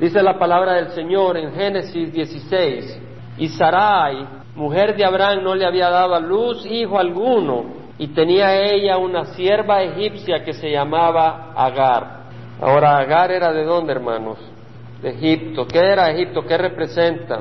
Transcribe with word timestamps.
Dice 0.00 0.22
la 0.22 0.38
palabra 0.38 0.74
del 0.74 0.90
Señor 0.90 1.36
en 1.36 1.52
Génesis 1.52 2.12
16, 2.12 3.02
y 3.38 3.48
Sarai, 3.48 4.26
mujer 4.54 4.96
de 4.96 5.04
Abraham, 5.04 5.42
no 5.42 5.54
le 5.56 5.66
había 5.66 5.90
dado 5.90 6.14
a 6.14 6.20
luz 6.20 6.64
hijo 6.66 6.98
alguno, 6.98 7.64
y 7.98 8.06
tenía 8.08 8.60
ella 8.62 8.96
una 8.96 9.24
sierva 9.24 9.82
egipcia 9.82 10.44
que 10.44 10.52
se 10.52 10.70
llamaba 10.70 11.52
Agar. 11.56 12.18
Ahora, 12.60 12.98
Agar 12.98 13.32
era 13.32 13.52
de 13.52 13.64
dónde, 13.64 13.92
hermanos? 13.92 14.38
De 15.02 15.10
Egipto. 15.10 15.66
¿Qué 15.66 15.78
era 15.78 16.10
Egipto? 16.10 16.42
¿Qué 16.46 16.56
representa? 16.56 17.40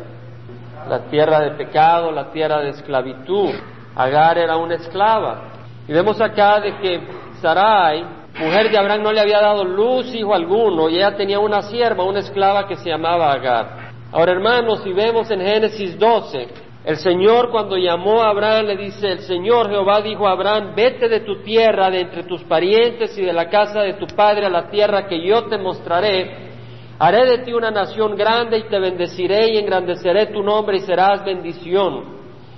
La 0.89 1.01
tierra 1.09 1.41
de 1.41 1.51
pecado, 1.51 2.11
la 2.11 2.31
tierra 2.31 2.61
de 2.61 2.69
esclavitud. 2.69 3.51
Agar 3.95 4.39
era 4.39 4.57
una 4.57 4.75
esclava. 4.75 5.41
Y 5.87 5.93
vemos 5.93 6.19
acá 6.19 6.59
de 6.59 6.75
que 6.77 7.01
Sarai, 7.39 8.03
mujer 8.39 8.69
de 8.69 8.77
Abraham, 8.77 9.03
no 9.03 9.11
le 9.11 9.19
había 9.19 9.39
dado 9.39 9.63
luz 9.63 10.13
hijo 10.13 10.33
alguno, 10.33 10.89
y 10.89 10.97
ella 10.97 11.15
tenía 11.15 11.39
una 11.39 11.61
sierva, 11.63 12.03
una 12.03 12.19
esclava 12.19 12.67
que 12.67 12.75
se 12.75 12.89
llamaba 12.89 13.31
Agar. 13.31 13.91
Ahora, 14.11 14.31
hermanos, 14.31 14.81
si 14.83 14.93
vemos 14.93 15.29
en 15.31 15.41
Génesis 15.41 15.97
12, 15.97 16.47
el 16.85 16.95
Señor 16.97 17.51
cuando 17.51 17.75
llamó 17.75 18.21
a 18.21 18.29
Abraham 18.29 18.67
le 18.67 18.77
dice, 18.77 19.11
el 19.11 19.19
Señor 19.19 19.69
Jehová 19.69 20.01
dijo 20.01 20.25
a 20.25 20.31
Abraham, 20.31 20.73
vete 20.73 21.09
de 21.09 21.19
tu 21.19 21.41
tierra, 21.41 21.89
de 21.89 21.99
entre 21.99 22.23
tus 22.23 22.43
parientes 22.45 23.17
y 23.17 23.23
de 23.23 23.33
la 23.33 23.49
casa 23.49 23.81
de 23.81 23.95
tu 23.95 24.07
padre 24.07 24.45
a 24.45 24.49
la 24.49 24.69
tierra 24.69 25.05
que 25.07 25.21
yo 25.21 25.47
te 25.47 25.57
mostraré. 25.57 26.47
Haré 26.97 27.25
de 27.25 27.37
ti 27.39 27.51
una 27.51 27.71
nación 27.71 28.15
grande 28.15 28.59
y 28.59 28.69
te 28.69 28.79
bendeciré 28.79 29.53
y 29.53 29.57
engrandeceré 29.57 30.27
tu 30.27 30.41
nombre 30.41 30.77
y 30.77 30.79
serás 30.79 31.25
bendición. 31.25 32.16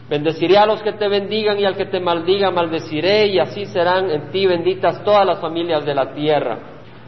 Bendeciré 0.09 0.57
a 0.57 0.65
los 0.65 0.81
que 0.81 0.93
te 0.93 1.07
bendigan 1.07 1.59
y 1.59 1.65
al 1.65 1.75
que 1.75 1.85
te 1.85 1.99
maldiga 1.99 2.49
maldeciré 2.49 3.27
y 3.27 3.39
así 3.39 3.67
serán 3.67 4.09
en 4.09 4.31
ti 4.31 4.47
benditas 4.47 5.03
todas 5.03 5.25
las 5.25 5.39
familias 5.39 5.85
de 5.85 5.93
la 5.93 6.13
tierra. 6.13 6.57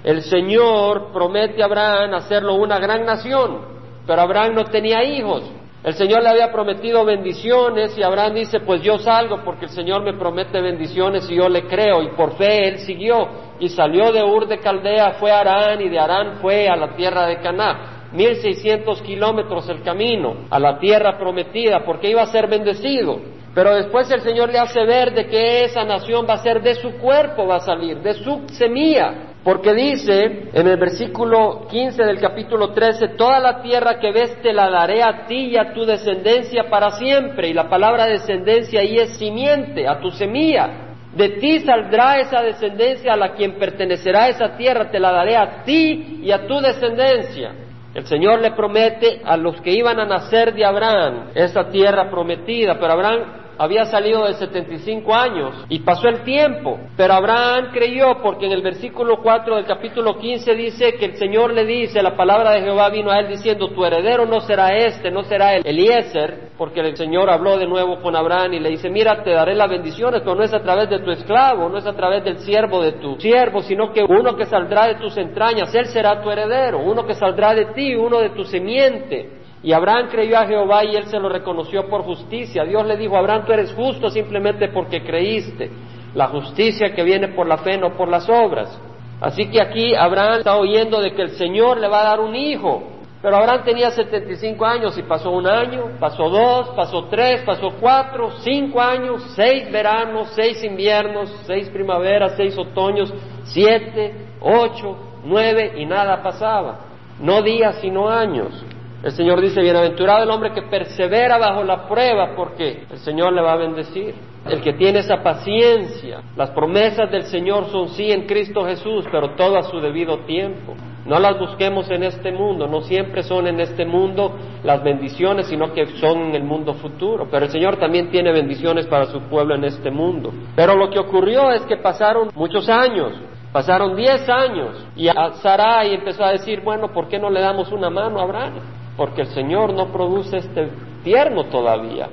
El 0.03 0.21
Señor 0.21 1.11
promete 1.11 1.63
a 1.63 1.65
Abraham 1.65 2.13
hacerlo 2.13 2.55
una 2.55 2.77
gran 2.77 3.03
nación, 3.03 3.59
pero 4.05 4.21
Abraham 4.21 4.53
no 4.53 4.65
tenía 4.65 5.03
hijos. 5.03 5.51
El 5.83 5.95
Señor 5.95 6.21
le 6.21 6.29
había 6.29 6.51
prometido 6.51 7.03
bendiciones 7.03 7.97
y 7.97 8.03
Abraham 8.03 8.35
dice, 8.35 8.59
pues 8.59 8.83
yo 8.83 8.99
salgo 8.99 9.43
porque 9.43 9.65
el 9.65 9.71
Señor 9.71 10.03
me 10.03 10.13
promete 10.13 10.61
bendiciones 10.61 11.27
y 11.27 11.35
yo 11.35 11.49
le 11.49 11.63
creo. 11.65 12.03
Y 12.03 12.09
por 12.09 12.37
fe 12.37 12.67
él 12.67 12.79
siguió 12.79 13.27
y 13.59 13.67
salió 13.67 14.11
de 14.11 14.23
Ur 14.23 14.47
de 14.47 14.59
Caldea, 14.59 15.13
fue 15.13 15.31
a 15.31 15.39
Arán 15.39 15.81
y 15.81 15.89
de 15.89 15.99
Arán 15.99 16.37
fue 16.39 16.67
a 16.67 16.75
la 16.75 16.95
tierra 16.95 17.25
de 17.25 17.37
Caná. 17.37 18.00
1600 18.13 19.01
kilómetros 19.01 19.69
el 19.69 19.81
camino 19.81 20.45
a 20.49 20.59
la 20.59 20.79
tierra 20.79 21.17
prometida 21.17 21.83
porque 21.85 22.09
iba 22.09 22.21
a 22.21 22.27
ser 22.27 22.47
bendecido. 22.47 23.19
Pero 23.53 23.75
después 23.75 24.09
el 24.11 24.21
Señor 24.21 24.49
le 24.49 24.59
hace 24.59 24.85
ver 24.85 25.13
de 25.13 25.27
que 25.27 25.65
esa 25.65 25.83
nación 25.83 26.25
va 26.29 26.35
a 26.35 26.43
ser 26.43 26.61
de 26.61 26.75
su 26.75 26.97
cuerpo, 26.97 27.47
va 27.47 27.57
a 27.57 27.59
salir, 27.59 27.97
de 27.99 28.13
su 28.13 28.47
semilla. 28.47 29.27
Porque 29.43 29.73
dice 29.73 30.49
en 30.53 30.67
el 30.67 30.77
versículo 30.77 31.67
15 31.69 32.03
del 32.03 32.19
capítulo 32.19 32.71
13, 32.71 33.09
toda 33.17 33.39
la 33.39 33.61
tierra 33.61 33.99
que 33.99 34.11
ves 34.11 34.41
te 34.41 34.53
la 34.53 34.69
daré 34.69 35.01
a 35.03 35.25
ti 35.25 35.49
y 35.49 35.57
a 35.57 35.73
tu 35.73 35.83
descendencia 35.83 36.69
para 36.69 36.91
siempre. 36.91 37.49
Y 37.49 37.53
la 37.53 37.67
palabra 37.67 38.05
descendencia 38.05 38.81
ahí 38.81 38.97
es 38.97 39.17
simiente, 39.17 39.87
a 39.87 39.99
tu 39.99 40.11
semilla. 40.11 40.91
De 41.15 41.29
ti 41.29 41.59
saldrá 41.59 42.19
esa 42.19 42.41
descendencia 42.41 43.13
a 43.13 43.17
la 43.17 43.33
quien 43.33 43.57
pertenecerá 43.59 44.29
esa 44.29 44.55
tierra, 44.55 44.89
te 44.89 44.99
la 44.99 45.11
daré 45.11 45.35
a 45.35 45.63
ti 45.63 46.21
y 46.23 46.31
a 46.31 46.47
tu 46.47 46.61
descendencia. 46.61 47.51
El 47.93 48.05
Señor 48.05 48.39
le 48.39 48.51
promete 48.51 49.21
a 49.23 49.35
los 49.35 49.59
que 49.61 49.71
iban 49.71 49.99
a 49.99 50.05
nacer 50.05 50.53
de 50.53 50.65
Abraham 50.65 51.31
esa 51.35 51.69
tierra 51.69 52.09
prometida, 52.09 52.79
pero 52.79 52.93
Abraham 52.93 53.23
había 53.61 53.85
salido 53.85 54.25
de 54.25 54.33
75 54.33 55.13
años 55.13 55.65
y 55.69 55.79
pasó 55.81 56.07
el 56.07 56.23
tiempo. 56.23 56.79
Pero 56.97 57.13
Abraham 57.13 57.69
creyó 57.71 58.17
porque 58.23 58.47
en 58.47 58.53
el 58.53 58.63
versículo 58.63 59.21
4 59.21 59.55
del 59.57 59.65
capítulo 59.65 60.17
15 60.17 60.55
dice 60.55 60.93
que 60.95 61.05
el 61.05 61.17
Señor 61.17 61.53
le 61.53 61.63
dice, 61.63 62.01
la 62.01 62.17
palabra 62.17 62.53
de 62.53 62.61
Jehová 62.61 62.89
vino 62.89 63.11
a 63.11 63.19
él 63.19 63.27
diciendo, 63.27 63.69
tu 63.69 63.85
heredero 63.85 64.25
no 64.25 64.41
será 64.41 64.75
este, 64.75 65.11
no 65.11 65.21
será 65.25 65.53
el 65.53 65.67
Eliezer, 65.67 66.49
porque 66.57 66.79
el 66.79 66.97
Señor 66.97 67.29
habló 67.29 67.59
de 67.59 67.67
nuevo 67.67 68.01
con 68.01 68.15
Abraham 68.15 68.53
y 68.53 68.59
le 68.59 68.69
dice, 68.69 68.89
mira, 68.89 69.23
te 69.23 69.29
daré 69.29 69.53
las 69.53 69.69
bendiciones, 69.69 70.21
pero 70.21 70.33
no 70.33 70.41
es 70.41 70.53
a 70.55 70.63
través 70.63 70.89
de 70.89 70.97
tu 70.97 71.11
esclavo, 71.11 71.69
no 71.69 71.77
es 71.77 71.85
a 71.85 71.93
través 71.93 72.23
del 72.23 72.39
siervo 72.39 72.81
de 72.81 72.93
tu 72.93 73.19
siervo, 73.19 73.61
sino 73.61 73.93
que 73.93 74.03
uno 74.03 74.35
que 74.35 74.47
saldrá 74.47 74.87
de 74.87 74.95
tus 74.95 75.15
entrañas, 75.17 75.73
él 75.75 75.85
será 75.85 76.19
tu 76.23 76.31
heredero, 76.31 76.79
uno 76.79 77.05
que 77.05 77.13
saldrá 77.13 77.53
de 77.53 77.65
ti, 77.73 77.93
uno 77.93 78.21
de 78.21 78.31
tu 78.31 78.43
semiente. 78.43 79.40
Y 79.63 79.73
Abraham 79.73 80.07
creyó 80.09 80.39
a 80.39 80.47
Jehová 80.47 80.83
y 80.85 80.95
él 80.95 81.05
se 81.05 81.19
lo 81.19 81.29
reconoció 81.29 81.87
por 81.87 82.01
justicia. 82.01 82.63
Dios 82.63 82.85
le 82.85 82.97
dijo, 82.97 83.15
Abraham, 83.15 83.45
tú 83.45 83.53
eres 83.53 83.71
justo 83.73 84.09
simplemente 84.09 84.69
porque 84.69 85.03
creíste. 85.03 85.69
La 86.15 86.27
justicia 86.27 86.93
que 86.93 87.03
viene 87.03 87.29
por 87.29 87.47
la 87.47 87.57
fe, 87.57 87.77
no 87.77 87.95
por 87.95 88.09
las 88.09 88.27
obras. 88.27 88.77
Así 89.21 89.49
que 89.49 89.61
aquí 89.61 89.93
Abraham 89.95 90.39
está 90.39 90.57
oyendo 90.57 90.99
de 90.99 91.13
que 91.13 91.21
el 91.21 91.31
Señor 91.31 91.79
le 91.79 91.87
va 91.87 92.01
a 92.01 92.05
dar 92.05 92.19
un 92.19 92.35
hijo. 92.35 92.83
Pero 93.21 93.37
Abraham 93.37 93.63
tenía 93.63 93.91
75 93.91 94.65
años 94.65 94.97
y 94.97 95.03
pasó 95.03 95.29
un 95.29 95.45
año, 95.45 95.91
pasó 95.99 96.27
dos, 96.27 96.69
pasó 96.69 97.05
tres, 97.05 97.43
pasó 97.43 97.69
cuatro, 97.79 98.31
cinco 98.39 98.81
años, 98.81 99.21
seis 99.35 99.71
veranos, 99.71 100.29
seis 100.33 100.63
inviernos, 100.63 101.29
seis 101.45 101.69
primaveras, 101.69 102.33
seis 102.35 102.57
otoños, 102.57 103.13
siete, 103.43 104.29
ocho, 104.41 104.97
nueve 105.23 105.73
y 105.77 105.85
nada 105.85 106.23
pasaba. 106.23 106.79
No 107.19 107.43
días 107.43 107.77
sino 107.79 108.09
años. 108.09 108.65
El 109.03 109.11
Señor 109.11 109.41
dice, 109.41 109.61
bienaventurado 109.61 110.23
el 110.23 110.29
hombre 110.29 110.51
que 110.53 110.61
persevera 110.61 111.39
bajo 111.39 111.63
la 111.63 111.87
prueba, 111.87 112.35
porque 112.35 112.83
el 112.89 112.97
Señor 112.99 113.33
le 113.33 113.41
va 113.41 113.53
a 113.53 113.57
bendecir. 113.57 114.13
El 114.45 114.61
que 114.61 114.73
tiene 114.73 114.99
esa 114.99 115.23
paciencia. 115.23 116.21
Las 116.35 116.51
promesas 116.51 117.09
del 117.11 117.23
Señor 117.23 117.65
son 117.71 117.89
sí 117.89 118.11
en 118.11 118.25
Cristo 118.25 118.63
Jesús, 118.65 119.05
pero 119.11 119.35
todo 119.35 119.57
a 119.57 119.63
su 119.63 119.79
debido 119.79 120.19
tiempo. 120.19 120.75
No 121.05 121.19
las 121.19 121.39
busquemos 121.39 121.89
en 121.89 122.03
este 122.03 122.31
mundo, 122.31 122.67
no 122.67 122.81
siempre 122.81 123.23
son 123.23 123.47
en 123.47 123.59
este 123.59 123.85
mundo 123.85 124.35
las 124.63 124.83
bendiciones, 124.83 125.47
sino 125.47 125.73
que 125.73 125.87
son 125.99 126.29
en 126.29 126.35
el 126.35 126.43
mundo 126.43 126.75
futuro. 126.75 127.27
Pero 127.29 127.45
el 127.45 127.51
Señor 127.51 127.77
también 127.77 128.11
tiene 128.11 128.31
bendiciones 128.31 128.85
para 128.85 129.05
su 129.07 129.19
pueblo 129.21 129.55
en 129.55 129.63
este 129.63 129.89
mundo. 129.89 130.31
Pero 130.55 130.75
lo 130.75 130.91
que 130.91 130.99
ocurrió 130.99 131.51
es 131.51 131.63
que 131.63 131.77
pasaron 131.77 132.29
muchos 132.35 132.69
años, 132.69 133.13
pasaron 133.51 133.95
diez 133.95 134.29
años, 134.29 134.85
y 134.95 135.07
a 135.07 135.33
Sarai 135.41 135.95
empezó 135.95 136.23
a 136.23 136.31
decir, 136.31 136.61
bueno, 136.61 136.91
¿por 136.93 137.07
qué 137.07 137.17
no 137.17 137.31
le 137.31 137.41
damos 137.41 137.71
una 137.71 137.89
mano 137.89 138.19
a 138.19 138.23
Abraham? 138.23 138.80
Porque 139.01 139.23
el 139.23 139.29
Señor 139.29 139.73
no 139.73 139.91
produce 139.91 140.37
este 140.37 140.69
tierno 141.03 141.45
todavía. 141.45 142.07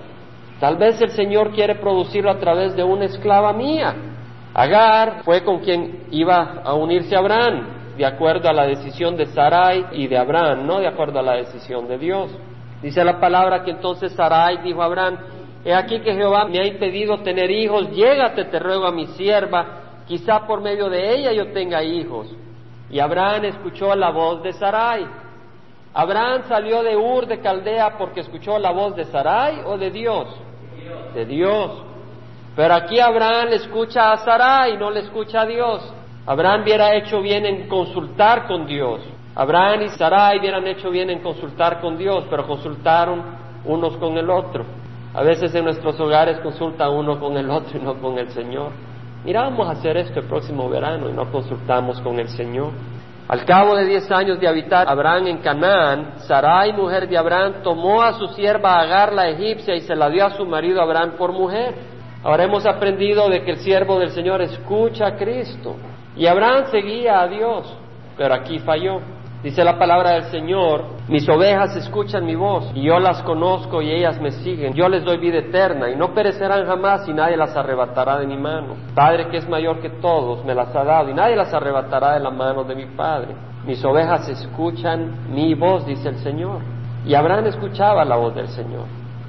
Tal 0.58 0.78
vez 0.78 0.98
el 1.02 1.10
Señor 1.10 1.52
quiere 1.52 1.74
producirlo 1.74 2.30
a 2.30 2.38
través 2.38 2.74
de 2.74 2.82
una 2.82 3.04
esclava 3.04 3.52
mía. 3.52 3.94
Agar 4.54 5.22
fue 5.22 5.44
con 5.44 5.58
quien 5.58 6.04
iba 6.10 6.62
a 6.64 6.72
unirse 6.72 7.14
a 7.14 7.18
Abraham, 7.18 7.66
de 7.98 8.06
acuerdo 8.06 8.48
a 8.48 8.54
la 8.54 8.64
decisión 8.64 9.18
de 9.18 9.26
Sarai 9.26 9.84
y 9.92 10.06
de 10.06 10.16
Abraham, 10.16 10.66
no 10.66 10.80
de 10.80 10.88
acuerdo 10.88 11.18
a 11.18 11.22
la 11.22 11.34
decisión 11.34 11.86
de 11.88 11.98
Dios. 11.98 12.30
Dice 12.80 13.04
la 13.04 13.20
palabra 13.20 13.62
que 13.64 13.72
entonces 13.72 14.12
Sarai 14.12 14.62
dijo 14.62 14.80
a 14.80 14.86
Abraham, 14.86 15.18
he 15.66 15.74
aquí 15.74 16.00
que 16.00 16.14
Jehová 16.14 16.46
me 16.46 16.58
ha 16.58 16.66
impedido 16.66 17.18
tener 17.18 17.50
hijos, 17.50 17.90
llégate, 17.90 18.46
te 18.46 18.58
ruego 18.58 18.86
a 18.86 18.92
mi 18.92 19.08
sierva, 19.08 19.66
quizá 20.06 20.46
por 20.46 20.62
medio 20.62 20.88
de 20.88 21.16
ella 21.16 21.32
yo 21.32 21.52
tenga 21.52 21.82
hijos. 21.84 22.34
Y 22.88 22.98
Abraham 22.98 23.44
escuchó 23.44 23.94
la 23.94 24.08
voz 24.08 24.42
de 24.42 24.54
Sarai. 24.54 25.27
Abraham 25.94 26.42
salió 26.48 26.82
de 26.82 26.96
Ur 26.96 27.26
de 27.26 27.40
Caldea 27.40 27.96
porque 27.98 28.20
escuchó 28.20 28.58
la 28.58 28.70
voz 28.72 28.94
de 28.96 29.04
Sarai 29.04 29.62
o 29.64 29.76
de 29.78 29.90
Dios? 29.90 30.28
De 31.14 31.24
Dios. 31.24 31.82
Pero 32.54 32.74
aquí 32.74 32.98
Abraham 32.98 33.48
escucha 33.52 34.12
a 34.12 34.16
Sarai, 34.18 34.76
no 34.76 34.90
le 34.90 35.00
escucha 35.00 35.42
a 35.42 35.46
Dios. 35.46 35.94
Abraham 36.26 36.62
hubiera 36.62 36.94
hecho 36.94 37.20
bien 37.20 37.46
en 37.46 37.68
consultar 37.68 38.46
con 38.46 38.66
Dios. 38.66 39.00
Abraham 39.34 39.82
y 39.82 39.88
Sarai 39.90 40.38
hubieran 40.38 40.66
hecho 40.66 40.90
bien 40.90 41.10
en 41.10 41.20
consultar 41.20 41.80
con 41.80 41.96
Dios, 41.96 42.24
pero 42.28 42.46
consultaron 42.46 43.22
unos 43.64 43.96
con 43.96 44.18
el 44.18 44.28
otro. 44.28 44.64
A 45.14 45.22
veces 45.22 45.54
en 45.54 45.64
nuestros 45.64 45.98
hogares 46.00 46.38
consulta 46.40 46.90
uno 46.90 47.18
con 47.18 47.36
el 47.36 47.48
otro 47.48 47.78
y 47.78 47.82
no 47.82 47.94
con 48.00 48.18
el 48.18 48.28
Señor. 48.30 48.72
Mira, 49.24 49.42
vamos 49.42 49.68
a 49.68 49.72
hacer 49.72 49.96
esto 49.96 50.20
el 50.20 50.26
próximo 50.26 50.68
verano 50.68 51.08
y 51.08 51.12
no 51.12 51.30
consultamos 51.30 52.00
con 52.00 52.18
el 52.18 52.28
Señor. 52.28 52.70
Al 53.28 53.44
cabo 53.44 53.76
de 53.76 53.84
diez 53.84 54.10
años 54.10 54.40
de 54.40 54.48
habitar 54.48 54.88
Abraham 54.88 55.26
en 55.26 55.38
Canaán, 55.38 56.14
Sarai, 56.20 56.72
mujer 56.72 57.06
de 57.06 57.18
Abraham, 57.18 57.56
tomó 57.62 58.02
a 58.02 58.14
su 58.14 58.26
sierva 58.28 58.80
Agar 58.80 59.12
la 59.12 59.28
egipcia 59.28 59.74
y 59.74 59.82
se 59.82 59.94
la 59.94 60.08
dio 60.08 60.24
a 60.24 60.30
su 60.30 60.46
marido 60.46 60.80
Abraham 60.80 61.12
por 61.18 61.32
mujer. 61.32 61.74
Ahora 62.24 62.44
hemos 62.44 62.64
aprendido 62.64 63.28
de 63.28 63.44
que 63.44 63.50
el 63.50 63.58
siervo 63.58 63.98
del 63.98 64.12
Señor 64.12 64.40
escucha 64.40 65.08
a 65.08 65.16
Cristo. 65.16 65.76
Y 66.16 66.26
Abraham 66.26 66.70
seguía 66.70 67.20
a 67.20 67.28
Dios, 67.28 67.76
pero 68.16 68.32
aquí 68.32 68.60
falló. 68.60 69.00
Dice 69.42 69.62
la 69.62 69.78
palabra 69.78 70.14
del 70.14 70.24
Señor, 70.24 70.84
mis 71.06 71.28
ovejas 71.28 71.76
escuchan 71.76 72.26
mi 72.26 72.34
voz 72.34 72.72
y 72.74 72.82
yo 72.82 72.98
las 72.98 73.22
conozco 73.22 73.80
y 73.80 73.88
ellas 73.88 74.20
me 74.20 74.32
siguen. 74.32 74.74
Yo 74.74 74.88
les 74.88 75.04
doy 75.04 75.18
vida 75.18 75.38
eterna 75.38 75.88
y 75.88 75.94
no 75.94 76.12
perecerán 76.12 76.66
jamás 76.66 77.06
y 77.06 77.12
nadie 77.12 77.36
las 77.36 77.56
arrebatará 77.56 78.18
de 78.18 78.26
mi 78.26 78.36
mano. 78.36 78.74
Padre 78.96 79.28
que 79.28 79.36
es 79.36 79.48
mayor 79.48 79.80
que 79.80 79.90
todos 79.90 80.44
me 80.44 80.56
las 80.56 80.74
ha 80.74 80.82
dado 80.82 81.10
y 81.10 81.14
nadie 81.14 81.36
las 81.36 81.54
arrebatará 81.54 82.14
de 82.14 82.20
la 82.20 82.30
mano 82.30 82.64
de 82.64 82.74
mi 82.74 82.86
Padre. 82.86 83.36
Mis 83.64 83.84
ovejas 83.84 84.28
escuchan 84.28 85.30
mi 85.32 85.54
voz, 85.54 85.86
dice 85.86 86.08
el 86.08 86.16
Señor. 86.16 86.60
Y 87.06 87.14
Abraham 87.14 87.46
escuchaba 87.46 88.04
la 88.04 88.16
voz 88.16 88.34
del 88.34 88.48
Señor, 88.48 88.86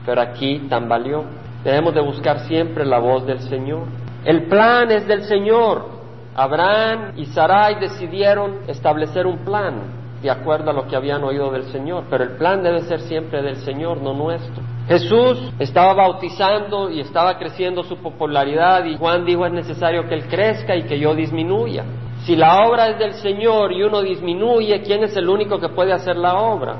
pero 0.07 0.21
aquí 0.21 0.65
tambaleó. 0.69 1.23
Debemos 1.63 1.94
de 1.94 2.01
buscar 2.01 2.39
siempre 2.47 2.83
la 2.83 2.97
voz 2.97 3.27
del 3.27 3.41
Señor. 3.41 3.83
El 4.25 4.47
plan 4.47 4.89
es 4.89 5.05
del 5.07 5.21
Señor. 5.25 5.99
Abraham 6.35 7.13
y 7.17 7.25
Sarai 7.27 7.79
decidieron 7.79 8.59
establecer 8.67 9.25
un 9.27 9.39
plan 9.39 9.99
de 10.21 10.29
acuerdo 10.29 10.71
a 10.71 10.73
lo 10.73 10.87
que 10.87 10.95
habían 10.95 11.23
oído 11.23 11.51
del 11.51 11.63
Señor, 11.71 12.05
pero 12.09 12.23
el 12.23 12.31
plan 12.31 12.61
debe 12.61 12.81
ser 12.81 12.99
siempre 13.01 13.41
del 13.41 13.57
Señor, 13.57 14.01
no 14.01 14.13
nuestro. 14.13 14.61
Jesús 14.87 15.51
estaba 15.59 15.93
bautizando 15.93 16.89
y 16.89 16.99
estaba 16.99 17.37
creciendo 17.37 17.83
su 17.83 17.97
popularidad 17.97 18.85
y 18.85 18.97
Juan 18.97 19.23
dijo 19.23 19.45
es 19.45 19.53
necesario 19.53 20.07
que 20.07 20.15
Él 20.15 20.27
crezca 20.27 20.75
y 20.75 20.83
que 20.83 20.99
yo 20.99 21.13
disminuya. 21.13 21.85
Si 22.25 22.35
la 22.35 22.57
obra 22.67 22.89
es 22.89 22.99
del 22.99 23.13
Señor 23.13 23.71
y 23.71 23.83
uno 23.83 24.01
disminuye, 24.01 24.81
¿quién 24.81 25.03
es 25.03 25.15
el 25.15 25.29
único 25.29 25.59
que 25.59 25.69
puede 25.69 25.93
hacer 25.93 26.17
la 26.17 26.35
obra? 26.35 26.75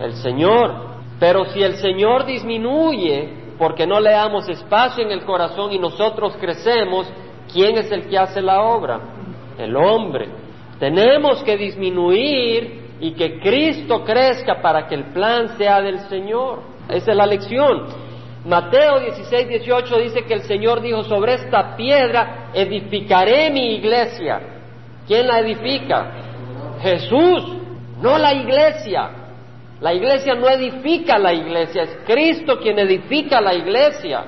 El 0.00 0.12
Señor. 0.14 0.94
Pero 1.18 1.46
si 1.46 1.62
el 1.62 1.76
Señor 1.76 2.26
disminuye 2.26 3.44
porque 3.56 3.86
no 3.86 4.00
le 4.00 4.10
damos 4.10 4.48
espacio 4.48 5.04
en 5.04 5.12
el 5.12 5.24
corazón 5.24 5.72
y 5.72 5.78
nosotros 5.78 6.36
crecemos, 6.40 7.06
¿quién 7.54 7.78
es 7.78 7.90
el 7.90 8.08
que 8.08 8.18
hace 8.18 8.42
la 8.42 8.60
obra? 8.60 9.00
El 9.56 9.74
hombre. 9.76 10.28
Tenemos 10.80 11.42
que 11.44 11.56
disminuir 11.56 12.96
y 13.00 13.12
que 13.12 13.38
Cristo 13.38 14.04
crezca 14.04 14.60
para 14.60 14.88
que 14.88 14.96
el 14.96 15.04
plan 15.12 15.56
sea 15.56 15.80
del 15.80 16.00
Señor. 16.08 16.60
Esa 16.88 17.12
es 17.12 17.16
la 17.16 17.26
lección. 17.26 17.86
Mateo 18.44 19.00
16, 19.00 19.48
18 19.48 19.98
dice 20.00 20.24
que 20.24 20.34
el 20.34 20.42
Señor 20.42 20.82
dijo, 20.82 21.04
sobre 21.04 21.34
esta 21.34 21.76
piedra 21.76 22.50
edificaré 22.52 23.50
mi 23.50 23.76
iglesia. 23.76 24.40
¿Quién 25.06 25.26
la 25.28 25.38
edifica? 25.38 26.12
Jesús, 26.82 27.56
no 28.02 28.18
la 28.18 28.34
iglesia. 28.34 29.10
La 29.80 29.94
iglesia 29.94 30.34
no 30.34 30.48
edifica 30.48 31.18
la 31.18 31.32
iglesia, 31.32 31.82
es 31.82 31.98
Cristo 32.06 32.58
quien 32.58 32.78
edifica 32.78 33.40
la 33.40 33.54
iglesia. 33.54 34.24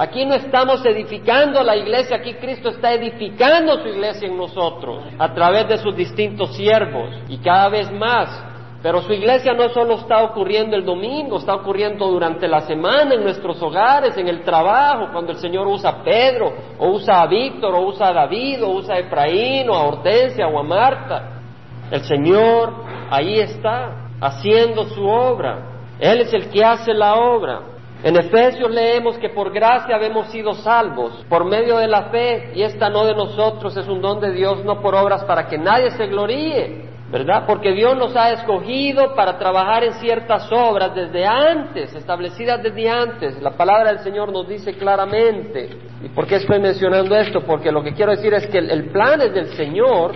Aquí 0.00 0.24
no 0.24 0.34
estamos 0.34 0.82
edificando 0.86 1.62
la 1.62 1.76
iglesia, 1.76 2.16
aquí 2.16 2.32
Cristo 2.32 2.70
está 2.70 2.94
edificando 2.94 3.82
su 3.82 3.88
iglesia 3.88 4.28
en 4.28 4.36
nosotros 4.38 5.04
a 5.18 5.34
través 5.34 5.68
de 5.68 5.76
sus 5.76 5.94
distintos 5.94 6.56
siervos 6.56 7.10
y 7.28 7.36
cada 7.36 7.68
vez 7.68 7.92
más. 7.92 8.46
Pero 8.82 9.02
su 9.02 9.12
iglesia 9.12 9.52
no 9.52 9.68
solo 9.68 9.96
está 9.96 10.22
ocurriendo 10.22 10.74
el 10.74 10.86
domingo, 10.86 11.36
está 11.36 11.54
ocurriendo 11.54 12.06
durante 12.08 12.48
la 12.48 12.62
semana 12.62 13.14
en 13.14 13.24
nuestros 13.24 13.60
hogares, 13.62 14.16
en 14.16 14.26
el 14.26 14.42
trabajo, 14.42 15.08
cuando 15.12 15.32
el 15.32 15.38
Señor 15.38 15.66
usa 15.66 15.90
a 15.90 16.02
Pedro, 16.02 16.50
o 16.78 16.92
usa 16.92 17.20
a 17.20 17.26
Víctor, 17.26 17.74
o 17.74 17.82
usa 17.82 18.08
a 18.08 18.14
David, 18.14 18.64
o 18.64 18.70
usa 18.70 18.94
a 18.94 18.98
Efraín, 19.00 19.68
o 19.68 19.74
a 19.74 19.84
Hortensia, 19.84 20.48
o 20.48 20.58
a 20.58 20.62
Marta. 20.62 21.42
El 21.90 22.00
Señor 22.04 22.72
ahí 23.10 23.38
está, 23.38 24.12
haciendo 24.18 24.84
su 24.84 25.06
obra. 25.06 25.58
Él 25.98 26.22
es 26.22 26.32
el 26.32 26.48
que 26.48 26.64
hace 26.64 26.94
la 26.94 27.16
obra. 27.16 27.79
En 28.02 28.16
Efesios 28.16 28.70
leemos 28.70 29.18
que 29.18 29.28
por 29.28 29.52
gracia 29.52 29.98
hemos 29.98 30.28
sido 30.28 30.54
salvos, 30.54 31.24
por 31.28 31.44
medio 31.44 31.76
de 31.76 31.86
la 31.86 32.04
fe, 32.04 32.52
y 32.54 32.62
esta 32.62 32.88
no 32.88 33.04
de 33.04 33.14
nosotros, 33.14 33.76
es 33.76 33.86
un 33.88 34.00
don 34.00 34.20
de 34.20 34.32
Dios, 34.32 34.64
no 34.64 34.80
por 34.80 34.94
obras 34.94 35.22
para 35.24 35.46
que 35.46 35.58
nadie 35.58 35.90
se 35.90 36.06
gloríe, 36.06 36.88
¿verdad? 37.10 37.44
Porque 37.46 37.72
Dios 37.72 37.96
nos 37.96 38.16
ha 38.16 38.32
escogido 38.32 39.14
para 39.14 39.36
trabajar 39.36 39.84
en 39.84 39.94
ciertas 39.94 40.50
obras 40.50 40.94
desde 40.94 41.26
antes, 41.26 41.94
establecidas 41.94 42.62
desde 42.62 42.88
antes. 42.88 43.42
La 43.42 43.50
palabra 43.50 43.90
del 43.92 43.98
Señor 44.00 44.32
nos 44.32 44.48
dice 44.48 44.74
claramente. 44.74 45.68
¿Y 46.02 46.08
por 46.08 46.26
qué 46.26 46.36
estoy 46.36 46.60
mencionando 46.60 47.14
esto? 47.16 47.42
Porque 47.42 47.70
lo 47.70 47.82
que 47.82 47.92
quiero 47.92 48.12
decir 48.12 48.32
es 48.32 48.46
que 48.46 48.58
el, 48.58 48.90
plan 48.90 49.20
es 49.20 49.34
del 49.34 49.48
Señor, 49.48 50.12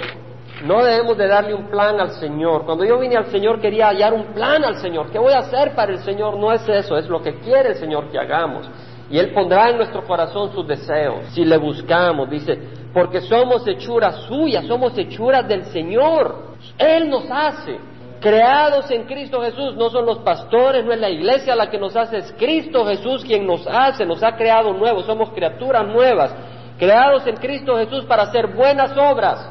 no 0.64 0.82
debemos 0.82 1.19
de 1.19 1.28
darle 1.28 1.52
un 1.52 1.69
plan 1.69 2.00
al 2.00 2.12
Señor. 2.12 2.64
Cuando 2.64 2.84
yo 2.84 2.99
vine 2.99 3.16
al 3.16 3.26
Señor 3.26 3.61
quería 3.61 3.88
hallar 3.88 4.14
un 4.14 4.32
plan 4.32 4.64
al 4.64 4.76
Señor. 4.76 5.11
¿Qué 5.11 5.19
voy 5.19 5.34
a 5.34 5.40
hacer 5.40 5.75
para 5.75 5.93
el 5.93 5.99
Señor? 5.99 6.38
No 6.38 6.52
es 6.52 6.66
eso, 6.66 6.96
es 6.96 7.06
lo 7.06 7.22
que 7.22 7.34
quiere 7.40 7.70
el 7.70 7.75
Señor 7.76 8.11
que 8.11 8.19
hagamos. 8.19 8.66
Y 9.11 9.19
Él 9.19 9.32
pondrá 9.34 9.69
en 9.69 9.76
nuestro 9.76 10.06
corazón 10.06 10.52
sus 10.52 10.66
deseos. 10.66 11.26
Si 11.34 11.44
le 11.44 11.58
buscamos, 11.58 12.31
dice, 12.31 12.58
porque 12.94 13.20
somos 13.20 13.66
hechuras 13.69 14.22
suyas, 14.26 14.64
somos 14.64 14.96
hechuras 14.96 15.46
del 15.46 15.64
Señor. 15.66 16.55
Él 16.78 17.11
nos 17.11 17.31
hace. 17.31 17.78
Creados 18.20 18.90
en 18.90 19.05
Cristo 19.05 19.43
Jesús, 19.43 19.76
no 19.76 19.90
son 19.90 20.06
los 20.06 20.20
pastores, 20.20 20.82
no 20.82 20.94
es 20.94 20.99
la 20.99 21.11
iglesia 21.11 21.55
la 21.55 21.69
que 21.69 21.76
nos 21.76 21.94
hace, 21.94 22.16
es 22.16 22.34
Cristo 22.38 22.87
Jesús 22.87 23.22
quien 23.22 23.46
nos 23.46 23.66
hace, 23.66 24.06
nos 24.06 24.22
ha 24.22 24.34
creado 24.34 24.72
nuevos, 24.72 25.05
somos 25.05 25.28
criaturas 25.32 25.87
nuevas, 25.87 26.34
creados 26.78 27.26
en 27.26 27.37
Cristo 27.37 27.76
Jesús 27.76 28.06
para 28.06 28.22
hacer 28.22 28.46
buenas 28.46 28.96
obras 28.96 29.46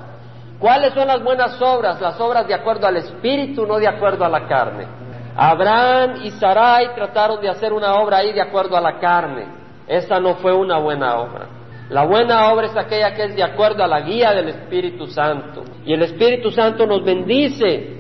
¿Cuáles 0.59 0.93
son 0.93 1.07
las 1.07 1.23
buenas 1.23 1.61
obras? 1.61 1.99
Las 1.99 2.19
obras 2.19 2.47
de 2.47 2.53
acuerdo 2.53 2.87
al 2.87 2.97
espíritu, 2.97 3.65
no 3.65 3.77
de 3.77 3.87
acuerdo 3.87 4.23
a 4.23 4.29
la 4.29 4.47
carne. 4.47 4.87
Abraham 5.35 6.21
y 6.23 6.31
Sarai 6.31 6.93
trataron 6.93 7.41
de 7.41 7.49
hacer 7.49 7.73
una 7.73 7.95
obra 7.95 8.17
ahí 8.17 8.33
de 8.33 8.41
acuerdo 8.41 8.77
a 8.77 8.81
la 8.81 8.99
carne. 8.99 9.47
Esa 9.87 10.19
no 10.19 10.35
fue 10.35 10.53
una 10.53 10.77
buena 10.77 11.17
obra. 11.17 11.47
La 11.89 12.05
buena 12.05 12.51
obra 12.51 12.67
es 12.67 12.77
aquella 12.77 13.13
que 13.13 13.23
es 13.25 13.35
de 13.35 13.43
acuerdo 13.43 13.83
a 13.83 13.87
la 13.87 14.01
guía 14.01 14.31
del 14.31 14.49
Espíritu 14.49 15.07
Santo. 15.07 15.63
Y 15.85 15.93
el 15.93 16.01
Espíritu 16.03 16.49
Santo 16.49 16.85
nos 16.85 17.03
bendice, 17.03 17.97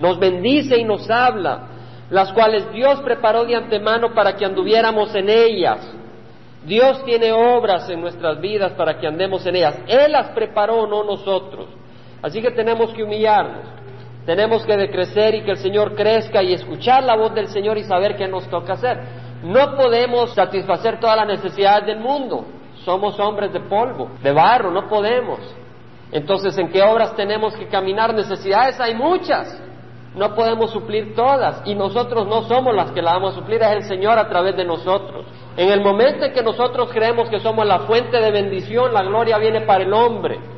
nos 0.00 0.18
bendice 0.18 0.78
y 0.78 0.84
nos 0.84 1.08
habla, 1.10 1.68
las 2.08 2.32
cuales 2.32 2.70
Dios 2.72 3.00
preparó 3.02 3.44
de 3.44 3.56
antemano 3.56 4.14
para 4.14 4.36
que 4.36 4.44
anduviéramos 4.44 5.14
en 5.14 5.28
ellas. 5.28 5.94
Dios 6.64 7.04
tiene 7.04 7.32
obras 7.32 7.88
en 7.90 8.00
nuestras 8.00 8.40
vidas 8.40 8.72
para 8.72 8.98
que 8.98 9.06
andemos 9.06 9.46
en 9.46 9.56
ellas. 9.56 9.78
Él 9.86 10.12
las 10.12 10.30
preparó, 10.30 10.86
no 10.86 11.04
nosotros. 11.04 11.66
Así 12.26 12.42
que 12.42 12.50
tenemos 12.50 12.92
que 12.92 13.04
humillarnos, 13.04 13.62
tenemos 14.24 14.66
que 14.66 14.76
decrecer 14.76 15.36
y 15.36 15.42
que 15.44 15.52
el 15.52 15.58
Señor 15.58 15.94
crezca 15.94 16.42
y 16.42 16.54
escuchar 16.54 17.04
la 17.04 17.14
voz 17.14 17.32
del 17.32 17.46
Señor 17.46 17.78
y 17.78 17.84
saber 17.84 18.16
qué 18.16 18.26
nos 18.26 18.50
toca 18.50 18.72
hacer. 18.72 18.98
No 19.44 19.76
podemos 19.76 20.34
satisfacer 20.34 20.98
todas 20.98 21.16
las 21.18 21.28
necesidades 21.28 21.86
del 21.86 22.00
mundo, 22.00 22.44
somos 22.84 23.16
hombres 23.20 23.52
de 23.52 23.60
polvo, 23.60 24.10
de 24.24 24.32
barro, 24.32 24.72
no 24.72 24.88
podemos. 24.88 25.38
Entonces, 26.10 26.58
¿en 26.58 26.68
qué 26.72 26.82
obras 26.82 27.14
tenemos 27.14 27.54
que 27.54 27.68
caminar? 27.68 28.12
Necesidades 28.12 28.80
hay 28.80 28.96
muchas, 28.96 29.62
no 30.16 30.34
podemos 30.34 30.72
suplir 30.72 31.14
todas 31.14 31.62
y 31.64 31.76
nosotros 31.76 32.26
no 32.26 32.42
somos 32.42 32.74
las 32.74 32.90
que 32.90 33.02
la 33.02 33.12
vamos 33.12 33.34
a 33.34 33.38
suplir, 33.38 33.62
es 33.62 33.70
el 33.70 33.82
Señor 33.84 34.18
a 34.18 34.28
través 34.28 34.56
de 34.56 34.64
nosotros. 34.64 35.26
En 35.56 35.70
el 35.70 35.80
momento 35.80 36.24
en 36.24 36.32
que 36.32 36.42
nosotros 36.42 36.90
creemos 36.92 37.30
que 37.30 37.38
somos 37.38 37.64
la 37.64 37.86
fuente 37.86 38.16
de 38.20 38.32
bendición, 38.32 38.92
la 38.92 39.04
gloria 39.04 39.38
viene 39.38 39.60
para 39.60 39.84
el 39.84 39.92
hombre. 39.92 40.55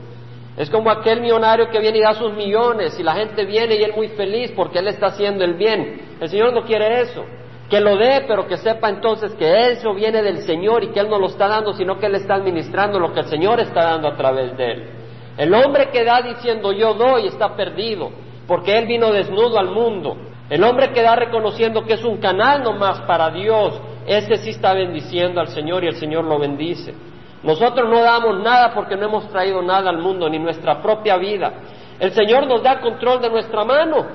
Es 0.59 0.69
como 0.71 0.91
aquel 0.91 1.21
millonario 1.21 1.71
que 1.71 1.79
viene 1.79 1.99
y 1.99 2.03
da 2.03 2.15
sus 2.15 2.33
millones 2.33 2.99
y 2.99 3.05
la 3.05 3.15
gente 3.15 3.45
viene 3.45 3.77
y 3.77 3.83
él 3.85 3.93
muy 3.95 4.09
feliz 4.09 4.53
porque 4.57 4.81
él 4.81 4.89
está 4.89 5.07
haciendo 5.07 5.45
el 5.45 5.55
bien. 5.55 6.17
El 6.21 6.29
Señor 6.29 6.53
no 6.53 6.65
quiere 6.65 7.01
eso. 7.01 7.25
Que 7.71 7.81
lo 7.81 7.97
dé, 7.97 8.25
pero 8.27 8.49
que 8.49 8.57
sepa 8.57 8.89
entonces 8.89 9.35
que 9.35 9.71
eso 9.71 9.95
viene 9.95 10.21
del 10.21 10.39
Señor 10.39 10.83
y 10.83 10.89
que 10.89 11.01
Él 11.01 11.11
no 11.11 11.19
lo 11.19 11.27
está 11.27 11.47
dando, 11.47 11.75
sino 11.75 11.99
que 11.99 12.07
Él 12.07 12.15
está 12.15 12.37
administrando 12.37 12.99
lo 12.99 13.13
que 13.13 13.21
el 13.21 13.27
Señor 13.27 13.61
está 13.61 13.85
dando 13.85 14.09
a 14.09 14.17
través 14.17 14.57
de 14.57 14.73
Él. 14.73 14.91
El 15.37 15.55
hombre 15.55 15.91
que 15.91 16.03
da 16.03 16.23
diciendo 16.23 16.73
yo 16.73 16.95
doy 16.95 17.27
está 17.27 17.55
perdido, 17.55 18.11
porque 18.47 18.77
Él 18.79 18.87
vino 18.87 19.13
desnudo 19.13 19.59
al 19.59 19.69
mundo. 19.69 20.17
El 20.49 20.65
hombre 20.65 20.93
que 20.93 21.03
da 21.03 21.15
reconociendo 21.15 21.85
que 21.85 21.93
es 21.93 22.05
un 22.05 22.17
canal 22.17 22.63
nomás 22.63 23.01
para 23.03 23.31
Dios, 23.31 23.79
ese 24.07 24.39
sí 24.39 24.51
está 24.51 24.73
bendiciendo 24.73 25.39
al 25.39 25.49
Señor 25.49 25.85
y 25.85 25.89
el 25.89 25.97
Señor 25.97 26.25
lo 26.25 26.39
bendice. 26.39 26.95
Nosotros 27.43 27.89
no 27.89 28.03
damos 28.03 28.41
nada 28.41 28.73
porque 28.75 28.97
no 28.97 29.07
hemos 29.07 29.29
traído 29.29 29.63
nada 29.63 29.91
al 29.91 29.99
mundo, 29.99 30.29
ni 30.29 30.39
nuestra 30.39 30.83
propia 30.83 31.17
vida. 31.17 31.53
El 31.99 32.13
Señor 32.13 32.47
nos 32.47 32.63
da 32.63 32.81
control 32.81 33.21
de 33.21 33.31
nuestra 33.31 33.65
mano, 33.65 34.07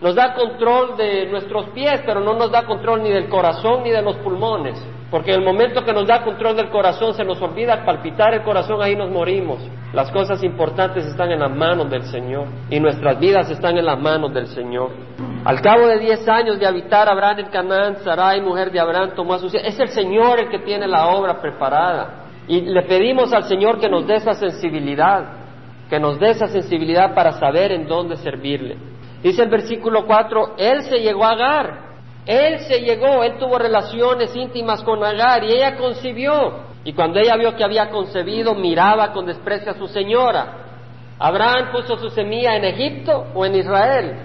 nos 0.00 0.14
da 0.14 0.34
control 0.34 0.96
de 0.96 1.26
nuestros 1.26 1.66
pies, 1.70 2.02
pero 2.04 2.20
no 2.20 2.34
nos 2.34 2.50
da 2.50 2.64
control 2.64 3.02
ni 3.02 3.10
del 3.10 3.28
corazón 3.28 3.82
ni 3.82 3.90
de 3.90 4.02
los 4.02 4.16
pulmones. 4.16 4.80
Porque 5.10 5.32
en 5.32 5.40
el 5.40 5.44
momento 5.44 5.84
que 5.84 5.92
nos 5.92 6.08
da 6.08 6.24
control 6.24 6.56
del 6.56 6.70
corazón, 6.70 7.14
se 7.14 7.24
nos 7.24 7.40
olvida 7.40 7.84
palpitar 7.84 8.34
el 8.34 8.42
corazón, 8.42 8.82
ahí 8.82 8.96
nos 8.96 9.10
morimos. 9.10 9.60
Las 9.92 10.10
cosas 10.10 10.42
importantes 10.42 11.06
están 11.06 11.30
en 11.30 11.38
las 11.38 11.54
manos 11.54 11.88
del 11.88 12.02
Señor 12.02 12.48
y 12.68 12.80
nuestras 12.80 13.20
vidas 13.20 13.48
están 13.48 13.78
en 13.78 13.84
las 13.84 14.00
manos 14.00 14.34
del 14.34 14.48
Señor. 14.48 14.90
Al 15.44 15.60
cabo 15.60 15.86
de 15.86 15.98
diez 16.00 16.26
años 16.28 16.58
de 16.58 16.66
habitar 16.66 17.08
Abraham 17.08 17.38
en 17.40 17.46
Canaán, 17.46 17.96
Sarai, 18.02 18.40
mujer 18.40 18.72
de 18.72 18.80
Abraham, 18.80 19.12
tomó 19.14 19.34
a 19.34 19.38
su... 19.38 19.46
Es 19.46 19.78
el 19.78 19.88
Señor 19.90 20.40
el 20.40 20.48
que 20.48 20.58
tiene 20.60 20.88
la 20.88 21.06
obra 21.08 21.40
preparada. 21.40 22.23
Y 22.46 22.60
le 22.60 22.82
pedimos 22.82 23.32
al 23.32 23.44
Señor 23.44 23.80
que 23.80 23.88
nos 23.88 24.06
dé 24.06 24.16
esa 24.16 24.34
sensibilidad, 24.34 25.24
que 25.88 25.98
nos 25.98 26.18
dé 26.18 26.30
esa 26.30 26.46
sensibilidad 26.48 27.14
para 27.14 27.32
saber 27.32 27.72
en 27.72 27.86
dónde 27.86 28.16
servirle. 28.16 28.76
Dice 29.22 29.42
el 29.42 29.48
versículo 29.48 30.04
4, 30.06 30.56
Él 30.58 30.82
se 30.82 30.98
llegó 30.98 31.24
a 31.24 31.30
Agar, 31.30 31.78
Él 32.26 32.58
se 32.60 32.80
llegó, 32.80 33.22
Él 33.24 33.38
tuvo 33.38 33.58
relaciones 33.58 34.36
íntimas 34.36 34.82
con 34.82 35.02
Agar 35.02 35.44
y 35.44 35.52
ella 35.52 35.76
concibió. 35.76 36.74
Y 36.84 36.92
cuando 36.92 37.18
ella 37.18 37.36
vio 37.36 37.56
que 37.56 37.64
había 37.64 37.88
concebido, 37.88 38.54
miraba 38.54 39.12
con 39.12 39.24
desprecio 39.24 39.70
a 39.72 39.74
su 39.74 39.86
señora. 39.86 40.64
Abraham 41.18 41.72
puso 41.72 41.96
su 41.96 42.10
semilla 42.10 42.56
en 42.56 42.64
Egipto 42.64 43.28
o 43.32 43.46
en 43.46 43.54
Israel. 43.54 44.16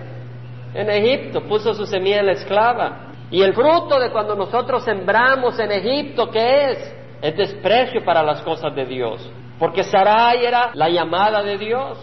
En 0.73 0.89
Egipto 0.89 1.41
puso 1.43 1.73
su 1.73 1.85
semilla 1.85 2.19
en 2.19 2.25
la 2.25 2.31
esclava. 2.33 3.13
Y 3.31 3.41
el 3.41 3.53
fruto 3.53 3.99
de 3.99 4.11
cuando 4.11 4.35
nosotros 4.35 4.83
sembramos 4.83 5.57
en 5.59 5.71
Egipto, 5.71 6.29
¿qué 6.29 6.71
es? 6.71 6.98
Es 7.21 7.35
desprecio 7.35 8.03
para 8.03 8.23
las 8.23 8.41
cosas 8.41 8.73
de 8.75 8.85
Dios. 8.85 9.29
Porque 9.57 9.83
Sarai 9.83 10.45
era 10.45 10.71
la 10.73 10.89
llamada 10.89 11.43
de 11.43 11.57
Dios. 11.57 11.97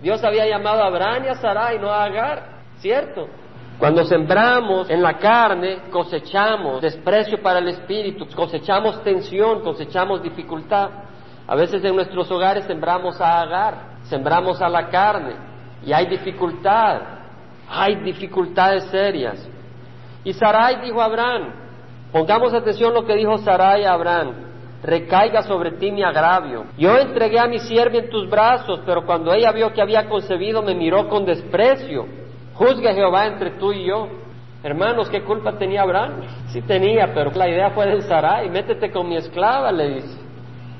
Dios 0.00 0.22
había 0.24 0.46
llamado 0.46 0.82
a 0.82 0.86
Abraham 0.86 1.24
y 1.24 1.28
a 1.28 1.34
Sarai, 1.34 1.78
no 1.78 1.90
a 1.90 2.04
Agar, 2.04 2.60
¿cierto? 2.78 3.28
Cuando 3.78 4.04
sembramos 4.04 4.90
en 4.90 5.02
la 5.02 5.16
carne, 5.18 5.84
cosechamos 5.90 6.82
desprecio 6.82 7.42
para 7.42 7.58
el 7.58 7.68
espíritu, 7.68 8.26
cosechamos 8.34 9.02
tensión, 9.02 9.60
cosechamos 9.62 10.22
dificultad. 10.22 10.90
A 11.46 11.56
veces 11.56 11.82
en 11.82 11.96
nuestros 11.96 12.30
hogares 12.30 12.64
sembramos 12.66 13.20
a 13.20 13.40
Agar, 13.40 13.74
sembramos 14.02 14.60
a 14.60 14.68
la 14.68 14.88
carne 14.88 15.34
y 15.84 15.92
hay 15.92 16.06
dificultad, 16.06 17.18
Hay 17.72 17.96
dificultades 18.02 18.84
serias. 18.90 19.48
Y 20.24 20.32
Sarai 20.32 20.80
dijo 20.82 21.00
a 21.00 21.04
Abraham, 21.04 21.54
pongamos 22.12 22.52
atención 22.52 22.92
lo 22.92 23.04
que 23.06 23.14
dijo 23.14 23.38
Sarai 23.38 23.84
a 23.84 23.92
Abraham, 23.92 24.49
recaiga 24.82 25.42
sobre 25.42 25.72
ti 25.72 25.90
mi 25.90 26.02
agravio. 26.02 26.64
Yo 26.78 26.96
entregué 26.96 27.38
a 27.38 27.46
mi 27.46 27.58
sierva 27.58 27.98
en 27.98 28.10
tus 28.10 28.28
brazos, 28.28 28.80
pero 28.86 29.04
cuando 29.04 29.32
ella 29.32 29.52
vio 29.52 29.72
que 29.72 29.82
había 29.82 30.08
concebido 30.08 30.62
me 30.62 30.74
miró 30.74 31.08
con 31.08 31.24
desprecio. 31.24 32.06
Juzgue 32.54 32.94
Jehová 32.94 33.26
entre 33.26 33.52
tú 33.52 33.72
y 33.72 33.86
yo. 33.86 34.08
Hermanos, 34.62 35.08
¿qué 35.08 35.22
culpa 35.22 35.52
tenía 35.52 35.82
Abraham? 35.82 36.20
Sí 36.48 36.60
tenía, 36.62 37.12
pero 37.14 37.30
la 37.30 37.48
idea 37.48 37.70
fue 37.70 37.86
de 37.86 38.02
Sarai, 38.02 38.50
métete 38.50 38.90
con 38.90 39.08
mi 39.08 39.16
esclava, 39.16 39.72
le 39.72 39.94
dice. 39.94 40.20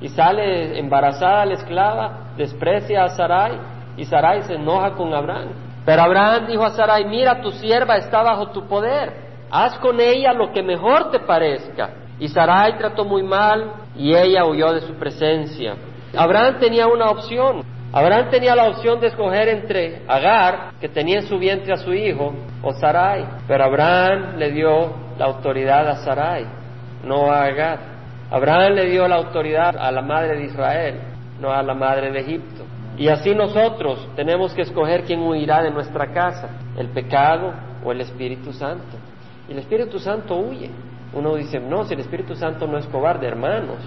Y 0.02 0.08
sale 0.08 0.78
embarazada 0.78 1.46
la 1.46 1.54
esclava, 1.54 2.32
desprecia 2.36 3.04
a 3.04 3.08
Sarai, 3.08 3.58
y 3.96 4.04
Sarai 4.04 4.42
se 4.42 4.54
enoja 4.54 4.92
con 4.92 5.14
Abraham. 5.14 5.48
Pero 5.86 6.02
Abraham 6.02 6.46
dijo 6.46 6.64
a 6.64 6.70
Sarai, 6.70 7.06
mira, 7.06 7.40
tu 7.40 7.50
sierva 7.52 7.96
está 7.96 8.22
bajo 8.22 8.50
tu 8.50 8.66
poder, 8.66 9.14
haz 9.50 9.78
con 9.78 9.98
ella 9.98 10.34
lo 10.34 10.52
que 10.52 10.62
mejor 10.62 11.10
te 11.10 11.20
parezca. 11.20 11.90
Y 12.20 12.28
Sarai 12.28 12.78
trató 12.78 13.04
muy 13.04 13.22
mal 13.22 13.72
y 13.96 14.14
ella 14.14 14.44
huyó 14.44 14.72
de 14.72 14.82
su 14.82 14.94
presencia. 14.94 15.74
Abraham 16.16 16.58
tenía 16.60 16.86
una 16.86 17.10
opción, 17.10 17.64
Abraham 17.92 18.28
tenía 18.30 18.54
la 18.54 18.68
opción 18.68 19.00
de 19.00 19.08
escoger 19.08 19.48
entre 19.48 20.02
Agar, 20.06 20.72
que 20.80 20.88
tenía 20.88 21.18
en 21.20 21.26
su 21.26 21.38
vientre 21.38 21.72
a 21.72 21.76
su 21.76 21.92
hijo, 21.92 22.32
o 22.62 22.72
Sarai, 22.74 23.26
pero 23.48 23.64
Abraham 23.64 24.36
le 24.36 24.52
dio 24.52 24.94
la 25.18 25.24
autoridad 25.24 25.88
a 25.88 25.96
Sarai, 26.04 26.46
no 27.04 27.32
a 27.32 27.44
Agar. 27.44 27.78
Abraham 28.30 28.74
le 28.74 28.86
dio 28.86 29.08
la 29.08 29.16
autoridad 29.16 29.76
a 29.76 29.90
la 29.90 30.02
madre 30.02 30.36
de 30.36 30.44
Israel, 30.44 31.00
no 31.40 31.50
a 31.50 31.62
la 31.62 31.74
madre 31.74 32.12
de 32.12 32.20
Egipto. 32.20 32.64
Y 32.96 33.08
así 33.08 33.34
nosotros 33.34 34.08
tenemos 34.14 34.52
que 34.52 34.62
escoger 34.62 35.04
quién 35.04 35.20
huirá 35.22 35.62
de 35.62 35.70
nuestra 35.70 36.12
casa, 36.12 36.50
el 36.76 36.90
pecado 36.90 37.54
o 37.82 37.90
el 37.90 38.02
Espíritu 38.02 38.52
Santo. 38.52 38.98
Y 39.48 39.52
el 39.52 39.58
Espíritu 39.58 39.98
Santo 39.98 40.36
huye. 40.36 40.70
Uno 41.12 41.34
dice, 41.34 41.58
no, 41.58 41.84
si 41.84 41.94
el 41.94 42.00
Espíritu 42.00 42.36
Santo 42.36 42.66
no 42.66 42.78
es 42.78 42.86
cobarde, 42.86 43.26
hermanos, 43.26 43.78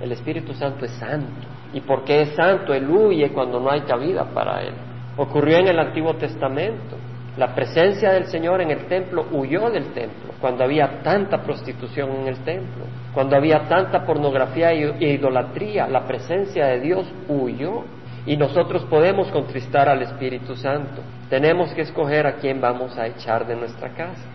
el 0.00 0.12
Espíritu 0.12 0.54
Santo 0.54 0.84
es 0.84 0.92
santo. 0.92 1.46
¿Y 1.72 1.80
porque 1.80 2.22
es 2.22 2.30
santo? 2.34 2.74
Él 2.74 2.88
huye 2.90 3.30
cuando 3.30 3.60
no 3.60 3.70
hay 3.70 3.82
cabida 3.82 4.24
para 4.24 4.62
él. 4.62 4.74
Ocurrió 5.16 5.58
en 5.58 5.68
el 5.68 5.78
Antiguo 5.78 6.14
Testamento. 6.14 6.96
La 7.36 7.54
presencia 7.54 8.12
del 8.12 8.26
Señor 8.26 8.60
en 8.60 8.70
el 8.70 8.86
templo 8.86 9.26
huyó 9.32 9.68
del 9.70 9.92
templo 9.92 10.34
cuando 10.40 10.62
había 10.62 11.02
tanta 11.02 11.42
prostitución 11.42 12.10
en 12.20 12.28
el 12.28 12.38
templo, 12.44 12.84
cuando 13.12 13.34
había 13.36 13.66
tanta 13.66 14.04
pornografía 14.04 14.70
e 14.70 15.14
idolatría. 15.14 15.88
La 15.88 16.06
presencia 16.06 16.66
de 16.66 16.80
Dios 16.80 17.06
huyó 17.28 17.82
y 18.24 18.36
nosotros 18.36 18.84
podemos 18.84 19.28
contristar 19.28 19.88
al 19.88 20.02
Espíritu 20.02 20.54
Santo. 20.54 21.02
Tenemos 21.28 21.72
que 21.72 21.82
escoger 21.82 22.26
a 22.26 22.34
quién 22.36 22.60
vamos 22.60 22.96
a 22.96 23.06
echar 23.06 23.46
de 23.46 23.56
nuestra 23.56 23.88
casa, 23.90 24.28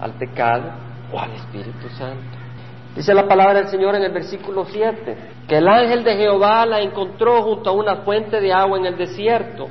al 0.00 0.12
pecado 0.14 0.91
al 1.18 1.32
Espíritu 1.32 1.88
Santo. 1.90 2.38
Dice 2.94 3.14
la 3.14 3.26
palabra 3.26 3.54
del 3.54 3.68
Señor 3.68 3.94
en 3.94 4.02
el 4.02 4.12
versículo 4.12 4.66
7, 4.66 5.16
que 5.48 5.56
el 5.56 5.66
ángel 5.66 6.04
de 6.04 6.16
Jehová 6.16 6.66
la 6.66 6.80
encontró 6.80 7.42
junto 7.42 7.70
a 7.70 7.72
una 7.72 7.96
fuente 7.96 8.40
de 8.40 8.52
agua 8.52 8.78
en 8.78 8.86
el 8.86 8.96
desierto, 8.98 9.68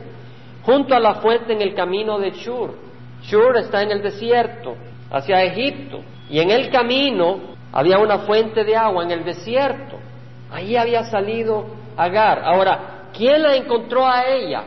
junto 0.64 0.96
a 0.96 1.00
la 1.00 1.16
fuente 1.16 1.54
en 1.54 1.62
el 1.62 1.76
camino 1.76 2.18
de 2.18 2.32
Shur. 2.32 2.74
Shur 3.22 3.58
está 3.58 3.84
en 3.84 3.92
el 3.92 4.02
desierto, 4.02 4.76
hacia 5.12 5.44
Egipto, 5.44 6.02
y 6.30 6.40
en 6.40 6.50
el 6.50 6.72
camino 6.72 7.40
había 7.72 8.00
una 8.00 8.20
fuente 8.20 8.64
de 8.64 8.76
agua 8.76 9.04
en 9.04 9.12
el 9.12 9.24
desierto. 9.24 9.98
Ahí 10.52 10.76
había 10.76 11.04
salido 11.04 11.82
Agar. 11.98 12.42
Ahora, 12.44 13.10
¿quién 13.14 13.44
la 13.44 13.56
encontró 13.56 14.08
a 14.08 14.26
ella? 14.26 14.64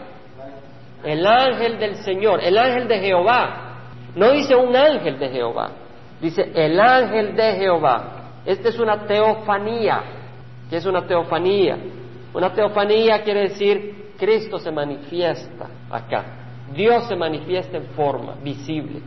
El 1.02 1.26
ángel 1.26 1.78
del 1.78 1.96
Señor, 1.96 2.40
el 2.42 2.56
ángel 2.56 2.86
de 2.86 3.00
Jehová. 3.00 3.78
No 4.14 4.30
dice 4.30 4.54
un 4.54 4.76
ángel 4.76 5.18
de 5.18 5.28
Jehová, 5.30 5.70
dice 6.20 6.50
el 6.54 6.78
ángel 6.80 7.36
de 7.36 7.52
Jehová. 7.54 8.40
Esta 8.44 8.68
es 8.68 8.78
una 8.78 9.06
teofanía. 9.06 10.02
¿Qué 10.68 10.76
es 10.76 10.86
una 10.86 11.06
teofanía? 11.06 11.78
Una 12.32 12.52
teofanía 12.52 13.22
quiere 13.22 13.48
decir 13.48 14.12
Cristo 14.18 14.58
se 14.58 14.70
manifiesta 14.70 15.66
acá. 15.90 16.24
Dios 16.74 17.06
se 17.06 17.16
manifiesta 17.16 17.76
en 17.76 17.86
forma 17.88 18.34
visible. 18.42 19.00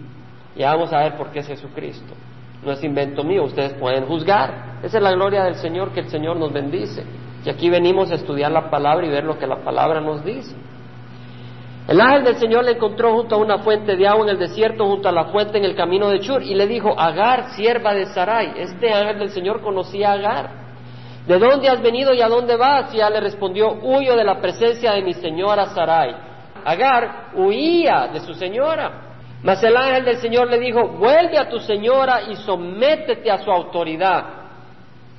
Y 0.56 0.64
vamos 0.64 0.92
a 0.94 1.00
ver 1.00 1.18
por 1.18 1.32
qué 1.32 1.40
es 1.40 1.48
Jesucristo. 1.48 2.14
No 2.64 2.72
es 2.72 2.84
invento 2.84 3.24
mío, 3.24 3.44
ustedes 3.44 3.74
pueden 3.74 4.06
juzgar. 4.06 4.80
Esa 4.84 4.98
es 4.98 5.04
la 5.04 5.12
gloria 5.12 5.44
del 5.44 5.56
Señor, 5.56 5.92
que 5.92 6.02
el 6.02 6.10
Señor 6.10 6.38
nos 6.38 6.52
bendice. 6.52 7.04
Y 7.46 7.50
aquí 7.50 7.70
venimos 7.70 8.12
a 8.12 8.16
estudiar 8.16 8.52
la 8.52 8.70
palabra 8.70 9.06
y 9.06 9.10
ver 9.10 9.24
lo 9.24 9.38
que 9.38 9.48
la 9.48 9.58
palabra 9.58 10.02
nos 10.02 10.24
dice. 10.26 10.56
El 11.88 12.02
ángel 12.02 12.26
del 12.26 12.36
Señor 12.36 12.66
le 12.66 12.72
encontró 12.72 13.14
junto 13.14 13.36
a 13.36 13.38
una 13.38 13.60
fuente 13.60 13.96
de 13.96 14.06
agua 14.06 14.26
en 14.26 14.32
el 14.32 14.40
desierto, 14.40 14.86
junto 14.86 15.08
a 15.08 15.12
la 15.14 15.26
fuente 15.26 15.58
en 15.58 15.64
el 15.64 15.74
camino 15.74 16.10
de 16.10 16.20
Chur, 16.20 16.44
y 16.44 16.54
le 16.54 16.68
dijo, 16.68 16.94
Agar, 17.00 17.52
sierva 17.52 17.94
de 17.94 18.08
Sarai. 18.08 18.56
Este 18.58 18.92
ángel 18.94 19.20
del 19.20 19.30
Señor 19.30 19.62
conocía 19.62 20.10
a 20.10 20.14
Agar. 20.14 20.50
¿De 21.26 21.40
dónde 21.40 21.70
has 21.70 21.82
venido 21.82 22.14
y 22.14 22.22
a 22.22 22.28
dónde 22.28 22.58
vas? 22.58 22.94
Y 22.94 22.98
le 22.98 23.20
respondió, 23.22 23.80
huyo 23.82 24.18
de 24.18 24.24
la 24.26 24.42
presencia 24.42 24.92
de 24.92 25.02
mi 25.02 25.14
señora 25.14 25.68
Sarai. 25.68 26.14
Agar 26.66 27.32
huía 27.36 28.10
de 28.12 28.20
su 28.20 28.34
señora. 28.34 29.04
Mas 29.42 29.64
el 29.64 29.78
ángel 29.78 30.04
del 30.04 30.18
Señor 30.18 30.50
le 30.50 30.60
dijo, 30.60 30.90
vuelve 30.90 31.38
a 31.38 31.48
tu 31.48 31.60
señora 31.60 32.24
y 32.30 32.36
sométete 32.36 33.32
a 33.32 33.38
su 33.38 33.50
autoridad. 33.50 34.26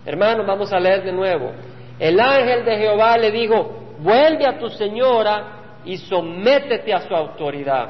Hermanos, 0.05 0.47
vamos 0.47 0.71
a 0.73 0.81
leer 0.81 1.03
de 1.03 1.13
nuevo. 1.13 1.53
El 1.99 2.21
ángel 2.21 2.65
de 2.65 2.77
Jehová 2.77 3.17
le 3.17 3.31
dijo, 3.31 3.95
vuelve 4.01 4.47
a 4.47 4.59
tu 4.59 4.69
señora 4.71 5.58
y 5.89 5.97
sométete 5.97 6.93
a 6.93 7.01
su 7.01 7.15
autoridad. 7.15 7.89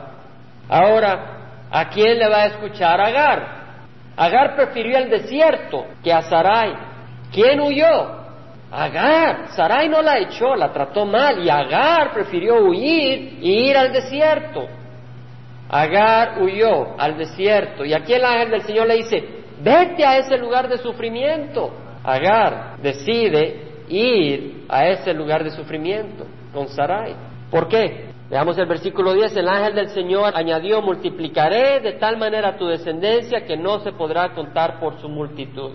Ahora, 0.68 1.66
¿a 1.68 1.88
quién 1.88 2.16
le 2.16 2.28
va 2.28 2.42
a 2.42 2.46
escuchar 2.46 3.00
Agar? 3.00 3.58
Agar 4.16 4.54
prefirió 4.54 4.98
el 4.98 5.10
desierto 5.10 5.84
que 6.02 6.12
a 6.12 6.22
Sarai. 6.22 6.74
¿Quién 7.32 7.60
huyó? 7.60 8.18
Agar. 8.70 9.48
Sarai 9.48 9.88
no 9.88 10.00
la 10.00 10.16
echó, 10.18 10.54
la 10.54 10.72
trató 10.72 11.06
mal 11.06 11.44
y 11.44 11.50
Agar 11.50 12.12
prefirió 12.12 12.62
huir 12.62 13.40
y 13.42 13.68
ir 13.68 13.76
al 13.76 13.92
desierto. 13.92 14.68
Agar 15.68 16.40
huyó 16.40 17.00
al 17.00 17.18
desierto 17.18 17.84
y 17.84 17.94
aquí 17.94 18.12
el 18.12 18.24
ángel 18.24 18.50
del 18.50 18.62
Señor 18.62 18.86
le 18.86 18.94
dice, 18.94 19.28
vete 19.60 20.06
a 20.06 20.18
ese 20.18 20.38
lugar 20.38 20.68
de 20.68 20.78
sufrimiento. 20.78 21.72
Agar 22.04 22.76
decide 22.80 23.82
ir 23.88 24.66
a 24.68 24.86
ese 24.86 25.12
lugar 25.12 25.42
de 25.42 25.50
sufrimiento 25.50 26.26
con 26.54 26.68
Sarai. 26.68 27.27
¿Por 27.50 27.68
qué? 27.68 28.08
Veamos 28.30 28.58
el 28.58 28.66
versículo 28.66 29.14
10, 29.14 29.36
el 29.36 29.48
ángel 29.48 29.74
del 29.74 29.88
Señor 29.88 30.36
añadió, 30.36 30.82
multiplicaré 30.82 31.80
de 31.80 31.94
tal 31.94 32.18
manera 32.18 32.58
tu 32.58 32.66
descendencia 32.66 33.46
que 33.46 33.56
no 33.56 33.80
se 33.80 33.92
podrá 33.92 34.34
contar 34.34 34.78
por 34.80 35.00
su 35.00 35.08
multitud. 35.08 35.72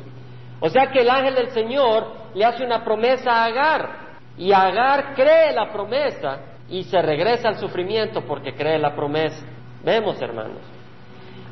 O 0.60 0.70
sea 0.70 0.92
que 0.92 1.02
el 1.02 1.10
ángel 1.10 1.34
del 1.34 1.50
Señor 1.50 2.14
le 2.36 2.46
hace 2.46 2.64
una 2.64 2.84
promesa 2.84 3.32
a 3.32 3.46
Agar 3.46 3.90
y 4.38 4.52
Agar 4.52 5.16
cree 5.16 5.52
la 5.52 5.72
promesa 5.72 6.42
y 6.70 6.84
se 6.84 7.02
regresa 7.02 7.50
al 7.50 7.58
sufrimiento 7.58 8.22
porque 8.22 8.54
cree 8.54 8.78
la 8.78 8.96
promesa. 8.96 9.44
Vemos, 9.84 10.22
hermanos. 10.22 10.62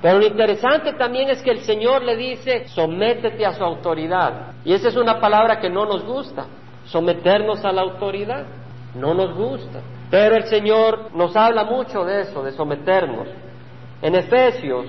Pero 0.02 0.20
lo 0.20 0.26
interesante 0.26 0.94
también 0.94 1.30
es 1.30 1.42
que 1.42 1.52
el 1.52 1.60
Señor 1.62 2.04
le 2.04 2.16
dice, 2.16 2.68
sométete 2.70 3.46
a 3.46 3.54
su 3.54 3.64
autoridad. 3.64 4.54
Y 4.64 4.74
esa 4.74 4.88
es 4.88 4.96
una 4.96 5.20
palabra 5.20 5.60
que 5.60 5.70
no 5.70 5.86
nos 5.86 6.06
gusta, 6.06 6.46
someternos 6.86 7.66
a 7.66 7.72
la 7.72 7.82
autoridad. 7.82 8.46
No 8.96 9.14
nos 9.14 9.36
gusta. 9.36 9.82
Pero 10.12 10.36
el 10.36 10.44
Señor 10.44 11.16
nos 11.16 11.36
habla 11.38 11.64
mucho 11.64 12.04
de 12.04 12.22
eso, 12.22 12.44
de 12.44 12.52
someternos. 12.52 13.30
En 14.02 14.14
Efesios, 14.14 14.88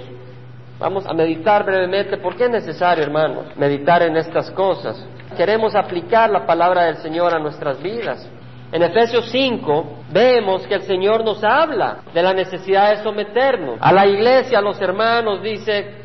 vamos 0.80 1.06
a 1.06 1.14
meditar 1.14 1.64
brevemente, 1.64 2.16
porque 2.16 2.44
es 2.44 2.50
necesario, 2.50 3.04
hermanos, 3.04 3.56
meditar 3.56 4.02
en 4.02 4.16
estas 4.16 4.50
cosas. 4.50 5.06
Queremos 5.36 5.76
aplicar 5.76 6.28
la 6.28 6.44
palabra 6.44 6.86
del 6.86 6.96
Señor 6.96 7.32
a 7.32 7.38
nuestras 7.38 7.80
vidas. 7.80 8.28
En 8.72 8.82
Efesios 8.82 9.28
5 9.30 10.04
vemos 10.10 10.66
que 10.66 10.74
el 10.74 10.82
Señor 10.82 11.24
nos 11.24 11.44
habla 11.44 11.98
de 12.12 12.22
la 12.22 12.32
necesidad 12.32 12.90
de 12.90 13.02
someternos. 13.04 13.78
A 13.80 13.92
la 13.92 14.06
iglesia, 14.06 14.58
a 14.58 14.62
los 14.62 14.80
hermanos, 14.80 15.40
dice 15.40 16.02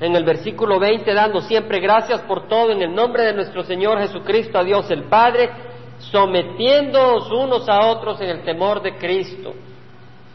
en 0.00 0.16
el 0.16 0.24
versículo 0.24 0.80
20, 0.80 1.14
dando 1.14 1.40
siempre 1.42 1.78
gracias 1.78 2.20
por 2.22 2.48
todo 2.48 2.72
en 2.72 2.82
el 2.82 2.94
nombre 2.94 3.22
de 3.22 3.32
nuestro 3.32 3.62
Señor 3.62 3.98
Jesucristo, 3.98 4.58
a 4.58 4.64
Dios 4.64 4.90
el 4.90 5.04
Padre, 5.04 5.50
sometiéndoos 5.98 7.30
unos 7.30 7.68
a 7.68 7.86
otros 7.86 8.20
en 8.20 8.28
el 8.30 8.44
temor 8.44 8.82
de 8.82 8.96
Cristo. 8.96 9.54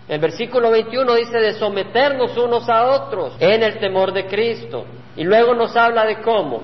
El 0.08 0.20
versículo 0.20 0.72
21 0.72 1.16
dice 1.16 1.38
de 1.40 1.54
someternos 1.54 2.36
unos 2.38 2.68
a 2.68 2.86
otros 2.86 3.36
en 3.40 3.64
el 3.64 3.80
temor 3.80 4.12
de 4.12 4.26
Cristo. 4.26 4.86
Y 5.16 5.24
luego 5.24 5.54
nos 5.54 5.76
habla 5.76 6.06
de 6.06 6.22
cómo. 6.22 6.62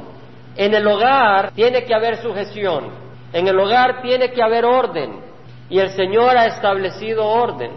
En 0.55 0.73
el 0.73 0.87
hogar 0.87 1.51
tiene 1.53 1.83
que 1.85 1.93
haber 1.93 2.17
sujeción, 2.17 2.89
en 3.31 3.47
el 3.47 3.59
hogar 3.59 4.01
tiene 4.01 4.31
que 4.31 4.41
haber 4.41 4.65
orden. 4.65 5.21
Y 5.69 5.79
el 5.79 5.89
Señor 5.91 6.37
ha 6.37 6.45
establecido 6.45 7.25
orden. 7.25 7.71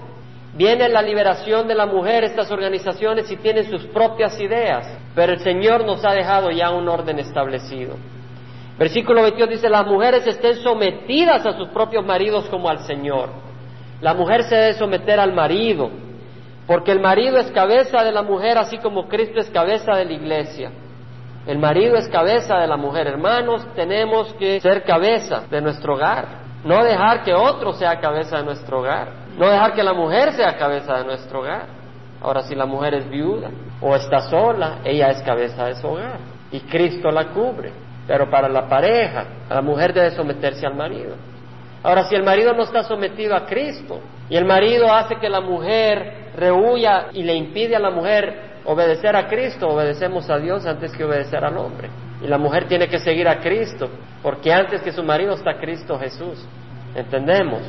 Viene 0.55 0.89
la 0.89 1.03
liberación 1.03 1.69
de 1.69 1.75
la 1.75 1.87
mujer, 1.87 2.25
estas 2.25 2.51
organizaciones 2.51 3.31
y 3.31 3.37
tienen 3.37 3.71
sus 3.71 3.85
propias 3.87 4.41
ideas, 4.41 4.99
pero 5.15 5.33
el 5.33 5.41
Señor 5.41 5.85
nos 5.85 6.05
ha 6.05 6.13
dejado 6.13 6.51
ya 6.51 6.71
un 6.71 6.89
orden 6.89 7.19
establecido. 7.19 7.95
Versículo 8.81 9.21
22 9.21 9.51
dice, 9.51 9.69
las 9.69 9.87
mujeres 9.87 10.27
estén 10.27 10.57
sometidas 10.57 11.45
a 11.45 11.53
sus 11.53 11.69
propios 11.69 12.03
maridos 12.03 12.47
como 12.49 12.67
al 12.67 12.79
Señor. 12.87 13.29
La 14.01 14.15
mujer 14.15 14.45
se 14.45 14.57
debe 14.57 14.73
someter 14.73 15.21
al 15.21 15.35
marido, 15.35 15.91
Porque 16.67 16.91
el 16.91 17.01
marido 17.01 17.37
es 17.37 17.51
cabeza 17.51 18.03
de 18.03 18.11
la 18.11 18.23
mujer, 18.23 18.57
así 18.57 18.79
como 18.79 19.07
Cristo 19.07 19.39
es 19.39 19.51
cabeza 19.51 19.95
de 19.97 20.07
la 20.07 20.13
iglesia. 20.13 20.71
El 21.47 21.59
marido 21.59 21.97
es 21.97 22.09
cabeza 22.09 22.57
de 22.57 22.67
la 22.67 22.79
mujer. 22.79 23.07
Hermanos, 23.07 23.67
tenemos 23.75 24.33
que 24.35 24.61
ser 24.61 24.85
cabeza 24.85 25.43
de 25.51 25.61
nuestro 25.61 25.97
hogar. 25.97 26.29
No 26.65 26.83
dejar 26.83 27.23
que 27.23 27.35
otro 27.35 27.75
sea 27.75 28.01
cabeza 28.01 28.39
de 28.39 28.45
nuestro 28.45 28.79
hogar. 28.79 29.09
No 29.37 29.51
dejar 29.51 29.75
que 29.75 29.83
la 29.83 29.93
mujer 29.93 30.33
sea 30.33 30.57
cabeza 30.57 30.97
de 30.97 31.05
nuestro 31.05 31.41
hogar. 31.41 31.67
Ahora, 32.23 32.43
si 32.43 32.55
la 32.55 32.65
mujer 32.65 32.95
es 32.95 33.11
viuda 33.11 33.51
o 33.83 33.95
está 33.95 34.21
sola, 34.21 34.79
ella 34.85 35.09
es 35.09 35.21
cabeza 35.23 35.67
de 35.67 35.75
su 35.75 35.87
hogar. 35.87 36.19
Y 36.51 36.61
Cristo 36.61 37.11
la 37.11 37.27
cubre. 37.27 37.90
Pero 38.07 38.31
para 38.31 38.49
la 38.49 38.69
pareja, 38.69 39.25
la 39.49 39.63
mujer 39.63 39.93
debe 39.93 40.11
someterse 40.11 40.67
al 40.67 40.75
marido. 40.75 41.15
Ahora, 41.83 42.05
si 42.05 42.15
el 42.15 42.23
marido 42.23 42.53
no 42.53 42.65
está 42.65 42.83
sometido 42.83 43.35
a 43.35 43.47
Cristo 43.47 44.01
y 44.29 44.37
el 44.37 44.45
marido 44.45 44.93
hace 44.93 45.17
que 45.17 45.29
la 45.29 45.41
mujer 45.41 46.31
rehuya 46.37 47.07
y 47.13 47.23
le 47.23 47.35
impide 47.35 47.77
a 47.77 47.81
la 47.81 47.91
mujer 47.91 48.51
obedecer 48.65 49.17
a 49.17 49.29
Cristo, 49.29 49.69
obedecemos 49.69 50.29
a 50.29 50.39
Dios 50.39 50.67
antes 50.67 50.93
que 50.93 51.05
obedecer 51.05 51.45
al 51.45 51.57
hombre. 51.57 51.89
Y 52.23 52.27
la 52.27 52.37
mujer 52.37 52.67
tiene 52.69 52.87
que 52.89 52.99
seguir 52.99 53.27
a 53.29 53.41
Cristo, 53.41 53.89
porque 54.23 54.53
antes 54.53 54.83
que 54.83 54.93
su 54.93 55.03
marido 55.03 55.33
está 55.33 55.55
Cristo 55.59 55.99
Jesús. 55.99 56.47
¿Entendemos? 56.95 57.63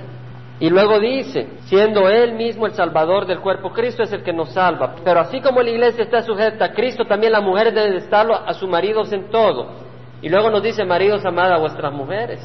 Y 0.59 0.69
luego 0.69 1.00
dice, 1.00 1.47
siendo 1.65 2.07
Él 2.09 2.33
mismo 2.33 2.67
el 2.67 2.73
Salvador 2.73 3.25
del 3.25 3.39
cuerpo, 3.39 3.71
Cristo 3.71 4.03
es 4.03 4.11
el 4.11 4.23
que 4.23 4.33
nos 4.33 4.53
salva. 4.53 4.95
Pero 5.03 5.21
así 5.21 5.41
como 5.41 5.61
la 5.61 5.69
iglesia 5.69 6.03
está 6.03 6.21
sujeta 6.21 6.65
a 6.65 6.73
Cristo, 6.73 7.05
también 7.05 7.31
las 7.31 7.41
mujeres 7.41 7.73
deben 7.73 7.93
estarlo 7.93 8.35
a 8.35 8.53
sus 8.53 8.69
maridos 8.69 9.11
en 9.11 9.29
todo. 9.31 9.90
Y 10.21 10.29
luego 10.29 10.49
nos 10.49 10.61
dice, 10.61 10.85
maridos, 10.85 11.25
amad 11.25 11.51
a 11.51 11.57
vuestras 11.57 11.91
mujeres. 11.91 12.39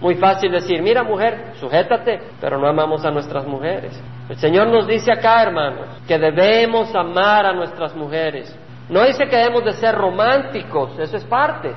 Muy 0.00 0.16
fácil 0.16 0.50
decir, 0.50 0.82
mira 0.82 1.02
mujer, 1.02 1.52
sujétate, 1.60 2.20
pero 2.40 2.58
no 2.58 2.66
amamos 2.66 3.04
a 3.04 3.10
nuestras 3.10 3.46
mujeres. 3.46 3.98
El 4.28 4.36
Señor 4.36 4.68
nos 4.68 4.86
dice 4.86 5.12
acá, 5.12 5.42
hermanos, 5.42 5.86
que 6.06 6.18
debemos 6.18 6.94
amar 6.94 7.46
a 7.46 7.52
nuestras 7.52 7.94
mujeres. 7.94 8.54
No 8.88 9.02
dice 9.04 9.26
que 9.26 9.36
debemos 9.36 9.64
de 9.64 9.72
ser 9.72 9.94
románticos, 9.94 10.98
eso 10.98 11.16
es 11.16 11.24
parte, 11.24 11.74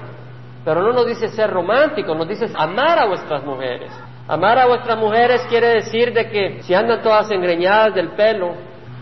pero 0.65 0.81
no 0.81 0.91
nos 0.91 1.07
dice 1.07 1.29
ser 1.29 1.50
románticos, 1.50 2.17
nos 2.17 2.27
dice 2.27 2.50
amar 2.55 3.00
a 3.00 3.05
vuestras 3.05 3.43
mujeres. 3.43 3.91
Amar 4.27 4.60
a 4.60 4.65
vuestras 4.65 4.98
mujeres 4.98 5.46
quiere 5.48 5.67
decir 5.75 6.13
de 6.13 6.27
que 6.27 6.63
si 6.63 6.74
andan 6.74 7.01
todas 7.01 7.31
engreñadas 7.31 7.96
del 7.96 8.10
pelo 8.10 8.55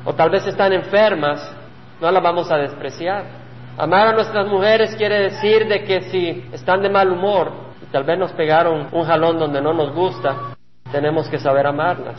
o 0.03 0.13
tal 0.13 0.29
vez 0.29 0.45
están 0.45 0.71
enfermas, 0.71 1.51
no 1.99 2.11
las 2.11 2.21
vamos 2.21 2.51
a 2.51 2.57
despreciar. 2.57 3.44
Amar 3.77 4.07
a 4.07 4.13
nuestras 4.13 4.47
mujeres 4.47 4.95
quiere 4.95 5.19
decir 5.19 5.67
de 5.67 5.83
que 5.83 6.01
si 6.03 6.45
están 6.53 6.81
de 6.81 6.89
mal 6.89 7.11
humor, 7.11 7.51
tal 7.91 8.05
vez 8.05 8.17
nos 8.17 8.31
pegaron 8.31 8.87
un 8.93 9.03
jalón 9.03 9.37
donde 9.37 9.61
no 9.61 9.73
nos 9.73 9.93
gusta, 9.93 10.55
tenemos 10.91 11.27
que 11.27 11.37
saber 11.39 11.67
amarlas 11.67 12.15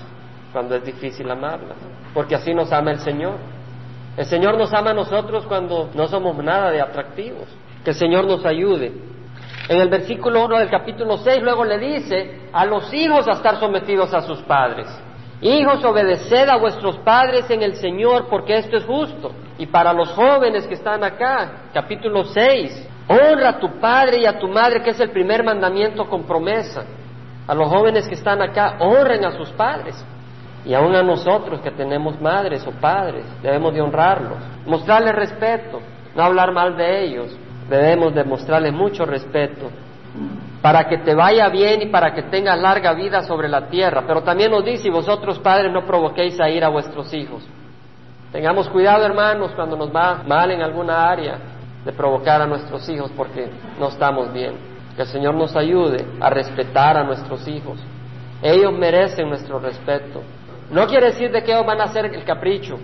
cuando 0.52 0.74
es 0.74 0.84
difícil 0.84 1.30
amarlas, 1.30 1.78
porque 2.12 2.34
así 2.34 2.52
nos 2.52 2.70
ama 2.72 2.90
el 2.90 3.00
Señor. 3.00 3.36
El 4.18 4.26
Señor 4.26 4.58
nos 4.58 4.72
ama 4.74 4.90
a 4.90 4.94
nosotros 4.94 5.46
cuando 5.46 5.90
no 5.94 6.06
somos 6.08 6.36
nada 6.36 6.70
de 6.70 6.80
atractivos. 6.80 7.48
Que 7.84 7.90
el 7.90 7.96
Señor 7.96 8.26
nos 8.26 8.44
ayude. 8.44 8.92
En 9.68 9.80
el 9.80 9.88
versículo 9.88 10.44
1 10.44 10.58
del 10.58 10.70
capítulo 10.70 11.16
6 11.18 11.42
luego 11.42 11.64
le 11.64 11.78
dice 11.78 12.48
a 12.52 12.66
los 12.66 12.92
hijos 12.92 13.26
a 13.28 13.32
estar 13.32 13.58
sometidos 13.58 14.12
a 14.12 14.20
sus 14.22 14.40
padres. 14.42 14.86
Hijos, 15.40 15.84
obedeced 15.84 16.48
a 16.48 16.56
vuestros 16.56 16.96
padres 16.98 17.50
en 17.50 17.62
el 17.62 17.76
Señor 17.76 18.26
porque 18.28 18.56
esto 18.56 18.76
es 18.76 18.84
justo. 18.84 19.32
Y 19.58 19.66
para 19.66 19.92
los 19.92 20.10
jóvenes 20.10 20.66
que 20.66 20.74
están 20.74 21.04
acá, 21.04 21.68
capítulo 21.72 22.24
6, 22.24 22.88
Honra 23.08 23.50
a 23.50 23.58
tu 23.60 23.78
padre 23.78 24.20
y 24.20 24.26
a 24.26 24.38
tu 24.38 24.48
madre, 24.48 24.82
que 24.82 24.90
es 24.90 25.00
el 25.00 25.10
primer 25.10 25.44
mandamiento 25.44 26.08
con 26.08 26.24
promesa. 26.24 26.84
A 27.46 27.54
los 27.54 27.68
jóvenes 27.68 28.08
que 28.08 28.14
están 28.14 28.42
acá, 28.42 28.76
honren 28.80 29.24
a 29.24 29.30
sus 29.36 29.50
padres. 29.50 30.04
Y 30.64 30.74
aún 30.74 30.96
a 30.96 31.02
nosotros 31.04 31.60
que 31.60 31.70
tenemos 31.70 32.20
madres 32.20 32.66
o 32.66 32.72
padres, 32.72 33.24
debemos 33.40 33.72
de 33.72 33.80
honrarlos, 33.80 34.38
mostrarles 34.66 35.14
respeto, 35.14 35.80
no 36.16 36.24
hablar 36.24 36.52
mal 36.52 36.76
de 36.76 37.04
ellos, 37.04 37.38
debemos 37.70 38.12
de 38.12 38.24
mostrarles 38.24 38.72
mucho 38.72 39.04
respeto, 39.04 39.70
para 40.62 40.88
que 40.88 40.98
te 40.98 41.14
vaya 41.14 41.48
bien 41.48 41.82
y 41.82 41.86
para 41.86 42.14
que 42.14 42.22
tengas 42.24 42.58
larga 42.58 42.92
vida 42.94 43.22
sobre 43.22 43.48
la 43.48 43.68
tierra. 43.68 44.04
Pero 44.06 44.22
también 44.22 44.50
nos 44.50 44.64
dice, 44.64 44.90
vosotros 44.90 45.38
padres 45.38 45.72
no 45.72 45.84
provoquéis 45.86 46.40
a 46.40 46.48
ir 46.48 46.64
a 46.64 46.68
vuestros 46.68 47.12
hijos. 47.14 47.46
Tengamos 48.32 48.68
cuidado, 48.68 49.04
hermanos, 49.04 49.52
cuando 49.54 49.76
nos 49.76 49.94
va 49.94 50.22
mal 50.26 50.50
en 50.50 50.62
alguna 50.62 51.08
área, 51.08 51.38
de 51.86 51.92
provocar 51.92 52.42
a 52.42 52.46
nuestros 52.46 52.88
hijos 52.88 53.12
porque 53.16 53.48
no 53.78 53.88
estamos 53.88 54.32
bien. 54.32 54.54
Que 54.96 55.02
el 55.02 55.08
Señor 55.08 55.34
nos 55.34 55.54
ayude 55.54 56.04
a 56.20 56.28
respetar 56.28 56.96
a 56.96 57.04
nuestros 57.04 57.46
hijos. 57.46 57.78
Ellos 58.42 58.72
merecen 58.72 59.28
nuestro 59.28 59.60
respeto. 59.60 60.22
No 60.70 60.86
quiere 60.86 61.06
decir 61.06 61.30
de 61.30 61.44
que 61.44 61.52
ellos 61.52 61.64
van 61.64 61.80
a 61.80 61.84
hacer 61.84 62.06
el 62.06 62.24
capricho. 62.24 62.76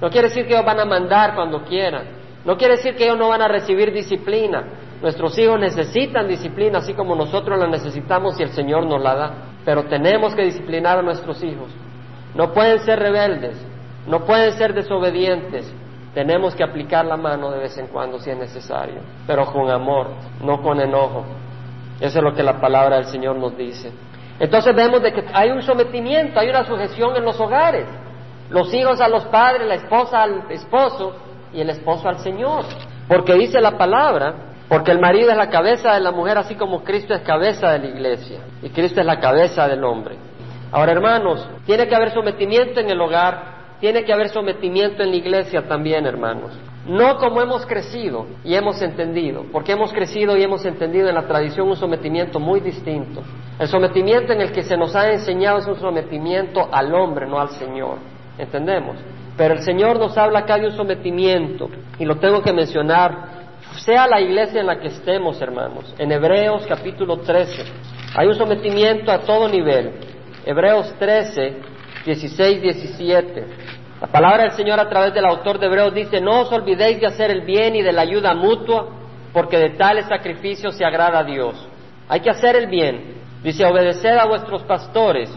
No 0.00 0.10
quiere 0.10 0.28
decir 0.28 0.46
que 0.46 0.52
ellos 0.52 0.66
van 0.66 0.78
a 0.78 0.84
mandar 0.84 1.34
cuando 1.34 1.62
quieran. 1.64 2.04
No 2.44 2.56
quiere 2.56 2.76
decir 2.76 2.94
que 2.94 3.04
ellos 3.04 3.18
no 3.18 3.28
van 3.28 3.40
a 3.40 3.48
recibir 3.48 3.92
disciplina. 3.92 4.64
Nuestros 5.02 5.38
hijos 5.38 5.58
necesitan 5.58 6.28
disciplina 6.28 6.78
así 6.78 6.94
como 6.94 7.14
nosotros 7.14 7.58
la 7.58 7.66
necesitamos 7.66 8.38
y 8.38 8.42
el 8.42 8.50
Señor 8.50 8.86
nos 8.86 9.02
la 9.02 9.14
da. 9.14 9.34
Pero 9.64 9.84
tenemos 9.84 10.34
que 10.34 10.42
disciplinar 10.42 10.98
a 10.98 11.02
nuestros 11.02 11.42
hijos. 11.42 11.70
No 12.34 12.52
pueden 12.52 12.80
ser 12.80 12.98
rebeldes. 12.98 13.56
No 14.06 14.24
pueden 14.24 14.52
ser 14.52 14.74
desobedientes. 14.74 15.72
Tenemos 16.14 16.54
que 16.54 16.64
aplicar 16.64 17.04
la 17.04 17.16
mano 17.16 17.50
de 17.50 17.60
vez 17.60 17.78
en 17.78 17.86
cuando 17.86 18.18
si 18.18 18.30
es 18.30 18.36
necesario, 18.36 19.00
pero 19.26 19.46
con 19.46 19.70
amor, 19.70 20.08
no 20.42 20.60
con 20.60 20.80
enojo. 20.80 21.24
Eso 22.00 22.18
es 22.18 22.24
lo 22.24 22.34
que 22.34 22.42
la 22.42 22.60
palabra 22.60 22.96
del 22.96 23.04
Señor 23.04 23.36
nos 23.36 23.56
dice. 23.56 23.92
Entonces 24.40 24.74
vemos 24.74 25.02
de 25.02 25.12
que 25.12 25.24
hay 25.32 25.50
un 25.50 25.62
sometimiento, 25.62 26.40
hay 26.40 26.48
una 26.48 26.64
sujeción 26.64 27.14
en 27.14 27.24
los 27.24 27.38
hogares. 27.38 27.86
Los 28.48 28.72
hijos 28.74 29.00
a 29.00 29.08
los 29.08 29.24
padres, 29.26 29.68
la 29.68 29.74
esposa 29.74 30.22
al 30.22 30.50
esposo 30.50 31.14
y 31.52 31.60
el 31.60 31.70
esposo 31.70 32.08
al 32.08 32.18
Señor. 32.18 32.64
Porque 33.06 33.34
dice 33.34 33.60
la 33.60 33.78
palabra, 33.78 34.49
porque 34.70 34.92
el 34.92 35.00
marido 35.00 35.32
es 35.32 35.36
la 35.36 35.50
cabeza 35.50 35.94
de 35.94 36.00
la 36.00 36.12
mujer, 36.12 36.38
así 36.38 36.54
como 36.54 36.84
Cristo 36.84 37.12
es 37.12 37.22
cabeza 37.22 37.72
de 37.72 37.80
la 37.80 37.86
iglesia 37.88 38.38
y 38.62 38.68
Cristo 38.68 39.00
es 39.00 39.06
la 39.06 39.18
cabeza 39.18 39.66
del 39.66 39.82
hombre. 39.82 40.14
Ahora, 40.70 40.92
hermanos, 40.92 41.44
tiene 41.66 41.88
que 41.88 41.96
haber 41.96 42.12
sometimiento 42.12 42.78
en 42.78 42.88
el 42.88 43.00
hogar, 43.00 43.78
tiene 43.80 44.04
que 44.04 44.12
haber 44.12 44.28
sometimiento 44.28 45.02
en 45.02 45.10
la 45.10 45.16
iglesia 45.16 45.66
también, 45.66 46.06
hermanos. 46.06 46.56
No 46.86 47.16
como 47.16 47.42
hemos 47.42 47.66
crecido 47.66 48.26
y 48.44 48.54
hemos 48.54 48.80
entendido, 48.80 49.44
porque 49.50 49.72
hemos 49.72 49.92
crecido 49.92 50.36
y 50.36 50.44
hemos 50.44 50.64
entendido 50.64 51.08
en 51.08 51.16
la 51.16 51.26
tradición 51.26 51.68
un 51.68 51.76
sometimiento 51.76 52.38
muy 52.38 52.60
distinto. 52.60 53.22
El 53.58 53.66
sometimiento 53.66 54.32
en 54.32 54.40
el 54.40 54.52
que 54.52 54.62
se 54.62 54.76
nos 54.76 54.94
ha 54.94 55.10
enseñado 55.10 55.58
es 55.58 55.66
un 55.66 55.80
sometimiento 55.80 56.68
al 56.70 56.94
hombre, 56.94 57.26
no 57.26 57.40
al 57.40 57.48
Señor. 57.48 57.98
¿Entendemos? 58.38 58.98
Pero 59.36 59.54
el 59.54 59.62
Señor 59.62 59.98
nos 59.98 60.16
habla 60.16 60.40
acá 60.40 60.58
de 60.58 60.66
un 60.66 60.76
sometimiento, 60.76 61.68
y 61.98 62.04
lo 62.04 62.18
tengo 62.18 62.40
que 62.40 62.52
mencionar, 62.52 63.39
sea 63.84 64.06
la 64.06 64.20
iglesia 64.20 64.60
en 64.60 64.66
la 64.66 64.78
que 64.78 64.88
estemos, 64.88 65.40
hermanos. 65.40 65.94
En 65.98 66.12
Hebreos 66.12 66.66
capítulo 66.66 67.18
13 67.18 67.64
hay 68.14 68.26
un 68.26 68.34
sometimiento 68.34 69.10
a 69.10 69.20
todo 69.20 69.48
nivel. 69.48 69.92
Hebreos 70.44 70.94
13, 70.98 71.56
16, 72.04 72.62
17. 72.62 73.46
La 74.00 74.06
palabra 74.06 74.44
del 74.44 74.52
Señor 74.52 74.80
a 74.80 74.88
través 74.88 75.14
del 75.14 75.24
autor 75.24 75.58
de 75.58 75.66
Hebreos 75.66 75.94
dice, 75.94 76.20
no 76.20 76.40
os 76.42 76.52
olvidéis 76.52 77.00
de 77.00 77.06
hacer 77.06 77.30
el 77.30 77.42
bien 77.42 77.76
y 77.76 77.82
de 77.82 77.92
la 77.92 78.02
ayuda 78.02 78.34
mutua, 78.34 78.88
porque 79.32 79.58
de 79.58 79.70
tales 79.70 80.06
sacrificios 80.06 80.74
se 80.74 80.84
agrada 80.84 81.20
a 81.20 81.24
Dios. 81.24 81.68
Hay 82.08 82.20
que 82.20 82.30
hacer 82.30 82.56
el 82.56 82.66
bien. 82.66 83.20
Dice, 83.42 83.64
obedeced 83.64 84.16
a 84.16 84.26
vuestros 84.26 84.62
pastores 84.64 85.30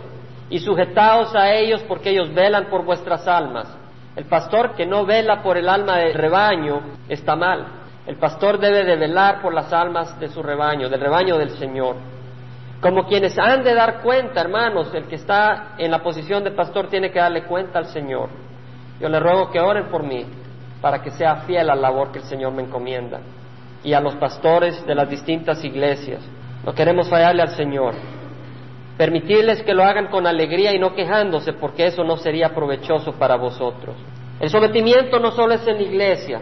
y 0.49 0.59
sujetaos 0.59 1.35
a 1.35 1.53
ellos 1.53 1.83
porque 1.87 2.09
ellos 2.09 2.33
velan 2.33 2.69
por 2.69 2.83
vuestras 2.83 3.27
almas. 3.27 3.77
El 4.15 4.25
pastor 4.25 4.75
que 4.75 4.85
no 4.85 5.05
vela 5.05 5.41
por 5.41 5.57
el 5.57 5.69
alma 5.69 5.97
del 5.97 6.13
rebaño 6.13 6.81
está 7.07 7.35
mal. 7.35 7.82
El 8.05 8.17
pastor 8.17 8.59
debe 8.59 8.83
de 8.83 8.97
velar 8.97 9.41
por 9.41 9.53
las 9.53 9.71
almas 9.71 10.19
de 10.19 10.27
su 10.27 10.43
rebaño, 10.43 10.89
del 10.89 10.99
rebaño 10.99 11.37
del 11.37 11.51
Señor. 11.51 11.95
Como 12.81 13.07
quienes 13.07 13.37
han 13.39 13.63
de 13.63 13.73
dar 13.73 14.01
cuenta, 14.01 14.41
hermanos, 14.41 14.93
el 14.93 15.05
que 15.05 15.15
está 15.15 15.75
en 15.77 15.89
la 15.89 16.03
posición 16.03 16.43
de 16.43 16.51
pastor 16.51 16.89
tiene 16.89 17.11
que 17.11 17.19
darle 17.19 17.43
cuenta 17.43 17.79
al 17.79 17.85
Señor. 17.85 18.29
Yo 18.99 19.07
le 19.07 19.19
ruego 19.21 19.49
que 19.49 19.59
oren 19.61 19.85
por 19.85 20.03
mí 20.03 20.25
para 20.81 21.01
que 21.01 21.11
sea 21.11 21.37
fiel 21.47 21.69
a 21.69 21.75
la 21.75 21.81
labor 21.81 22.11
que 22.11 22.19
el 22.19 22.25
Señor 22.25 22.51
me 22.51 22.63
encomienda 22.63 23.21
y 23.83 23.93
a 23.93 24.01
los 24.01 24.15
pastores 24.15 24.85
de 24.85 24.95
las 24.95 25.09
distintas 25.09 25.63
iglesias. 25.63 26.21
No 26.65 26.73
queremos 26.73 27.09
fallarle 27.09 27.41
al 27.41 27.55
Señor. 27.55 27.93
Permitirles 28.97 29.63
que 29.63 29.73
lo 29.73 29.83
hagan 29.83 30.07
con 30.07 30.27
alegría 30.27 30.73
y 30.73 30.79
no 30.79 30.93
quejándose, 30.93 31.53
porque 31.53 31.87
eso 31.87 32.03
no 32.03 32.17
sería 32.17 32.49
provechoso 32.49 33.13
para 33.13 33.37
vosotros. 33.37 33.95
El 34.39 34.49
sometimiento 34.49 35.19
no 35.19 35.31
solo 35.31 35.53
es 35.53 35.65
en 35.67 35.77
la 35.77 35.83
iglesia, 35.83 36.41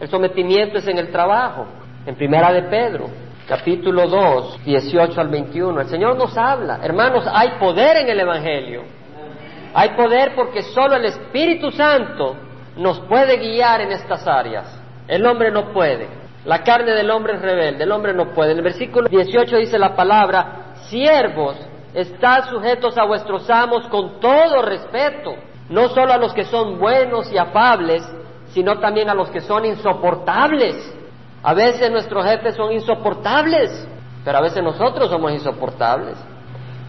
el 0.00 0.08
sometimiento 0.08 0.78
es 0.78 0.86
en 0.86 0.98
el 0.98 1.10
trabajo. 1.10 1.66
En 2.06 2.14
Primera 2.14 2.52
de 2.52 2.62
Pedro, 2.62 3.10
capítulo 3.46 4.06
2, 4.06 4.64
18 4.64 5.20
al 5.20 5.28
21, 5.28 5.80
el 5.80 5.88
Señor 5.88 6.16
nos 6.16 6.36
habla. 6.36 6.80
Hermanos, 6.82 7.24
hay 7.30 7.58
poder 7.58 7.98
en 7.98 8.08
el 8.08 8.20
Evangelio. 8.20 8.82
Hay 9.74 9.90
poder 9.90 10.34
porque 10.34 10.62
solo 10.62 10.96
el 10.96 11.04
Espíritu 11.04 11.70
Santo 11.70 12.36
nos 12.76 13.00
puede 13.00 13.36
guiar 13.36 13.80
en 13.80 13.92
estas 13.92 14.26
áreas. 14.26 14.80
El 15.06 15.26
hombre 15.26 15.50
no 15.50 15.72
puede. 15.72 16.08
La 16.44 16.62
carne 16.62 16.92
del 16.92 17.10
hombre 17.10 17.34
es 17.34 17.42
rebelde, 17.42 17.84
el 17.84 17.92
hombre 17.92 18.14
no 18.14 18.32
puede. 18.32 18.52
En 18.52 18.58
el 18.58 18.64
versículo 18.64 19.08
18 19.08 19.56
dice 19.56 19.78
la 19.78 19.94
palabra, 19.94 20.74
siervos, 20.88 21.56
estad 21.92 22.48
sujetos 22.48 22.96
a 22.96 23.04
vuestros 23.04 23.50
amos 23.50 23.86
con 23.88 24.20
todo 24.20 24.62
respeto. 24.62 25.34
no 25.68 25.88
solo 25.90 26.14
a 26.14 26.16
los 26.16 26.32
que 26.32 26.46
son 26.46 26.78
buenos 26.78 27.30
y 27.30 27.36
afables, 27.36 28.02
sino 28.50 28.78
también 28.78 29.08
a 29.08 29.14
los 29.14 29.30
que 29.30 29.40
son 29.40 29.64
insoportables. 29.64 30.94
A 31.42 31.54
veces 31.54 31.90
nuestros 31.90 32.24
jefes 32.24 32.56
son 32.56 32.72
insoportables, 32.72 33.86
pero 34.24 34.38
a 34.38 34.40
veces 34.40 34.62
nosotros 34.62 35.10
somos 35.10 35.32
insoportables. 35.32 36.16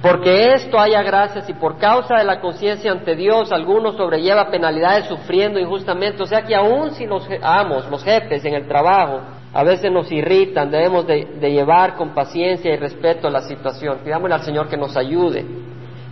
Porque 0.01 0.53
esto 0.53 0.79
haya 0.79 1.03
gracias 1.03 1.49
y 1.49 1.53
por 1.53 1.77
causa 1.77 2.15
de 2.15 2.23
la 2.23 2.39
conciencia 2.39 2.91
ante 2.91 3.15
Dios, 3.15 3.51
algunos 3.51 3.97
sobrelleva 3.97 4.49
penalidades 4.49 5.07
sufriendo 5.07 5.59
injustamente. 5.59 6.23
O 6.23 6.25
sea 6.25 6.43
que 6.43 6.55
aún 6.55 6.91
si 6.91 7.05
los 7.05 7.27
amos, 7.41 7.89
los 7.89 8.01
jefes 8.03 8.45
en 8.45 8.53
el 8.53 8.65
trabajo, 8.65 9.19
a 9.53 9.63
veces 9.63 9.91
nos 9.91 10.09
irritan, 10.09 10.71
debemos 10.71 11.05
de, 11.05 11.25
llevar 11.41 11.95
con 11.95 12.13
paciencia 12.13 12.73
y 12.73 12.77
respeto 12.77 13.29
la 13.29 13.41
situación. 13.41 13.99
Pidámosle 14.03 14.35
al 14.35 14.43
Señor 14.43 14.69
que 14.69 14.77
nos 14.77 14.95
ayude. 14.95 15.45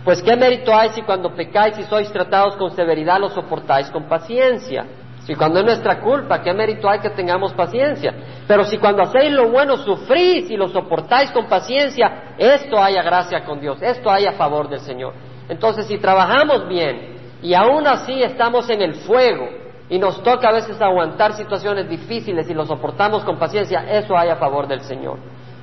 Pues 0.04 0.22
qué 0.22 0.36
mérito 0.36 0.74
hay 0.74 0.90
si 0.90 1.02
cuando 1.02 1.34
pecáis 1.34 1.78
y 1.78 1.84
sois 1.84 2.12
tratados 2.12 2.56
con 2.56 2.70
severidad 2.72 3.18
lo 3.18 3.30
soportáis 3.30 3.90
con 3.90 4.04
paciencia. 4.04 4.84
Si 5.28 5.34
cuando 5.34 5.58
es 5.58 5.66
nuestra 5.66 6.00
culpa, 6.00 6.40
¿qué 6.40 6.54
mérito 6.54 6.88
hay 6.88 7.00
que 7.00 7.10
tengamos 7.10 7.52
paciencia? 7.52 8.14
Pero 8.46 8.64
si 8.64 8.78
cuando 8.78 9.02
hacéis 9.02 9.30
lo 9.30 9.50
bueno 9.50 9.76
sufrís 9.76 10.50
y 10.50 10.56
lo 10.56 10.68
soportáis 10.68 11.30
con 11.32 11.46
paciencia, 11.50 12.32
esto 12.38 12.82
haya 12.82 13.02
gracia 13.02 13.44
con 13.44 13.60
Dios, 13.60 13.76
esto 13.82 14.10
haya 14.10 14.32
favor 14.32 14.70
del 14.70 14.80
Señor. 14.80 15.12
Entonces, 15.50 15.84
si 15.84 15.98
trabajamos 15.98 16.66
bien 16.66 17.18
y 17.42 17.52
aún 17.52 17.86
así 17.86 18.22
estamos 18.22 18.70
en 18.70 18.80
el 18.80 18.94
fuego 18.94 19.50
y 19.90 19.98
nos 19.98 20.22
toca 20.22 20.48
a 20.48 20.52
veces 20.52 20.80
aguantar 20.80 21.34
situaciones 21.34 21.90
difíciles 21.90 22.48
y 22.48 22.54
lo 22.54 22.64
soportamos 22.64 23.22
con 23.22 23.38
paciencia, 23.38 23.84
eso 23.86 24.16
haya 24.16 24.36
favor 24.36 24.66
del 24.66 24.80
Señor. 24.80 25.18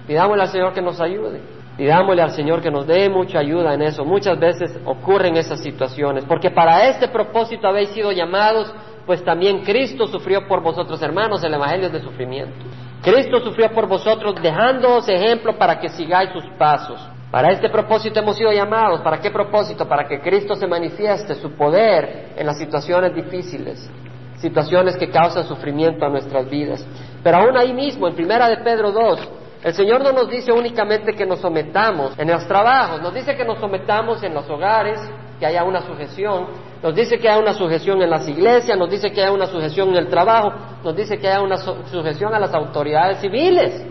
Pidámosle 0.06 0.44
al 0.44 0.50
Señor 0.50 0.74
que 0.74 0.82
nos 0.84 1.02
ayude. 1.02 1.42
Pidámosle 1.76 2.22
al 2.22 2.32
Señor 2.32 2.62
que 2.62 2.70
nos 2.70 2.86
dé 2.86 3.10
mucha 3.10 3.40
ayuda 3.40 3.74
en 3.74 3.82
eso. 3.82 4.06
Muchas 4.06 4.40
veces 4.40 4.80
ocurren 4.86 5.36
esas 5.38 5.60
situaciones, 5.60 6.24
porque 6.26 6.52
para 6.52 6.88
este 6.88 7.08
propósito 7.08 7.68
habéis 7.68 7.90
sido 7.90 8.12
llamados 8.12 8.72
pues 9.06 9.24
también 9.24 9.64
Cristo 9.64 10.08
sufrió 10.08 10.48
por 10.48 10.62
vosotros, 10.62 11.02
hermanos, 11.02 11.44
el 11.44 11.54
Evangelio 11.54 11.90
de 11.90 12.02
sufrimiento. 12.02 12.66
Cristo 13.02 13.40
sufrió 13.42 13.72
por 13.72 13.88
vosotros, 13.88 14.36
dejándoos 14.42 15.08
ejemplo 15.08 15.58
para 15.58 15.80
que 15.80 15.90
sigáis 15.90 16.32
sus 16.32 16.46
pasos. 16.58 17.00
Para 17.30 17.52
este 17.52 17.70
propósito 17.70 18.20
hemos 18.20 18.38
sido 18.38 18.52
llamados. 18.52 19.02
¿Para 19.02 19.20
qué 19.20 19.30
propósito? 19.30 19.88
Para 19.88 20.08
que 20.08 20.22
Cristo 20.22 20.56
se 20.56 20.68
manifieste 20.68 21.36
su 21.36 21.52
poder 21.52 22.34
en 22.36 22.46
las 22.48 22.58
situaciones 22.58 23.14
difíciles, 23.14 23.90
situaciones 24.38 24.96
que 24.98 25.10
causan 25.10 25.46
sufrimiento 25.46 26.06
a 26.06 26.10
nuestras 26.10 26.50
vidas. 26.50 26.86
Pero 27.24 27.38
aún 27.38 27.58
ahí 27.58 27.74
mismo, 27.74 28.08
en 28.08 28.16
Primera 28.16 28.48
de 28.48 28.58
Pedro 28.58 28.92
2, 28.92 29.30
el 29.66 29.74
Señor 29.74 30.04
no 30.04 30.12
nos 30.12 30.30
dice 30.30 30.52
únicamente 30.52 31.14
que 31.14 31.26
nos 31.26 31.40
sometamos 31.40 32.18
en 32.18 32.30
los 32.30 32.48
trabajos, 32.48 33.02
nos 33.02 33.14
dice 33.14 33.36
que 33.36 33.44
nos 33.44 33.60
sometamos 33.60 34.24
en 34.24 34.34
los 34.34 34.50
hogares, 34.50 35.00
que 35.40 35.46
haya 35.46 35.64
una 35.64 35.82
sujeción, 35.82 36.48
nos 36.86 36.94
dice 36.94 37.18
que 37.18 37.28
hay 37.28 37.40
una 37.40 37.56
sujeción 37.56 38.00
en 38.04 38.12
las 38.12 38.28
iglesias, 38.28 38.78
nos 38.78 38.92
dice 38.92 39.12
que 39.12 39.24
hay 39.24 39.34
una 39.34 39.48
sujeción 39.48 39.90
en 39.90 39.96
el 39.96 40.08
trabajo, 40.08 40.54
nos 40.84 40.96
dice 40.96 41.18
que 41.18 41.28
hay 41.28 41.44
una 41.44 41.58
sujeción 41.58 42.32
a 42.36 42.38
las 42.38 42.54
autoridades 42.54 43.22
civiles. 43.22 43.84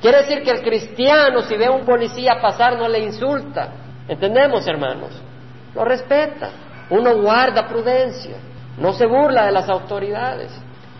Quiere 0.00 0.22
decir 0.22 0.42
que 0.42 0.52
el 0.52 0.62
cristiano, 0.62 1.42
si 1.42 1.54
ve 1.58 1.66
a 1.66 1.70
un 1.70 1.84
policía 1.84 2.40
pasar, 2.40 2.78
no 2.78 2.88
le 2.88 3.00
insulta. 3.00 3.74
¿Entendemos, 4.08 4.66
hermanos? 4.66 5.10
Lo 5.74 5.84
respeta. 5.84 6.48
Uno 6.88 7.14
guarda 7.20 7.68
prudencia. 7.68 8.38
No 8.78 8.94
se 8.94 9.04
burla 9.04 9.44
de 9.44 9.52
las 9.52 9.68
autoridades. 9.68 10.50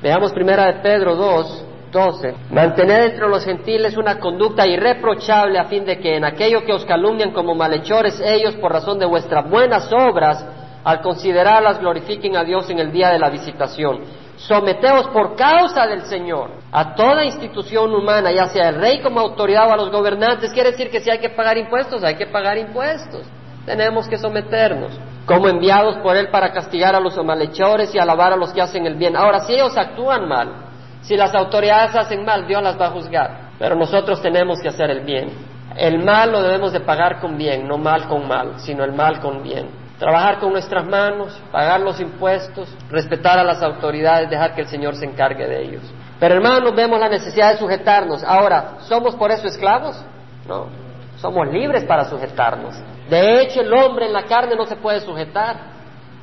Veamos 0.03 0.35
primera 0.35 0.67
de 0.67 0.83
Pedro 0.83 1.17
2, 1.17 1.65
12. 1.91 2.35
Mantened 2.51 3.13
entre 3.13 3.27
los 3.31 3.47
gentiles 3.47 3.97
una 3.97 4.21
conducta 4.21 4.67
irreprochable 4.67 5.59
a 5.59 5.65
fin 5.65 5.87
de 5.87 5.99
que 6.01 6.19
en 6.19 6.25
aquello 6.27 6.67
que 6.67 6.75
os 6.75 6.85
calumnian 6.85 7.33
como 7.33 7.55
malhechores 7.55 8.21
ellos 8.23 8.57
por 8.57 8.73
razón 8.73 8.99
de 8.99 9.07
vuestras 9.07 9.49
buenas 9.49 9.91
obras 9.91 10.45
al 10.85 11.01
considerarlas 11.01 11.79
glorifiquen 11.79 12.37
a 12.37 12.45
Dios 12.45 12.69
en 12.71 12.79
el 12.79 12.93
día 12.93 13.11
de 13.11 13.19
la 13.19 13.31
visitación. 13.31 14.01
Someteos 14.37 15.09
por 15.09 15.37
causa 15.37 15.87
del 15.87 16.03
Señor 16.03 16.51
a 16.73 16.95
toda 16.95 17.25
institución 17.25 17.95
humana, 17.95 18.33
ya 18.33 18.47
sea 18.47 18.71
el 18.71 18.77
rey 18.77 19.03
como 19.03 19.21
autoridad 19.21 19.69
o 19.69 19.73
a 19.73 19.77
los 19.77 19.91
gobernantes. 19.91 20.53
Quiere 20.53 20.71
decir 20.71 20.91
que 20.91 21.01
si 21.01 21.11
hay 21.11 21.19
que 21.19 21.29
pagar 21.29 21.59
impuestos, 21.59 22.03
hay 22.03 22.15
que 22.15 22.27
pagar 22.27 22.57
impuestos. 22.57 23.27
Tenemos 23.67 24.09
que 24.09 24.17
someternos 24.17 24.99
como 25.27 25.47
enviados 25.49 25.97
por 25.99 26.17
Él 26.17 26.29
para 26.31 26.53
castigar 26.53 26.97
a 26.97 27.01
los 27.01 27.23
malhechores 27.23 27.95
y 27.95 27.99
alabar 27.99 28.33
a 28.33 28.37
los 28.37 28.53
que 28.53 28.63
hacen 28.63 28.87
el 28.87 28.95
bien. 28.95 29.15
Ahora, 29.15 29.41
si 29.41 29.53
ellos 29.53 29.77
actúan 29.77 30.27
mal, 30.27 30.55
si 31.03 31.17
las 31.17 31.35
autoridades 31.35 31.95
hacen 31.95 32.25
mal, 32.25 32.47
Dios 32.47 32.63
las 32.63 32.81
va 32.81 32.87
a 32.87 32.91
juzgar. 32.91 33.51
Pero 33.59 33.77
nosotros 33.77 34.23
tenemos 34.23 34.59
que 34.63 34.69
hacer 34.69 34.91
el 34.91 35.01
bien. 35.01 35.31
El 35.77 36.03
mal 36.03 36.33
lo 36.33 36.41
debemos 36.41 36.73
de 36.73 36.81
pagar 36.81 37.21
con 37.21 37.37
bien, 37.37 37.69
no 37.69 37.77
mal 37.77 38.09
con 38.09 38.27
mal, 38.27 38.55
sino 38.59 38.83
el 38.83 38.93
mal 38.93 39.21
con 39.21 39.43
bien 39.43 39.90
trabajar 40.01 40.41
con 40.41 40.51
nuestras 40.51 40.87
manos, 40.87 41.39
pagar 41.53 41.83
los 41.83 42.01
impuestos, 42.01 42.75
respetar 42.89 43.39
a 43.39 43.45
las 43.45 43.63
autoridades, 43.63 44.31
dejar 44.31 44.55
que 44.55 44.63
el 44.63 44.67
Señor 44.67 44.97
se 44.97 45.05
encargue 45.05 45.47
de 45.47 45.63
ellos. 45.63 45.83
Pero 46.19 46.37
hermanos, 46.37 46.75
vemos 46.75 46.99
la 46.99 47.11
necesidad 47.11 47.53
de 47.53 47.59
sujetarnos. 47.59 48.25
Ahora, 48.25 48.79
¿somos 48.81 49.15
por 49.15 49.31
eso 49.31 49.47
esclavos? 49.47 50.03
No, 50.49 50.69
somos 51.19 51.47
libres 51.49 51.85
para 51.85 52.07
sujetarnos. 52.07 52.75
De 53.11 53.43
hecho, 53.43 53.61
el 53.61 53.71
hombre 53.75 54.07
en 54.07 54.15
la 54.15 54.23
carne 54.23 54.57
no 54.57 54.65
se 54.65 54.77
puede 54.77 55.01
sujetar. 55.01 55.57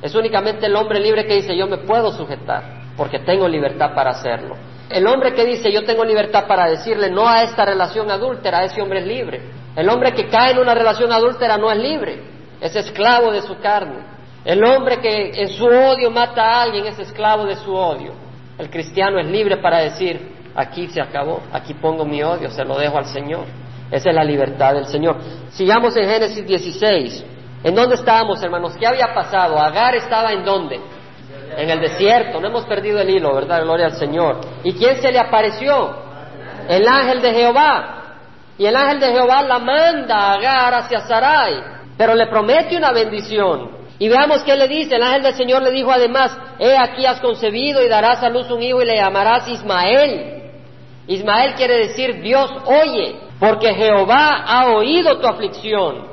Es 0.02 0.12
únicamente 0.12 0.66
el 0.66 0.74
hombre 0.74 0.98
libre 0.98 1.24
que 1.24 1.34
dice, 1.34 1.56
yo 1.56 1.68
me 1.68 1.78
puedo 1.78 2.10
sujetar, 2.10 2.64
porque 2.96 3.20
tengo 3.20 3.46
libertad 3.46 3.94
para 3.94 4.10
hacerlo. 4.10 4.56
El 4.90 5.06
hombre 5.06 5.34
que 5.34 5.44
dice, 5.44 5.70
yo 5.70 5.84
tengo 5.84 6.04
libertad 6.04 6.48
para 6.48 6.68
decirle 6.68 7.10
no 7.10 7.28
a 7.28 7.44
esta 7.44 7.64
relación 7.64 8.10
adúltera, 8.10 8.64
ese 8.64 8.82
hombre 8.82 9.00
es 9.00 9.06
libre. 9.06 9.40
El 9.76 9.88
hombre 9.88 10.14
que 10.14 10.26
cae 10.28 10.50
en 10.50 10.58
una 10.58 10.74
relación 10.74 11.12
adúltera 11.12 11.56
no 11.58 11.70
es 11.70 11.78
libre 11.78 12.37
es 12.60 12.74
esclavo 12.74 13.32
de 13.32 13.42
su 13.42 13.58
carne. 13.58 14.18
El 14.44 14.64
hombre 14.64 14.98
que 15.00 15.30
en 15.34 15.48
su 15.48 15.66
odio 15.66 16.10
mata 16.10 16.42
a 16.42 16.62
alguien 16.62 16.86
es 16.86 16.98
esclavo 16.98 17.44
de 17.44 17.56
su 17.56 17.74
odio. 17.74 18.12
El 18.56 18.70
cristiano 18.70 19.18
es 19.18 19.26
libre 19.26 19.58
para 19.58 19.78
decir, 19.78 20.34
aquí 20.54 20.88
se 20.88 21.00
acabó, 21.00 21.42
aquí 21.52 21.74
pongo 21.74 22.04
mi 22.04 22.22
odio, 22.22 22.50
se 22.50 22.64
lo 22.64 22.78
dejo 22.78 22.98
al 22.98 23.06
Señor. 23.06 23.44
Esa 23.90 24.10
es 24.10 24.14
la 24.14 24.24
libertad 24.24 24.74
del 24.74 24.86
Señor. 24.86 25.16
Sigamos 25.50 25.96
en 25.96 26.08
Génesis 26.08 26.46
16. 26.46 27.24
¿En 27.64 27.74
dónde 27.74 27.96
estábamos, 27.96 28.42
hermanos? 28.42 28.76
¿Qué 28.78 28.86
había 28.86 29.14
pasado? 29.14 29.58
Agar 29.58 29.94
estaba 29.94 30.32
en 30.32 30.44
dónde? 30.44 30.80
En 31.56 31.70
el 31.70 31.80
desierto. 31.80 32.40
No 32.40 32.48
hemos 32.48 32.66
perdido 32.66 33.00
el 33.00 33.10
hilo, 33.10 33.34
¿verdad? 33.34 33.62
Gloria 33.62 33.86
al 33.86 33.96
Señor. 33.96 34.40
¿Y 34.62 34.74
quién 34.74 35.00
se 35.00 35.10
le 35.10 35.18
apareció? 35.18 35.94
El 36.68 36.86
ángel 36.86 37.22
de 37.22 37.32
Jehová. 37.32 37.94
Y 38.58 38.66
el 38.66 38.76
ángel 38.76 39.00
de 39.00 39.12
Jehová 39.12 39.42
la 39.42 39.58
manda 39.58 40.16
a 40.16 40.32
Agar 40.34 40.74
hacia 40.74 41.00
Sarai 41.00 41.77
pero 41.98 42.14
le 42.14 42.28
promete 42.28 42.76
una 42.76 42.92
bendición. 42.92 43.76
Y 43.98 44.08
veamos 44.08 44.44
qué 44.44 44.54
le 44.54 44.68
dice. 44.68 44.94
El 44.94 45.02
ángel 45.02 45.24
del 45.24 45.34
Señor 45.34 45.62
le 45.62 45.72
dijo 45.72 45.90
además, 45.90 46.38
he 46.58 46.76
aquí 46.76 47.04
has 47.04 47.20
concebido 47.20 47.82
y 47.82 47.88
darás 47.88 48.22
a 48.22 48.30
luz 48.30 48.48
un 48.50 48.62
hijo 48.62 48.80
y 48.80 48.86
le 48.86 48.96
llamarás 48.96 49.48
Ismael. 49.48 50.52
Ismael 51.08 51.54
quiere 51.54 51.88
decir 51.88 52.20
Dios 52.20 52.50
oye, 52.64 53.16
porque 53.40 53.74
Jehová 53.74 54.44
ha 54.46 54.70
oído 54.70 55.18
tu 55.18 55.26
aflicción. 55.26 56.06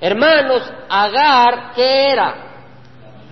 Hermanos, 0.00 0.70
Agar, 0.88 1.72
¿qué 1.74 2.12
era? 2.12 2.34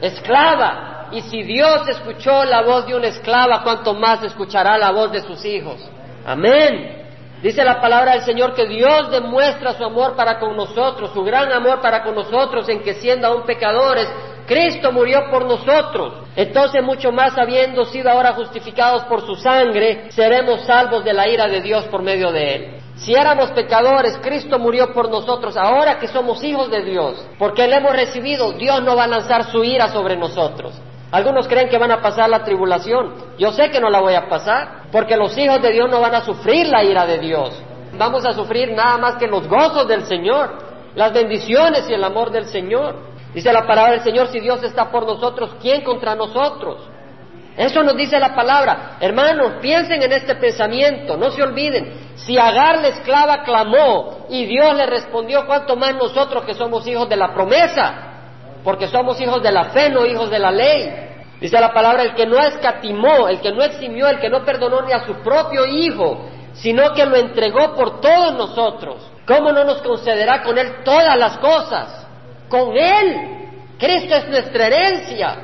Esclava. 0.00 1.08
Y 1.12 1.20
si 1.20 1.42
Dios 1.42 1.86
escuchó 1.88 2.44
la 2.44 2.62
voz 2.62 2.86
de 2.86 2.96
una 2.96 3.08
esclava, 3.08 3.62
¿cuánto 3.62 3.94
más 3.94 4.22
escuchará 4.24 4.78
la 4.78 4.90
voz 4.90 5.12
de 5.12 5.20
sus 5.20 5.44
hijos? 5.44 5.78
Amén. 6.24 7.05
Dice 7.46 7.62
la 7.62 7.80
palabra 7.80 8.14
del 8.14 8.22
Señor 8.22 8.54
que 8.54 8.66
Dios 8.66 9.08
demuestra 9.08 9.74
su 9.74 9.84
amor 9.84 10.16
para 10.16 10.40
con 10.40 10.56
nosotros, 10.56 11.12
su 11.14 11.22
gran 11.22 11.52
amor 11.52 11.80
para 11.80 12.02
con 12.02 12.16
nosotros, 12.16 12.68
en 12.68 12.82
que 12.82 12.94
siendo 12.94 13.28
aún 13.28 13.44
pecadores, 13.44 14.08
Cristo 14.48 14.90
murió 14.90 15.30
por 15.30 15.44
nosotros. 15.44 16.26
Entonces, 16.34 16.82
mucho 16.82 17.12
más 17.12 17.38
habiendo 17.38 17.84
sido 17.84 18.10
ahora 18.10 18.32
justificados 18.32 19.04
por 19.04 19.24
su 19.24 19.36
sangre, 19.36 20.10
seremos 20.10 20.62
salvos 20.62 21.04
de 21.04 21.12
la 21.12 21.28
ira 21.28 21.46
de 21.46 21.60
Dios 21.60 21.84
por 21.84 22.02
medio 22.02 22.32
de 22.32 22.54
él. 22.56 22.80
Si 22.96 23.14
éramos 23.14 23.52
pecadores, 23.52 24.18
Cristo 24.20 24.58
murió 24.58 24.92
por 24.92 25.08
nosotros. 25.08 25.56
Ahora 25.56 26.00
que 26.00 26.08
somos 26.08 26.42
hijos 26.42 26.68
de 26.68 26.82
Dios, 26.82 27.24
porque 27.38 27.68
le 27.68 27.76
hemos 27.76 27.92
recibido, 27.92 28.54
Dios 28.54 28.82
no 28.82 28.96
va 28.96 29.04
a 29.04 29.06
lanzar 29.06 29.44
su 29.52 29.62
ira 29.62 29.86
sobre 29.90 30.16
nosotros. 30.16 30.74
Algunos 31.12 31.46
creen 31.46 31.68
que 31.68 31.78
van 31.78 31.92
a 31.92 32.02
pasar 32.02 32.28
la 32.28 32.42
tribulación. 32.42 33.14
Yo 33.38 33.52
sé 33.52 33.70
que 33.70 33.80
no 33.80 33.88
la 33.88 34.00
voy 34.00 34.14
a 34.14 34.28
pasar, 34.28 34.75
porque 34.92 35.16
los 35.16 35.36
hijos 35.36 35.60
de 35.62 35.72
Dios 35.72 35.90
no 35.90 36.00
van 36.00 36.14
a 36.14 36.24
sufrir 36.24 36.68
la 36.68 36.84
ira 36.84 37.06
de 37.06 37.18
Dios. 37.18 37.62
Vamos 37.98 38.24
a 38.26 38.32
sufrir 38.32 38.72
nada 38.72 38.98
más 38.98 39.16
que 39.16 39.26
los 39.26 39.46
gozos 39.48 39.88
del 39.88 40.04
Señor, 40.04 40.58
las 40.94 41.12
bendiciones 41.12 41.88
y 41.88 41.94
el 41.94 42.04
amor 42.04 42.30
del 42.30 42.46
Señor. 42.46 42.96
Dice 43.34 43.52
la 43.52 43.66
palabra 43.66 43.92
del 43.92 44.02
Señor, 44.02 44.28
si 44.28 44.40
Dios 44.40 44.62
está 44.62 44.90
por 44.90 45.06
nosotros, 45.06 45.56
¿quién 45.60 45.82
contra 45.82 46.14
nosotros? 46.14 46.88
Eso 47.56 47.82
nos 47.82 47.96
dice 47.96 48.18
la 48.18 48.34
palabra. 48.34 48.98
Hermanos, 49.00 49.54
piensen 49.62 50.02
en 50.02 50.12
este 50.12 50.34
pensamiento, 50.34 51.16
no 51.16 51.30
se 51.30 51.42
olviden. 51.42 52.12
Si 52.16 52.38
Agar 52.38 52.80
la 52.80 52.88
esclava 52.88 53.42
clamó 53.44 54.26
y 54.28 54.44
Dios 54.44 54.74
le 54.76 54.86
respondió, 54.86 55.46
¿cuánto 55.46 55.76
más 55.76 55.94
nosotros 55.94 56.44
que 56.44 56.54
somos 56.54 56.86
hijos 56.86 57.08
de 57.08 57.16
la 57.16 57.32
promesa? 57.32 58.06
porque 58.66 58.88
somos 58.88 59.20
hijos 59.20 59.40
de 59.44 59.52
la 59.52 59.66
fe, 59.66 59.90
no 59.90 60.04
hijos 60.04 60.28
de 60.28 60.40
la 60.40 60.50
ley. 60.50 60.92
Dice 61.40 61.60
la 61.60 61.72
palabra, 61.72 62.02
el 62.02 62.14
que 62.14 62.26
no 62.26 62.38
escatimó, 62.38 63.28
el 63.28 63.40
que 63.40 63.52
no 63.52 63.62
eximió, 63.62 64.08
el 64.08 64.18
que 64.20 64.30
no 64.30 64.44
perdonó 64.44 64.82
ni 64.82 64.92
a 64.92 65.04
su 65.04 65.14
propio 65.16 65.66
hijo, 65.66 66.28
sino 66.54 66.94
que 66.94 67.04
lo 67.04 67.16
entregó 67.16 67.74
por 67.74 68.00
todos 68.00 68.34
nosotros. 68.34 69.10
¿Cómo 69.26 69.52
no 69.52 69.64
nos 69.64 69.82
concederá 69.82 70.42
con 70.42 70.56
él 70.56 70.82
todas 70.84 71.16
las 71.18 71.36
cosas? 71.38 72.06
Con 72.48 72.76
él. 72.76 73.48
Cristo 73.78 74.14
es 74.14 74.28
nuestra 74.28 74.66
herencia. 74.66 75.36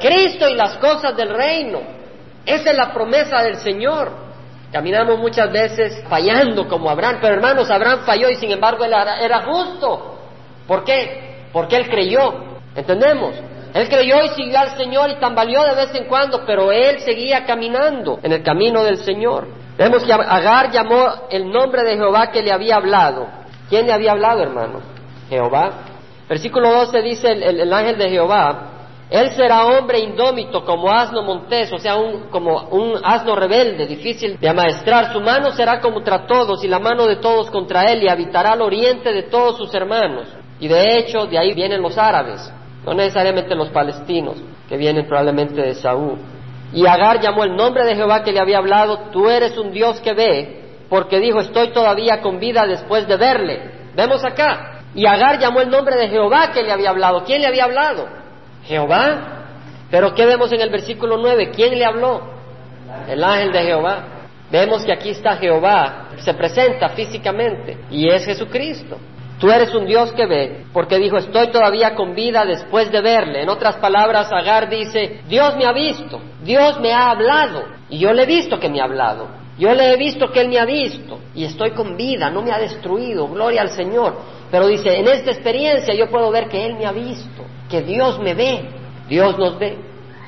Cristo 0.00 0.48
y 0.48 0.54
las 0.54 0.76
cosas 0.76 1.16
del 1.16 1.30
reino. 1.30 1.80
Esa 2.44 2.70
es 2.70 2.76
la 2.76 2.92
promesa 2.92 3.42
del 3.42 3.56
Señor. 3.56 4.28
Caminamos 4.70 5.18
muchas 5.18 5.50
veces 5.50 6.04
fallando 6.08 6.68
como 6.68 6.90
Abraham, 6.90 7.18
pero 7.22 7.34
hermanos, 7.34 7.70
Abraham 7.70 8.00
falló 8.04 8.28
y 8.28 8.34
sin 8.34 8.50
embargo 8.50 8.84
él 8.84 8.92
era 8.92 9.42
justo. 9.42 10.18
¿Por 10.66 10.84
qué? 10.84 11.46
Porque 11.52 11.76
él 11.76 11.88
creyó. 11.88 12.34
¿Entendemos? 12.74 13.34
Él 13.74 13.88
creyó 13.88 14.22
y 14.22 14.28
siguió 14.30 14.58
al 14.58 14.76
Señor 14.76 15.10
y 15.10 15.20
tambaleó 15.20 15.64
de 15.64 15.74
vez 15.74 15.94
en 15.94 16.06
cuando, 16.06 16.44
pero 16.46 16.72
él 16.72 17.00
seguía 17.00 17.44
caminando 17.44 18.18
en 18.22 18.32
el 18.32 18.42
camino 18.42 18.82
del 18.82 18.96
Señor. 18.98 19.46
Vemos 19.76 20.02
que 20.04 20.12
Agar 20.12 20.70
llamó 20.72 21.28
el 21.30 21.50
nombre 21.50 21.82
de 21.84 21.96
Jehová 21.96 22.30
que 22.30 22.42
le 22.42 22.52
había 22.52 22.76
hablado. 22.76 23.28
¿Quién 23.68 23.86
le 23.86 23.92
había 23.92 24.12
hablado, 24.12 24.42
hermano? 24.42 24.80
Jehová. 25.28 25.84
Versículo 26.28 26.70
12 26.70 27.02
dice 27.02 27.30
el, 27.30 27.72
ángel 27.72 27.96
de 27.96 28.10
Jehová, 28.10 28.78
él 29.10 29.30
será 29.30 29.64
hombre 29.66 30.00
indómito 30.00 30.64
como 30.64 30.90
asno 30.90 31.22
montés, 31.22 31.72
o 31.72 31.78
sea, 31.78 31.96
como 32.30 32.68
un 32.70 33.00
asno 33.02 33.34
rebelde, 33.34 33.86
difícil 33.86 34.38
de 34.38 34.48
amaestrar. 34.48 35.12
Su 35.12 35.20
mano 35.20 35.50
será 35.52 35.80
contra 35.80 36.26
todos 36.26 36.62
y 36.62 36.68
la 36.68 36.78
mano 36.78 37.06
de 37.06 37.16
todos 37.16 37.50
contra 37.50 37.90
él 37.90 38.02
y 38.02 38.08
habitará 38.08 38.52
al 38.52 38.60
oriente 38.60 39.10
de 39.12 39.22
todos 39.24 39.56
sus 39.56 39.72
hermanos. 39.72 40.28
Y 40.60 40.68
de 40.68 40.98
hecho, 40.98 41.24
de 41.26 41.38
ahí 41.38 41.54
vienen 41.54 41.80
los 41.80 41.96
árabes, 41.96 42.52
no 42.88 42.94
necesariamente 42.94 43.54
los 43.54 43.68
palestinos, 43.68 44.36
que 44.66 44.78
vienen 44.78 45.06
probablemente 45.06 45.60
de 45.60 45.74
Saúl. 45.74 46.18
Y 46.72 46.86
Agar 46.86 47.20
llamó 47.20 47.44
el 47.44 47.54
nombre 47.54 47.84
de 47.84 47.94
Jehová 47.94 48.22
que 48.22 48.32
le 48.32 48.40
había 48.40 48.58
hablado, 48.58 49.10
tú 49.12 49.28
eres 49.28 49.56
un 49.58 49.72
Dios 49.72 50.00
que 50.00 50.14
ve, 50.14 50.62
porque 50.88 51.20
dijo, 51.20 51.40
estoy 51.40 51.68
todavía 51.68 52.22
con 52.22 52.38
vida 52.38 52.66
después 52.66 53.06
de 53.06 53.16
verle. 53.16 53.70
Vemos 53.94 54.24
acá, 54.24 54.80
y 54.94 55.04
Agar 55.04 55.38
llamó 55.38 55.60
el 55.60 55.68
nombre 55.68 55.96
de 55.96 56.08
Jehová 56.08 56.50
que 56.52 56.62
le 56.62 56.72
había 56.72 56.90
hablado. 56.90 57.24
¿Quién 57.24 57.42
le 57.42 57.48
había 57.48 57.64
hablado? 57.64 58.08
Jehová. 58.64 59.34
Pero 59.90 60.14
¿qué 60.14 60.24
vemos 60.24 60.50
en 60.52 60.60
el 60.60 60.70
versículo 60.70 61.18
9? 61.18 61.50
¿Quién 61.54 61.78
le 61.78 61.84
habló? 61.84 62.22
El 63.06 63.22
ángel 63.22 63.52
de 63.52 63.62
Jehová. 63.64 64.04
Vemos 64.50 64.82
que 64.82 64.92
aquí 64.92 65.10
está 65.10 65.36
Jehová, 65.36 66.08
se 66.18 66.32
presenta 66.32 66.88
físicamente 66.90 67.76
y 67.90 68.08
es 68.08 68.24
Jesucristo. 68.24 68.96
Tú 69.38 69.50
eres 69.50 69.72
un 69.74 69.86
Dios 69.86 70.10
que 70.12 70.26
ve, 70.26 70.64
porque 70.72 70.98
dijo, 70.98 71.16
estoy 71.16 71.48
todavía 71.48 71.94
con 71.94 72.14
vida 72.14 72.44
después 72.44 72.90
de 72.90 73.00
verle. 73.00 73.42
En 73.42 73.48
otras 73.48 73.76
palabras, 73.76 74.32
Agar 74.32 74.68
dice, 74.68 75.20
Dios 75.28 75.56
me 75.56 75.64
ha 75.64 75.72
visto, 75.72 76.20
Dios 76.42 76.80
me 76.80 76.92
ha 76.92 77.10
hablado, 77.10 77.64
y 77.88 77.98
yo 77.98 78.12
le 78.12 78.24
he 78.24 78.26
visto 78.26 78.58
que 78.58 78.68
me 78.68 78.80
ha 78.80 78.84
hablado. 78.84 79.28
Yo 79.56 79.74
le 79.74 79.92
he 79.92 79.96
visto 79.96 80.30
que 80.30 80.40
Él 80.40 80.48
me 80.48 80.58
ha 80.58 80.64
visto, 80.64 81.20
y 81.34 81.44
estoy 81.44 81.70
con 81.70 81.96
vida, 81.96 82.30
no 82.30 82.42
me 82.42 82.52
ha 82.52 82.58
destruido, 82.58 83.28
gloria 83.28 83.62
al 83.62 83.70
Señor. 83.70 84.16
Pero 84.50 84.66
dice, 84.66 84.98
en 84.98 85.06
esta 85.06 85.30
experiencia 85.30 85.94
yo 85.94 86.08
puedo 86.08 86.30
ver 86.30 86.48
que 86.48 86.64
Él 86.64 86.74
me 86.74 86.86
ha 86.86 86.92
visto, 86.92 87.44
que 87.70 87.82
Dios 87.82 88.18
me 88.18 88.34
ve, 88.34 88.68
Dios 89.08 89.38
nos 89.38 89.58
ve. 89.58 89.78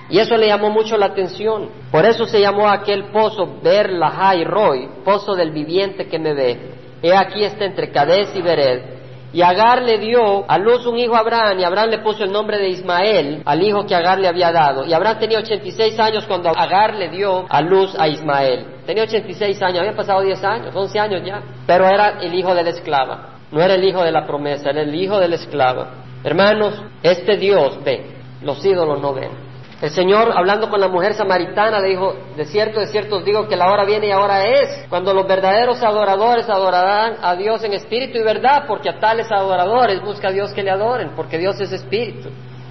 Y 0.08 0.18
eso 0.18 0.36
le 0.36 0.48
llamó 0.48 0.70
mucho 0.70 0.96
la 0.96 1.06
atención. 1.06 1.70
Por 1.90 2.04
eso 2.04 2.26
se 2.26 2.40
llamó 2.40 2.68
aquel 2.68 3.04
pozo 3.12 3.58
Ber 3.62 3.90
Lahai 3.90 4.44
Roy, 4.44 4.88
pozo 5.04 5.34
del 5.34 5.52
viviente 5.52 6.06
que 6.06 6.18
me 6.18 6.34
ve. 6.34 6.58
He 7.02 7.14
aquí 7.14 7.44
está 7.44 7.64
entre 7.64 7.90
Cades 7.90 8.34
y 8.34 8.42
Bered. 8.42 8.99
Y 9.32 9.42
Agar 9.42 9.82
le 9.82 9.98
dio 9.98 10.44
a 10.48 10.58
luz 10.58 10.84
un 10.86 10.98
hijo 10.98 11.14
a 11.14 11.20
Abraham, 11.20 11.60
y 11.60 11.64
Abraham 11.64 11.90
le 11.90 11.98
puso 11.98 12.24
el 12.24 12.32
nombre 12.32 12.58
de 12.58 12.68
Ismael 12.70 13.42
al 13.44 13.62
hijo 13.62 13.86
que 13.86 13.94
Agar 13.94 14.18
le 14.18 14.26
había 14.26 14.50
dado. 14.50 14.84
Y 14.84 14.92
Abraham 14.92 15.18
tenía 15.20 15.38
86 15.38 15.98
años 16.00 16.24
cuando 16.26 16.50
Agar 16.50 16.94
le 16.94 17.08
dio 17.10 17.46
a 17.48 17.60
luz 17.60 17.94
a 17.98 18.08
Ismael. 18.08 18.66
Tenía 18.86 19.04
86 19.04 19.62
años, 19.62 19.78
habían 19.78 19.96
pasado 19.96 20.20
10 20.22 20.42
años, 20.42 20.74
11 20.74 20.98
años 20.98 21.22
ya, 21.24 21.42
pero 21.66 21.86
era 21.86 22.20
el 22.20 22.34
hijo 22.34 22.54
de 22.54 22.62
la 22.64 22.70
esclava. 22.70 23.28
No 23.52 23.60
era 23.60 23.74
el 23.74 23.84
hijo 23.84 24.02
de 24.02 24.12
la 24.12 24.26
promesa, 24.26 24.70
era 24.70 24.82
el 24.82 24.94
hijo 24.94 25.18
del 25.18 25.32
esclavo. 25.32 25.86
Hermanos, 26.24 26.74
este 27.02 27.36
Dios 27.36 27.78
ve, 27.84 28.06
los 28.42 28.64
ídolos 28.64 29.00
no 29.00 29.14
ven. 29.14 29.49
El 29.80 29.90
Señor, 29.90 30.32
hablando 30.36 30.68
con 30.68 30.78
la 30.78 30.88
mujer 30.88 31.14
samaritana, 31.14 31.80
le 31.80 31.88
dijo, 31.88 32.14
de 32.36 32.44
cierto, 32.44 32.80
de 32.80 32.86
cierto 32.86 33.16
os 33.16 33.24
digo 33.24 33.48
que 33.48 33.56
la 33.56 33.70
hora 33.72 33.86
viene 33.86 34.08
y 34.08 34.10
ahora 34.10 34.44
es, 34.44 34.84
cuando 34.90 35.14
los 35.14 35.26
verdaderos 35.26 35.82
adoradores 35.82 36.50
adorarán 36.50 37.16
a 37.22 37.34
Dios 37.34 37.64
en 37.64 37.72
espíritu 37.72 38.18
y 38.18 38.22
verdad, 38.22 38.64
porque 38.68 38.90
a 38.90 38.98
tales 38.98 39.32
adoradores 39.32 40.02
busca 40.02 40.30
Dios 40.30 40.52
que 40.52 40.62
le 40.62 40.70
adoren, 40.70 41.12
porque 41.16 41.38
Dios 41.38 41.58
es 41.60 41.72
espíritu. 41.72 42.28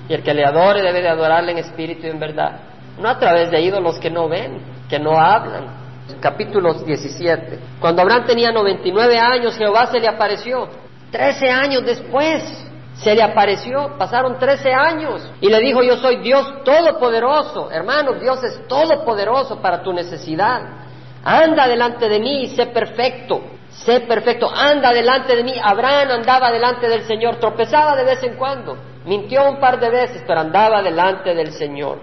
Y 0.08 0.14
el 0.14 0.22
que 0.22 0.36
le 0.36 0.46
adore 0.46 0.84
debe 0.84 1.02
de 1.02 1.10
adorarle 1.10 1.54
en 1.54 1.58
espíritu 1.58 2.06
y 2.06 2.12
en 2.12 2.20
verdad. 2.20 2.60
No 3.00 3.10
a 3.10 3.18
través 3.18 3.50
de 3.50 3.60
ídolos 3.60 3.98
que 3.98 4.12
no 4.12 4.30
ven, 4.30 4.62
que 4.88 5.00
no 5.00 5.20
hablan, 5.20 5.66
capítulo 6.20 6.76
17. 6.76 7.60
Cuando 7.80 8.04
Abraham 8.04 8.26
tenía 8.28 8.52
99 8.52 9.18
años, 9.18 9.58
Jehová 9.58 9.88
se 9.88 10.00
le 10.00 10.08
apareció. 10.08 10.68
Trece 11.12 11.50
años 11.50 11.84
después 11.84 12.69
se 13.04 13.16
le 13.16 13.24
apareció, 13.24 13.98
pasaron 13.98 14.38
13 14.38 14.74
años 14.74 15.32
y 15.40 15.48
le 15.48 15.60
dijo, 15.60 15.82
yo 15.84 15.98
soy 15.98 16.18
Dios 16.18 16.64
todopoderoso. 16.66 17.72
Hermanos, 17.72 18.20
Dios 18.20 18.44
es 18.44 18.68
todopoderoso 18.68 19.62
para 19.62 19.82
tu 19.82 19.94
necesidad. 19.94 20.62
Anda 21.24 21.68
delante 21.68 22.10
de 22.10 22.20
mí 22.20 22.44
y 22.44 22.48
sé 22.48 22.68
perfecto. 22.68 23.42
Sé 23.70 24.02
perfecto, 24.02 24.50
anda 24.54 24.92
delante 24.92 25.36
de 25.36 25.44
mí. 25.44 25.54
Abraham 25.62 26.10
andaba 26.12 26.52
delante 26.52 26.90
del 26.90 27.04
Señor, 27.04 27.38
tropezaba 27.38 27.96
de 27.96 28.04
vez 28.04 28.22
en 28.24 28.36
cuando, 28.36 28.76
mintió 29.06 29.48
un 29.48 29.60
par 29.60 29.80
de 29.80 29.90
veces, 29.90 30.24
pero 30.28 30.42
andaba 30.42 30.82
delante 30.82 31.34
del 31.34 31.54
Señor. 31.54 32.00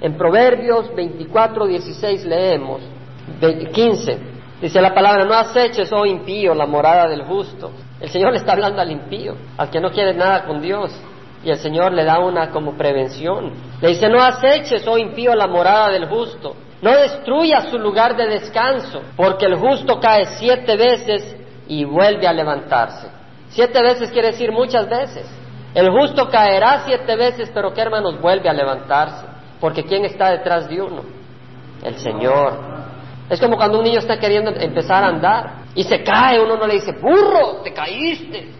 En 0.00 0.16
Proverbios 0.16 0.94
24, 0.94 1.66
16 1.66 2.24
leemos, 2.24 2.82
15. 3.72 4.18
Dice 4.60 4.80
la 4.80 4.94
palabra, 4.94 5.24
no 5.24 5.34
aceches, 5.34 5.92
oh 5.92 6.06
impío, 6.06 6.54
la 6.54 6.66
morada 6.66 7.08
del 7.08 7.24
justo. 7.24 7.72
El 8.00 8.10
Señor 8.10 8.32
le 8.32 8.38
está 8.38 8.52
hablando 8.52 8.80
al 8.80 8.90
impío, 8.90 9.34
al 9.56 9.70
que 9.70 9.80
no 9.80 9.90
quiere 9.90 10.14
nada 10.14 10.44
con 10.44 10.60
Dios. 10.60 10.92
Y 11.44 11.50
el 11.50 11.58
Señor 11.58 11.92
le 11.92 12.04
da 12.04 12.18
una 12.18 12.50
como 12.50 12.76
prevención. 12.76 13.52
Le 13.80 13.88
dice, 13.88 14.08
no 14.08 14.20
aceches, 14.22 14.86
oh 14.86 14.98
impío, 14.98 15.34
la 15.34 15.46
morada 15.46 15.90
del 15.90 16.06
justo. 16.08 16.54
No 16.80 16.92
destruyas 16.92 17.70
su 17.70 17.78
lugar 17.78 18.16
de 18.16 18.26
descanso, 18.28 19.02
porque 19.16 19.46
el 19.46 19.56
justo 19.56 19.98
cae 19.98 20.26
siete 20.26 20.76
veces 20.76 21.36
y 21.66 21.84
vuelve 21.84 22.26
a 22.26 22.32
levantarse. 22.32 23.08
Siete 23.48 23.82
veces 23.82 24.10
quiere 24.10 24.28
decir 24.28 24.52
muchas 24.52 24.88
veces. 24.88 25.28
El 25.74 25.90
justo 25.90 26.28
caerá 26.28 26.82
siete 26.86 27.16
veces, 27.16 27.50
pero 27.52 27.72
que 27.72 27.80
hermanos 27.80 28.20
vuelve 28.20 28.48
a 28.48 28.52
levantarse. 28.52 29.26
Porque 29.60 29.84
¿quién 29.84 30.04
está 30.04 30.30
detrás 30.30 30.68
de 30.68 30.80
uno? 30.80 31.02
El 31.82 31.96
Señor. 31.96 32.78
Es 33.28 33.40
como 33.40 33.56
cuando 33.56 33.78
un 33.78 33.84
niño 33.84 33.98
está 33.98 34.18
queriendo 34.18 34.50
empezar 34.50 35.04
a 35.04 35.08
andar 35.08 35.50
y 35.74 35.84
se 35.84 36.02
cae, 36.02 36.40
uno 36.40 36.56
no 36.56 36.66
le 36.66 36.74
dice, 36.74 36.92
burro, 36.92 37.62
te 37.62 37.72
caíste. 37.72 38.50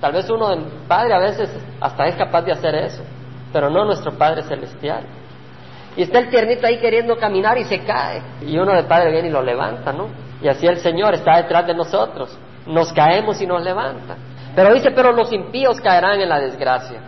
Tal 0.00 0.12
vez 0.12 0.28
uno, 0.30 0.56
padre, 0.88 1.14
a 1.14 1.18
veces 1.18 1.50
hasta 1.80 2.06
es 2.06 2.16
capaz 2.16 2.42
de 2.42 2.52
hacer 2.52 2.74
eso, 2.74 3.02
pero 3.52 3.68
no 3.68 3.84
nuestro 3.84 4.12
Padre 4.16 4.42
Celestial. 4.42 5.04
Y 5.96 6.02
está 6.02 6.20
el 6.20 6.30
tiernito 6.30 6.66
ahí 6.66 6.78
queriendo 6.78 7.16
caminar 7.16 7.58
y 7.58 7.64
se 7.64 7.80
cae. 7.80 8.22
Y 8.46 8.56
uno 8.56 8.72
de 8.72 8.84
padre 8.84 9.10
viene 9.10 9.28
y 9.28 9.32
lo 9.32 9.42
levanta, 9.42 9.92
¿no? 9.92 10.08
Y 10.40 10.48
así 10.48 10.66
el 10.66 10.78
Señor 10.78 11.14
está 11.14 11.36
detrás 11.36 11.66
de 11.66 11.74
nosotros. 11.74 12.38
Nos 12.66 12.92
caemos 12.92 13.40
y 13.42 13.46
nos 13.46 13.62
levanta. 13.62 14.16
Pero 14.54 14.72
dice, 14.72 14.92
pero 14.92 15.12
los 15.12 15.32
impíos 15.32 15.80
caerán 15.80 16.20
en 16.20 16.28
la 16.28 16.38
desgracia. 16.38 17.00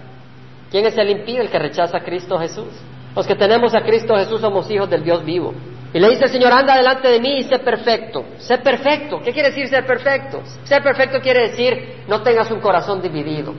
¿Quién 0.71 0.87
es 0.87 0.97
el 0.99 1.11
impío? 1.11 1.43
El 1.43 1.51
que 1.51 1.59
rechaza 1.59 1.99
a 1.99 2.03
Cristo 2.03 2.39
Jesús. 2.39 2.73
Los 3.15 3.27
que 3.27 3.35
tenemos 3.35 3.75
a 3.75 3.83
Cristo 3.83 4.17
Jesús 4.17 4.41
somos 4.41 4.71
hijos 4.71 4.89
del 4.91 5.05
Dios 5.05 5.25
vivo. 5.25 5.55
Y 5.95 6.01
le 6.01 6.09
dice 6.09 6.25
el 6.25 6.31
Señor, 6.31 6.53
anda 6.53 6.77
delante 6.77 7.09
de 7.09 7.21
mí 7.21 7.39
y 7.39 7.45
sé 7.45 7.59
perfecto. 7.59 8.25
Sé 8.39 8.59
perfecto. 8.59 9.21
¿Qué 9.23 9.33
quiere 9.33 9.51
decir 9.51 9.69
ser 9.69 9.87
perfecto? 9.87 10.41
Ser 10.65 10.83
perfecto 10.83 11.21
quiere 11.21 11.49
decir 11.49 12.05
no 12.09 12.23
tengas 12.23 12.51
un 12.51 12.61
corazón 12.61 13.03
dividido. 13.03 13.55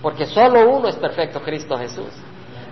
Porque 0.00 0.26
solo 0.26 0.68
uno 0.68 0.88
es 0.88 0.96
perfecto, 0.96 1.40
Cristo 1.40 1.76
Jesús. 1.76 2.10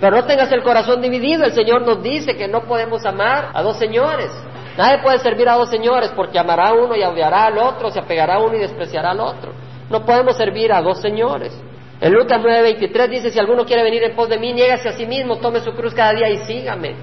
Pero 0.01 0.17
no 0.17 0.25
tengas 0.25 0.51
el 0.53 0.63
corazón 0.63 1.01
dividido. 1.01 1.45
El 1.45 1.53
Señor 1.53 1.83
nos 1.83 2.03
dice 2.03 2.37
que 2.37 2.47
no 2.47 2.63
podemos 2.63 3.05
amar 3.05 3.51
a 3.53 3.63
dos 3.63 3.79
señores. 3.79 4.31
Nadie 4.79 5.03
puede 5.03 5.19
servir 5.19 5.49
a 5.49 5.55
dos 5.55 5.69
señores 5.69 6.11
porque 6.15 6.39
amará 6.39 6.69
a 6.69 6.73
uno 6.73 6.95
y 6.97 7.03
odiará 7.03 7.47
al 7.47 7.59
otro, 7.59 7.91
se 7.91 7.99
apegará 7.99 8.37
a 8.37 8.39
uno 8.39 8.57
y 8.57 8.61
despreciará 8.61 9.11
al 9.11 9.21
otro. 9.21 9.53
No 9.91 10.05
podemos 10.05 10.37
servir 10.37 10.73
a 10.73 10.81
dos 10.81 11.01
señores. 11.01 11.53
En 12.01 12.15
Lucas 12.15 12.41
9:23 12.41 13.09
dice, 13.09 13.31
si 13.31 13.39
alguno 13.39 13.67
quiere 13.67 13.83
venir 13.83 14.05
en 14.05 14.15
pos 14.15 14.29
de 14.29 14.39
mí, 14.39 14.53
niégase 14.53 14.89
a 14.89 14.93
sí 14.93 15.05
mismo, 15.05 15.37
tome 15.37 15.61
su 15.61 15.73
cruz 15.73 15.93
cada 15.93 16.13
día 16.13 16.31
y 16.31 16.39
sígame. 16.39 16.95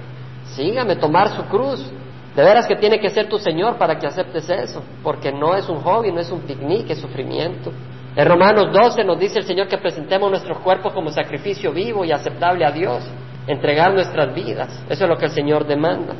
Sígame, 0.57 0.95
tomar 0.95 1.29
su 1.35 1.43
cruz. 1.43 1.87
De 2.35 2.43
veras 2.43 2.67
que 2.67 2.75
tiene 2.75 2.99
que 2.99 3.09
ser 3.09 3.29
tu 3.29 3.37
Señor 3.37 3.77
para 3.77 3.97
que 3.97 4.07
aceptes 4.07 4.49
eso, 4.49 4.83
porque 5.03 5.31
no 5.31 5.55
es 5.55 5.69
un 5.69 5.81
hobby, 5.81 6.11
no 6.11 6.19
es 6.19 6.31
un 6.31 6.41
picnic, 6.41 6.89
es 6.89 6.99
sufrimiento. 6.99 7.71
En 8.15 8.27
Romanos 8.27 8.71
12 8.73 9.03
nos 9.03 9.19
dice 9.19 9.39
el 9.39 9.45
Señor 9.45 9.67
que 9.67 9.77
presentemos 9.77 10.29
nuestros 10.29 10.57
cuerpos 10.59 10.93
como 10.93 11.11
sacrificio 11.11 11.71
vivo 11.71 12.03
y 12.03 12.11
aceptable 12.11 12.65
a 12.65 12.71
Dios, 12.71 13.03
entregar 13.45 13.93
nuestras 13.93 14.33
vidas. 14.33 14.83
Eso 14.89 15.03
es 15.03 15.09
lo 15.09 15.15
que 15.17 15.25
el 15.25 15.31
Señor 15.31 15.65
demanda. 15.65 16.15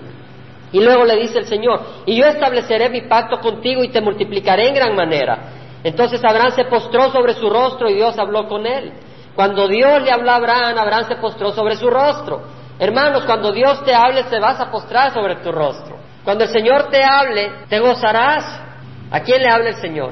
Y 0.71 0.79
luego 0.81 1.03
le 1.03 1.15
dice 1.15 1.39
el 1.39 1.45
Señor, 1.45 1.81
y 2.05 2.15
yo 2.15 2.25
estableceré 2.25 2.89
mi 2.89 3.01
pacto 3.01 3.39
contigo 3.39 3.83
y 3.83 3.89
te 3.89 4.01
multiplicaré 4.01 4.67
en 4.67 4.75
gran 4.75 4.95
manera. 4.95 5.39
Entonces 5.83 6.23
Abraham 6.23 6.51
se 6.51 6.65
postró 6.65 7.11
sobre 7.11 7.33
su 7.33 7.49
rostro 7.49 7.89
y 7.89 7.95
Dios 7.95 8.17
habló 8.19 8.47
con 8.47 8.67
él. 8.67 8.91
Cuando 9.35 9.67
Dios 9.67 10.03
le 10.03 10.11
habló 10.11 10.31
a 10.31 10.35
Abraham, 10.35 10.77
Abraham 10.77 11.05
se 11.07 11.15
postró 11.15 11.51
sobre 11.51 11.75
su 11.75 11.89
rostro. 11.89 12.41
Hermanos, 12.79 13.23
cuando 13.25 13.51
Dios 13.51 13.83
te 13.83 13.93
hable, 13.93 14.23
te 14.23 14.39
vas 14.39 14.59
a 14.59 14.69
postrar 14.69 15.11
sobre 15.13 15.37
tu 15.37 15.51
rostro. 15.51 15.97
Cuando 16.23 16.43
el 16.43 16.49
Señor 16.49 16.89
te 16.89 17.03
hable, 17.03 17.51
te 17.69 17.79
gozarás. 17.79 18.61
¿A 19.09 19.21
quién 19.21 19.41
le 19.41 19.49
habla 19.49 19.69
el 19.69 19.75
Señor? 19.75 20.11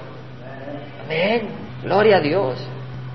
Amén. 1.04 1.50
Gloria 1.84 2.18
a 2.18 2.20
Dios. 2.22 2.58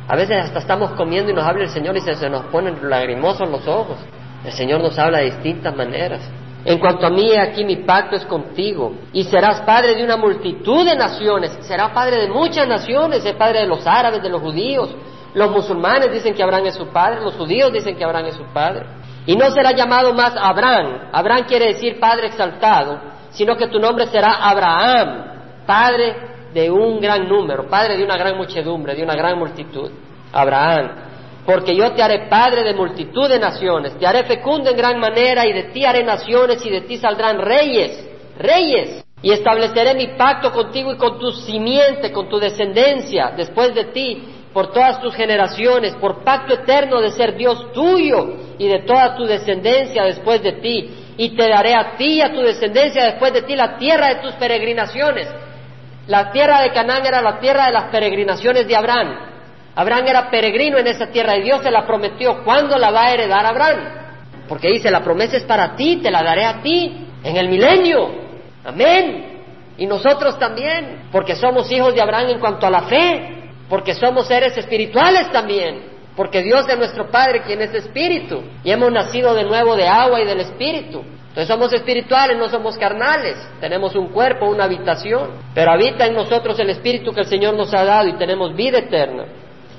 A 0.07 0.17
veces 0.17 0.45
hasta 0.45 0.59
estamos 0.59 0.93
comiendo 0.93 1.31
y 1.31 1.35
nos 1.35 1.45
habla 1.45 1.65
el 1.65 1.71
Señor 1.71 1.97
y 1.97 2.01
se, 2.01 2.15
se 2.15 2.29
nos 2.29 2.43
ponen 2.47 2.79
lagrimosos 2.89 3.49
los 3.49 3.67
ojos. 3.67 3.99
El 4.45 4.53
Señor 4.53 4.81
nos 4.81 4.99
habla 4.99 5.19
de 5.19 5.27
distintas 5.27 5.75
maneras. 5.75 6.21
En 6.65 6.79
cuanto 6.79 7.07
a 7.07 7.11
mí, 7.11 7.35
aquí 7.37 7.65
mi 7.65 7.77
pacto 7.77 8.17
es 8.17 8.25
contigo. 8.27 8.93
Y 9.13 9.25
serás 9.25 9.63
padre 9.63 9.95
de 9.95 10.05
una 10.05 10.17
multitud 10.17 10.85
de 10.85 10.95
naciones. 10.95 11.57
Será 11.63 11.93
padre 11.95 12.21
de 12.21 12.29
muchas 12.29 12.69
naciones. 12.69 13.25
Es 13.25 13.35
padre 13.35 13.61
de 13.61 13.67
los 13.67 13.87
árabes, 13.87 14.23
de 14.23 14.29
los 14.29 14.43
judíos. 14.43 14.95
Los 15.35 15.51
musulmanes 15.51 16.13
dicen 16.13 16.35
que 16.35 16.43
Abraham 16.43 16.67
es 16.67 16.75
su 16.75 16.87
padre. 16.89 17.21
Los 17.23 17.35
judíos 17.35 17.73
dicen 17.73 17.97
que 17.97 18.05
Abraham 18.05 18.27
es 18.27 18.35
su 18.35 18.45
padre. 18.53 18.85
Y 19.27 19.37
no 19.37 19.51
será 19.51 19.73
llamado 19.73 20.15
más 20.15 20.35
Abraham. 20.37 21.11
Abraham 21.13 21.45
quiere 21.47 21.75
decir 21.75 22.01
padre 22.01 22.29
exaltado. 22.29 23.01
Sino 23.31 23.57
que 23.57 23.69
tu 23.69 23.79
nombre 23.79 24.07
será 24.07 24.35
Abraham. 24.49 25.65
Padre 25.67 26.17
de 26.53 26.71
un 26.71 27.01
gran 27.01 27.29
número. 27.29 27.69
Padre 27.69 27.97
de 27.97 28.05
una 28.05 28.17
gran 28.17 28.37
muchedumbre, 28.37 28.95
de 28.95 29.03
una 29.03 29.15
gran 29.15 29.39
multitud. 29.39 29.91
Abraham 30.33 31.11
porque 31.45 31.75
yo 31.75 31.93
te 31.93 32.03
haré 32.03 32.29
padre 32.29 32.63
de 32.63 32.75
multitud 32.75 33.29
de 33.29 33.39
naciones, 33.39 33.99
te 33.99 34.07
haré 34.07 34.25
fecundo 34.25 34.71
en 34.71 34.77
gran 34.77 34.99
manera 35.01 35.47
y 35.47 35.53
de 35.53 35.65
ti 35.65 35.85
haré 35.85 36.05
naciones 36.05 36.65
y 36.65 36.71
de 36.71 36.83
ti 36.83 36.97
saldrán 36.97 37.41
reyes, 37.41 38.09
reyes. 38.39 39.05
Y 39.23 39.33
estableceré 39.33 39.95
mi 39.95 40.17
pacto 40.17 40.51
contigo 40.51 40.93
y 40.93 40.97
con 40.97 41.19
tu 41.19 41.31
simiente, 41.33 42.11
con 42.11 42.29
tu 42.29 42.39
descendencia 42.39 43.35
después 43.37 43.75
de 43.75 43.87
ti, 43.87 44.40
por 44.53 44.73
todas 44.73 45.01
tus 45.01 45.15
generaciones, 45.15 45.95
por 45.95 46.25
pacto 46.25 46.55
eterno 46.55 47.01
de 47.01 47.13
ser 47.13 47.37
Dios 47.37 47.73
tuyo 47.73 48.37
y 48.59 48.67
de 48.67 48.81
toda 48.81 49.17
tu 49.17 49.25
descendencia 49.25 50.05
después 50.05 50.43
de 50.43 50.53
ti. 50.53 50.91
Y 51.17 51.37
te 51.37 51.49
daré 51.49 51.75
a 51.75 51.97
ti 51.97 52.15
y 52.15 52.21
a 52.21 52.33
tu 52.33 52.41
descendencia 52.41 53.05
después 53.05 53.33
de 53.33 53.43
ti 53.43 53.55
la 53.55 53.77
tierra 53.77 54.09
de 54.09 54.15
tus 54.17 54.33
peregrinaciones. 54.35 55.29
La 56.07 56.33
tierra 56.33 56.63
de 56.63 56.73
Canaán 56.73 57.07
era 57.07 57.21
la 57.21 57.39
tierra 57.39 57.67
de 57.67 57.73
las 57.73 57.85
peregrinaciones 57.91 58.67
de 58.67 58.75
Abraham. 58.75 59.31
Abraham 59.77 60.07
era 60.09 60.31
peregrino 60.31 60.79
en 60.79 60.87
esa 60.89 61.07
tierra 61.09 61.37
y 61.37 61.43
Dios 61.43 61.63
se 61.63 61.71
la 61.71 61.87
prometió. 61.87 62.43
¿Cuándo 62.43 62.77
la 62.77 62.91
va 62.91 63.05
a 63.05 63.13
heredar 63.13 63.47
Abraham? 63.47 64.01
Porque 64.49 64.69
dice, 64.69 64.91
la 64.91 65.05
promesa 65.05 65.37
es 65.37 65.45
para 65.45 65.77
ti, 65.77 65.99
te 66.03 66.11
la 66.11 66.25
daré 66.25 66.45
a 66.45 66.61
ti 66.61 67.07
en 67.23 67.37
el 67.37 67.49
milenio. 67.49 68.11
Amén. 68.65 69.43
Y 69.77 69.87
nosotros 69.87 70.39
también, 70.39 71.09
porque 71.13 71.37
somos 71.37 71.71
hijos 71.71 71.95
de 71.95 72.03
Abraham 72.03 72.31
en 72.31 72.41
cuanto 72.41 72.67
a 72.67 72.71
la 72.71 72.83
fe, 72.83 73.40
porque 73.71 73.95
somos 73.95 74.27
seres 74.27 74.59
espirituales 74.59 75.31
también, 75.31 75.83
porque 76.17 76.43
Dios 76.43 76.69
es 76.69 76.77
nuestro 76.77 77.09
Padre 77.09 77.43
quien 77.43 77.63
es 77.63 77.73
espíritu 77.73 78.43
y 78.65 78.71
hemos 78.73 78.93
nacido 78.93 79.33
de 79.33 79.45
nuevo 79.45 79.77
de 79.77 79.87
agua 79.87 80.21
y 80.21 80.27
del 80.27 80.41
espíritu. 80.41 81.03
Entonces 81.29 81.47
somos 81.47 81.73
espirituales, 81.73 82.37
no 82.37 82.49
somos 82.49 82.77
carnales, 82.77 83.37
tenemos 83.61 83.95
un 83.95 84.09
cuerpo, 84.09 84.47
una 84.47 84.65
habitación, 84.65 85.31
pero 85.55 85.71
habita 85.71 86.05
en 86.05 86.15
nosotros 86.15 86.59
el 86.59 86.71
espíritu 86.71 87.13
que 87.13 87.21
el 87.21 87.27
Señor 87.27 87.55
nos 87.55 87.73
ha 87.73 87.85
dado 87.85 88.09
y 88.09 88.15
tenemos 88.15 88.57
vida 88.57 88.79
eterna. 88.79 89.27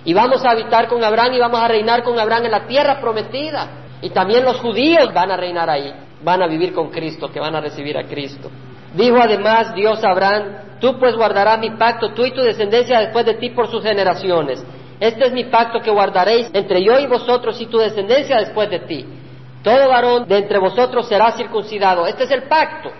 Y 0.05 0.13
vamos 0.13 0.45
a 0.45 0.51
habitar 0.51 0.87
con 0.87 1.03
Abraham 1.03 1.33
y 1.33 1.39
vamos 1.39 1.59
a 1.59 1.67
reinar 1.67 2.01
con 2.03 2.17
Abraham 2.17 2.45
en 2.45 2.51
la 2.51 2.65
tierra 2.67 3.01
prometida. 3.01 3.67
Y 4.01 4.11
también 4.11 4.45
los 4.45 4.57
judíos 4.61 5.13
van 5.13 5.29
a 5.29 5.37
reinar 5.37 5.69
ahí, 5.69 5.93
van 6.23 6.41
a 6.41 6.47
vivir 6.47 6.73
con 6.73 6.89
Cristo, 6.89 7.29
que 7.29 7.41
van 7.41 7.53
a 7.53 7.59
recibir 7.59 7.97
a 7.97 8.05
Cristo. 8.05 8.49
Dijo 8.93 9.17
además 9.21 9.73
Dios 9.73 10.03
a 10.03 10.09
Abraham, 10.11 10.77
tú 10.79 10.99
pues 10.99 11.15
guardarás 11.15 11.59
mi 11.59 11.71
pacto, 11.71 12.13
tú 12.13 12.25
y 12.25 12.31
tu 12.31 12.41
descendencia 12.41 12.99
después 12.99 13.25
de 13.25 13.35
ti 13.35 13.51
por 13.51 13.69
sus 13.69 13.83
generaciones. 13.83 14.63
Este 14.99 15.25
es 15.25 15.33
mi 15.33 15.45
pacto 15.45 15.79
que 15.79 15.89
guardaréis 15.89 16.49
entre 16.53 16.83
yo 16.83 16.99
y 16.99 17.07
vosotros 17.07 17.59
y 17.61 17.67
tu 17.67 17.77
descendencia 17.77 18.37
después 18.37 18.69
de 18.69 18.79
ti. 18.79 19.05
Todo 19.63 19.89
varón 19.89 20.27
de 20.27 20.37
entre 20.37 20.59
vosotros 20.59 21.07
será 21.07 21.31
circuncidado. 21.31 22.05
Este 22.05 22.23
es 22.23 22.31
el 22.31 22.43
pacto, 22.43 22.91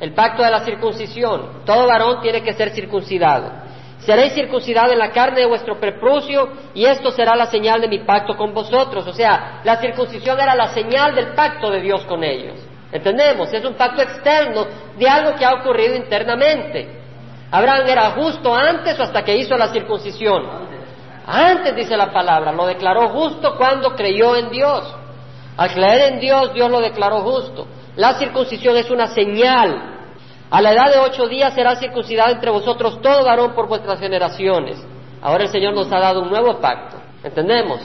el 0.00 0.12
pacto 0.12 0.42
de 0.42 0.50
la 0.50 0.60
circuncisión. 0.64 1.64
Todo 1.64 1.86
varón 1.86 2.20
tiene 2.22 2.42
que 2.42 2.52
ser 2.52 2.70
circuncidado. 2.70 3.50
Seréis 3.98 4.32
circuncidados 4.32 4.92
en 4.92 4.98
la 4.98 5.10
carne 5.10 5.40
de 5.40 5.46
vuestro 5.46 5.78
prepucio 5.78 6.48
y 6.74 6.86
esto 6.86 7.10
será 7.10 7.36
la 7.36 7.46
señal 7.46 7.82
de 7.82 7.88
mi 7.88 7.98
pacto 7.98 8.36
con 8.36 8.54
vosotros. 8.54 9.06
O 9.06 9.12
sea, 9.12 9.60
la 9.62 9.76
circuncisión 9.76 10.40
era 10.40 10.54
la 10.54 10.68
señal 10.68 11.14
del 11.14 11.34
pacto 11.34 11.70
de 11.70 11.80
Dios 11.82 12.04
con 12.06 12.24
ellos. 12.24 12.58
¿Entendemos? 12.92 13.52
Es 13.52 13.64
un 13.64 13.74
pacto 13.74 14.02
externo 14.02 14.66
de 14.98 15.08
algo 15.08 15.36
que 15.36 15.44
ha 15.44 15.54
ocurrido 15.54 15.94
internamente. 15.94 17.00
Abraham 17.50 17.86
era 17.86 18.10
justo 18.12 18.54
antes 18.54 18.98
o 18.98 19.02
hasta 19.02 19.22
que 19.24 19.36
hizo 19.36 19.56
la 19.56 19.68
circuncisión. 19.68 20.44
Antes 21.26 21.76
dice 21.76 21.96
la 21.96 22.12
palabra, 22.12 22.52
lo 22.52 22.66
declaró 22.66 23.08
justo 23.10 23.56
cuando 23.56 23.94
creyó 23.94 24.36
en 24.36 24.50
Dios. 24.50 24.94
Al 25.56 25.72
creer 25.72 26.12
en 26.12 26.20
Dios, 26.20 26.54
Dios 26.54 26.70
lo 26.70 26.80
declaró 26.80 27.20
justo. 27.20 27.66
La 27.96 28.14
circuncisión 28.14 28.76
es 28.76 28.90
una 28.90 29.08
señal 29.08 29.90
a 30.50 30.60
la 30.60 30.72
edad 30.72 30.92
de 30.92 30.98
ocho 30.98 31.28
días 31.28 31.54
será 31.54 31.76
circuncidado 31.76 32.32
entre 32.32 32.50
vosotros 32.50 33.00
todo 33.00 33.24
varón 33.24 33.54
por 33.54 33.68
vuestras 33.68 34.00
generaciones. 34.00 34.84
Ahora 35.22 35.44
el 35.44 35.50
Señor 35.50 35.74
nos 35.74 35.92
ha 35.92 36.00
dado 36.00 36.22
un 36.22 36.28
nuevo 36.28 36.58
pacto. 36.60 36.96
¿Entendemos? 37.22 37.80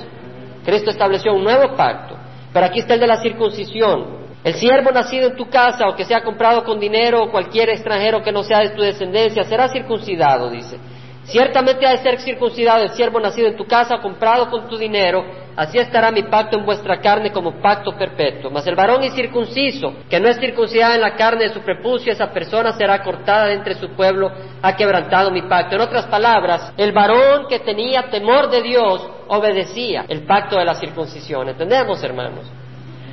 Cristo 0.65 0.89
estableció 0.89 1.34
un 1.34 1.44
nuevo 1.44 1.76
pacto. 1.76 2.15
Pero 2.52 2.65
aquí 2.65 2.80
está 2.80 2.96
el 2.96 3.02
de 3.02 3.08
la 3.08 3.22
circuncisión. 3.22 4.25
El 4.45 4.53
siervo 4.53 4.91
nacido 4.91 5.29
en 5.29 5.36
tu 5.36 5.49
casa 5.49 5.88
o 5.89 5.95
que 5.95 6.05
sea 6.05 6.21
comprado 6.21 6.63
con 6.63 6.79
dinero 6.79 7.23
o 7.23 7.31
cualquier 7.31 7.67
extranjero 7.69 8.21
que 8.21 8.31
no 8.31 8.43
sea 8.43 8.60
de 8.60 8.69
tu 8.69 8.84
descendencia 8.84 9.43
será 9.43 9.69
circuncidado, 9.69 10.51
dice. 10.51 10.77
Ciertamente 11.23 11.88
ha 11.88 11.93
de 11.93 12.03
ser 12.03 12.19
circuncidado 12.19 12.84
el 12.84 12.91
siervo 12.91 13.19
nacido 13.19 13.47
en 13.47 13.58
tu 13.58 13.65
casa, 13.65 13.97
comprado 13.97 14.51
con 14.51 14.69
tu 14.69 14.77
dinero, 14.77 15.25
así 15.55 15.79
estará 15.79 16.12
mi 16.12 16.21
pacto 16.21 16.60
en 16.60 16.63
vuestra 16.63 17.01
carne 17.01 17.31
como 17.31 17.60
pacto 17.60 17.97
perpetuo. 17.97 18.51
Mas 18.51 18.67
el 18.67 18.75
varón 18.75 19.03
incircunciso, 19.03 19.95
que 20.08 20.19
no 20.19 20.29
es 20.29 20.38
circuncidado 20.38 20.93
en 20.93 21.01
la 21.01 21.15
carne 21.15 21.45
de 21.45 21.53
su 21.53 21.62
prepucio, 21.62 22.13
esa 22.13 22.31
persona 22.31 22.73
será 22.73 23.01
cortada 23.01 23.47
de 23.47 23.55
entre 23.55 23.73
su 23.73 23.89
pueblo, 23.95 24.31
ha 24.62 24.75
quebrantado 24.75 25.31
mi 25.31 25.41
pacto. 25.41 25.73
En 25.73 25.81
otras 25.81 26.05
palabras, 26.05 26.71
el 26.77 26.91
varón 26.91 27.47
que 27.49 27.62
tenía 27.62 28.12
temor 28.12 28.51
de 28.51 28.62
Dios 28.62 29.10
obedecía 29.27 30.05
el 30.08 30.27
pacto 30.27 30.55
de 30.60 30.65
la 30.65 30.75
circuncisión. 30.75 31.49
¿Entendemos, 31.49 32.03
hermanos? 32.03 32.45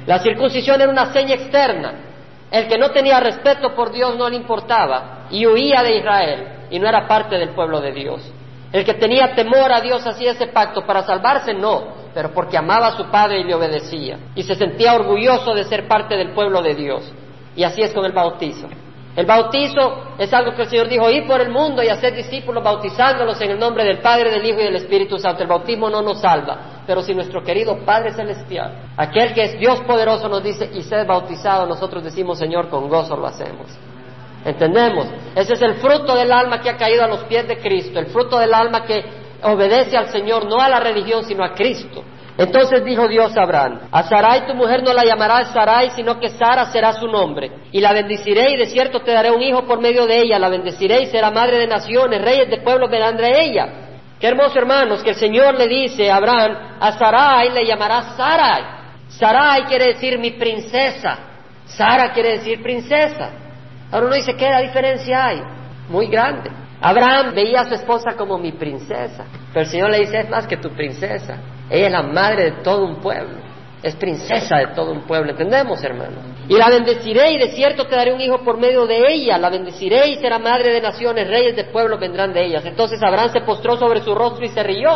La 0.07 0.19
circuncisión 0.19 0.81
era 0.81 0.91
una 0.91 1.13
seña 1.13 1.35
externa. 1.35 1.95
El 2.51 2.69
que 2.69 2.77
no 2.77 2.91
tenía 2.91 3.19
respeto 3.21 3.75
por 3.75 3.93
Dios 3.93 4.17
no 4.17 4.29
le 4.29 4.37
importaba 4.37 5.27
y 5.31 5.47
huía 5.47 5.83
de 5.83 5.97
Israel 5.97 6.47
y 6.71 6.79
no 6.79 6.89
era 6.89 7.07
parte 7.07 7.37
del 7.39 7.51
pueblo 7.51 7.81
de 7.81 7.93
Dios. 7.93 8.31
El 8.73 8.85
que 8.85 8.95
tenía 8.95 9.35
temor 9.35 9.71
a 9.73 9.81
Dios 9.81 10.07
hacía 10.07 10.33
ese 10.33 10.47
pacto 10.47 10.85
para 10.87 11.03
salvarse, 11.03 11.53
no, 11.53 11.89
pero 12.15 12.31
porque 12.33 12.57
amaba 12.57 12.89
a 12.89 12.97
su 12.97 13.05
padre 13.11 13.41
y 13.41 13.45
le 13.45 13.55
obedecía. 13.55 14.19
Y 14.35 14.43
se 14.43 14.55
sentía 14.55 14.95
orgulloso 14.95 15.55
de 15.55 15.65
ser 15.65 15.87
parte 15.87 16.17
del 16.17 16.33
pueblo 16.33 16.63
de 16.63 16.75
Dios. 16.75 17.11
Y 17.55 17.65
así 17.65 17.83
es 17.83 17.93
con 17.93 18.05
el 18.05 18.13
bautizo. 18.13 18.69
El 19.15 19.27
bautizo 19.27 20.15
es 20.19 20.33
algo 20.33 20.55
que 20.55 20.63
el 20.63 20.69
Señor 20.69 20.89
dijo, 20.89 21.11
ir 21.11 21.27
por 21.27 21.43
el 21.43 21.51
mundo 21.51 21.83
y 21.83 21.89
hacer 21.89 22.15
discípulos 22.15 22.65
bautizándolos 22.65 23.39
en 23.43 23.51
el 23.51 23.59
nombre 23.59 23.85
del 23.85 23.99
Padre, 23.99 24.31
del 24.31 24.45
Hijo 24.45 24.61
y 24.61 24.65
del 24.65 24.77
Espíritu 24.77 25.19
Santo. 25.19 25.43
El 25.43 25.49
bautismo 25.49 25.91
no 25.91 26.01
nos 26.01 26.21
salva, 26.23 26.72
pero 26.87 27.03
si 27.03 27.15
nuestro 27.15 27.43
querido 27.43 27.85
Padre 27.85 28.13
Celestial, 28.13 28.91
aquel 28.97 29.33
que 29.35 29.43
es 29.43 29.59
Dios 29.59 29.81
poderoso, 29.83 30.29
nos 30.29 30.43
dice, 30.43 30.71
y 30.73 30.83
sed 30.83 31.07
bautizado, 31.07 31.67
nosotros 31.67 32.03
decimos, 32.03 32.39
Señor, 32.39 32.69
con 32.69 32.89
gozo 32.89 33.17
lo 33.17 33.27
hacemos. 33.27 33.67
¿Entendemos? 34.45 35.07
Ese 35.35 35.55
es 35.55 35.63
el 35.63 35.75
fruto 35.75 36.17
del 36.17 36.33
alma 36.33 36.61
que 36.61 36.71
ha 36.71 36.77
caído 36.77 37.05
a 37.05 37.09
los 37.09 37.25
pies 37.25 37.47
de 37.47 37.59
Cristo, 37.59 37.99
el 37.99 38.07
fruto 38.07 38.39
del 38.39 38.53
alma 38.53 38.85
que 38.85 39.05
obedece 39.43 39.97
al 39.97 40.09
Señor, 40.09 40.47
no 40.47 40.61
a 40.61 40.69
la 40.69 40.81
religión, 40.81 41.25
sino 41.25 41.45
a 41.45 41.55
Cristo. 41.55 42.03
Entonces 42.39 42.83
dijo 42.85 43.09
Dios 43.09 43.37
a 43.37 43.43
Abraham, 43.43 43.81
a 43.91 44.03
Sarai 44.05 44.47
tu 44.47 44.55
mujer 44.55 44.83
no 44.83 44.93
la 44.95 45.05
llamarás 45.05 45.53
Sarai, 45.53 45.91
sino 45.91 46.19
que 46.19 46.31
Sara 46.31 46.73
será 46.73 46.95
su 46.95 47.07
nombre. 47.07 47.53
Y 47.73 47.81
la 47.81 47.93
bendeciré 47.93 48.53
y 48.53 48.57
de 48.57 48.67
cierto 48.67 49.01
te 49.01 49.13
daré 49.13 49.31
un 49.31 49.43
hijo 49.43 49.65
por 49.65 49.81
medio 49.81 50.07
de 50.07 50.19
ella, 50.23 50.39
la 50.39 50.49
bendeciré 50.49 51.03
y 51.03 51.07
será 51.07 51.31
madre 51.31 51.59
de 51.59 51.67
naciones, 51.67 52.23
reyes 52.23 52.49
de 52.49 52.59
pueblos 52.63 52.91
vendrán 52.91 53.17
de 53.17 53.45
ella. 53.45 53.82
Qué 54.23 54.29
hermoso 54.29 54.57
hermanos, 54.57 55.03
que 55.03 55.11
el 55.11 55.17
Señor 55.17 55.59
le 55.59 55.67
dice 55.67 56.09
a 56.09 56.15
Abraham, 56.15 56.57
a 56.79 56.93
Sarai 56.93 57.51
le 57.51 57.67
llamarás 57.67 58.15
Sarai. 58.17 58.63
Sarai 59.09 59.65
quiere 59.65 59.95
decir 59.95 60.17
mi 60.17 60.31
princesa, 60.31 61.19
Sara 61.67 62.13
quiere 62.13 62.39
decir 62.39 62.63
princesa. 62.63 63.31
Ahora 63.91 64.07
uno 64.07 64.15
dice, 64.15 64.37
¿qué 64.37 64.49
diferencia 64.63 65.27
hay? 65.27 65.43
Muy 65.89 66.07
grande. 66.07 66.53
Abraham 66.81 67.35
veía 67.35 67.63
a 67.63 67.65
su 67.65 67.75
esposa 67.75 68.13
como 68.17 68.39
mi 68.39 68.53
princesa, 68.53 69.25
pero 69.53 69.65
el 69.65 69.67
Señor 69.67 69.91
le 69.91 69.99
dice, 69.99 70.21
es 70.21 70.31
más 70.31 70.47
que 70.47 70.57
tu 70.57 70.71
princesa. 70.71 71.39
Ella 71.69 71.87
es 71.87 71.93
la 71.93 72.03
madre 72.05 72.45
de 72.45 72.53
todo 72.63 72.85
un 72.85 73.01
pueblo, 73.01 73.39
es 73.83 73.97
princesa 73.97 74.59
de 74.59 74.69
todo 74.69 74.93
un 74.93 75.03
pueblo, 75.03 75.33
¿entendemos, 75.33 75.83
hermano? 75.83 76.19
Y 76.49 76.57
la 76.57 76.69
bendeciré 76.69 77.33
y 77.33 77.39
de 77.39 77.49
cierto 77.49 77.87
te 77.87 77.97
daré 77.97 78.13
un 78.13 78.21
hijo 78.21 78.45
por 78.45 78.57
medio 78.59 78.87
de 78.87 79.13
ella, 79.13 79.39
la 79.39 79.51
bendeciré 79.51 80.09
y 80.09 80.17
será 80.17 80.39
madre 80.39 80.73
de 80.73 80.81
naciones, 80.81 81.29
reyes 81.29 81.57
de 81.57 81.65
pueblos 81.65 81.99
vendrán 81.99 82.33
de 82.33 82.45
ellas. 82.45 82.65
Entonces 82.65 83.03
Abraham 83.03 83.31
se 83.33 83.41
postró 83.41 83.77
sobre 83.77 84.01
su 84.01 84.15
rostro 84.15 84.45
y 84.45 84.49
se 84.49 84.63
rió, 84.63 84.91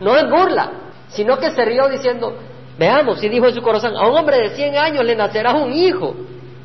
no 0.00 0.16
en 0.16 0.30
burla, 0.30 0.70
sino 1.08 1.38
que 1.38 1.50
se 1.50 1.64
rió 1.64 1.88
diciendo, 1.88 2.36
veamos, 2.78 3.22
y 3.24 3.28
dijo 3.28 3.48
en 3.48 3.54
su 3.54 3.62
corazón, 3.62 3.96
a 3.96 4.08
un 4.08 4.16
hombre 4.16 4.38
de 4.38 4.50
100 4.50 4.76
años 4.76 5.04
le 5.04 5.16
nacerá 5.16 5.54
un 5.54 5.72
hijo 5.72 6.14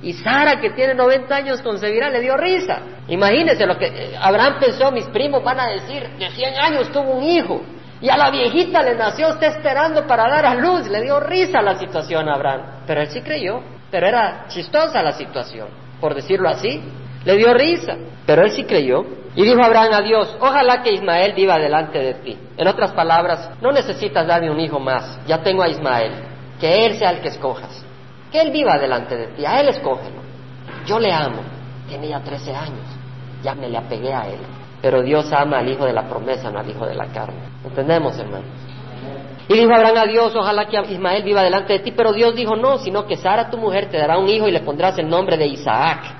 y 0.01 0.14
Sara, 0.14 0.60
que 0.62 0.70
tiene 0.72 0.93
90 0.93 1.36
años, 1.36 1.62
concebirá, 1.62 2.10
le 2.10 2.22
dio 2.22 2.38
risa. 2.38 2.82
Imagínense 3.08 3.66
lo 3.66 3.78
que 3.78 3.88
eh, 3.88 4.16
Abraham 4.20 4.58
pensó, 4.60 4.91
mis 4.91 5.05
primos 5.05 5.43
van 5.43 5.60
a 5.60 5.70
decir, 5.70 6.08
de 6.18 6.30
100 6.30 6.55
años 6.55 6.91
tuvo 6.91 7.14
un 7.14 7.24
hijo. 7.24 7.62
Y 8.00 8.10
a 8.10 8.18
la 8.18 8.30
viejita 8.30 8.84
le 8.84 8.95
nació, 8.95 9.30
está 9.30 9.48
esperando 9.48 10.06
para 10.06 10.30
dar 10.30 10.45
a 10.45 10.56
luz. 10.56 10.88
Le 10.88 11.02
dio 11.02 11.20
risa 11.20 11.62
la 11.62 11.78
situación 11.78 12.30
a 12.30 12.36
Abraham. 12.36 12.62
Pero 12.86 13.02
él 13.02 13.10
sí 13.10 13.22
creyó. 13.22 13.62
Pero 13.89 14.08
era 14.08 14.45
chistosa 14.50 15.02
la 15.02 15.14
situación, 15.14 15.70
por 16.00 16.14
decirlo 16.14 16.50
así. 16.50 16.82
Le 17.24 17.38
dio 17.38 17.54
risa. 17.54 17.95
Pero 18.26 18.43
él 18.43 18.52
sí 18.52 18.66
creyó. 18.66 19.06
Y 19.38 19.43
dijo 19.43 19.64
Abraham 19.64 19.93
a 19.93 20.02
Dios, 20.02 20.36
ojalá 20.39 20.82
que 20.82 20.93
Ismael 20.93 21.34
viva 21.34 21.60
delante 21.60 22.00
de 22.00 22.14
ti. 22.16 22.38
En 22.58 22.68
otras 22.68 22.91
palabras, 22.93 23.52
no 23.62 23.72
necesitas 23.72 24.26
darme 24.26 24.50
un 24.50 24.60
hijo 24.60 24.80
más, 24.80 25.20
ya 25.28 25.43
tengo 25.43 25.62
a 25.62 25.70
Ismael, 25.70 26.12
que 26.60 26.88
él 26.88 26.98
sea 26.98 27.12
el 27.12 27.22
que 27.22 27.28
escojas. 27.28 27.86
Que 28.32 28.41
él 28.41 28.52
viva 28.52 28.80
delante 28.80 29.16
de 29.16 29.28
ti, 29.28 29.45
a 29.45 29.60
él 29.60 29.70
escógelo. 29.70 30.24
Yo 30.88 31.00
le 31.00 31.14
amo, 31.14 31.41
tiene 31.88 32.08
ya 32.08 32.20
13 32.20 32.56
años, 32.56 32.88
ya 33.43 33.54
me 33.54 33.70
le 33.70 33.78
apegué 33.78 34.12
a 34.12 34.28
él. 34.28 34.39
Pero 34.82 35.02
Dios 35.02 35.32
ama 35.34 35.60
al 35.60 35.70
hijo 35.70 35.86
de 35.86 35.94
la 35.94 36.08
promesa, 36.08 36.52
no 36.52 36.60
al 36.60 36.70
hijo 36.70 36.86
de 36.86 36.96
la 36.96 37.08
carne. 37.08 37.40
¿Entendemos, 37.66 38.18
hermanos? 38.18 38.48
Y 39.50 39.54
dijo 39.54 39.74
Abraham 39.74 39.98
a 39.98 40.06
Dios, 40.06 40.36
ojalá 40.36 40.68
que 40.68 40.78
Ismael 40.92 41.24
viva 41.24 41.42
delante 41.42 41.74
de 41.74 41.80
ti, 41.80 41.92
pero 41.92 42.12
Dios 42.12 42.36
dijo 42.36 42.56
no, 42.56 42.78
sino 42.78 43.08
que 43.08 43.16
Sara, 43.16 43.50
tu 43.50 43.58
mujer, 43.58 43.90
te 43.90 43.98
dará 43.98 44.18
un 44.18 44.28
hijo 44.28 44.48
y 44.48 44.52
le 44.52 44.60
pondrás 44.60 44.98
el 44.98 45.08
nombre 45.08 45.38
de 45.38 45.48
Isaac. 45.48 46.18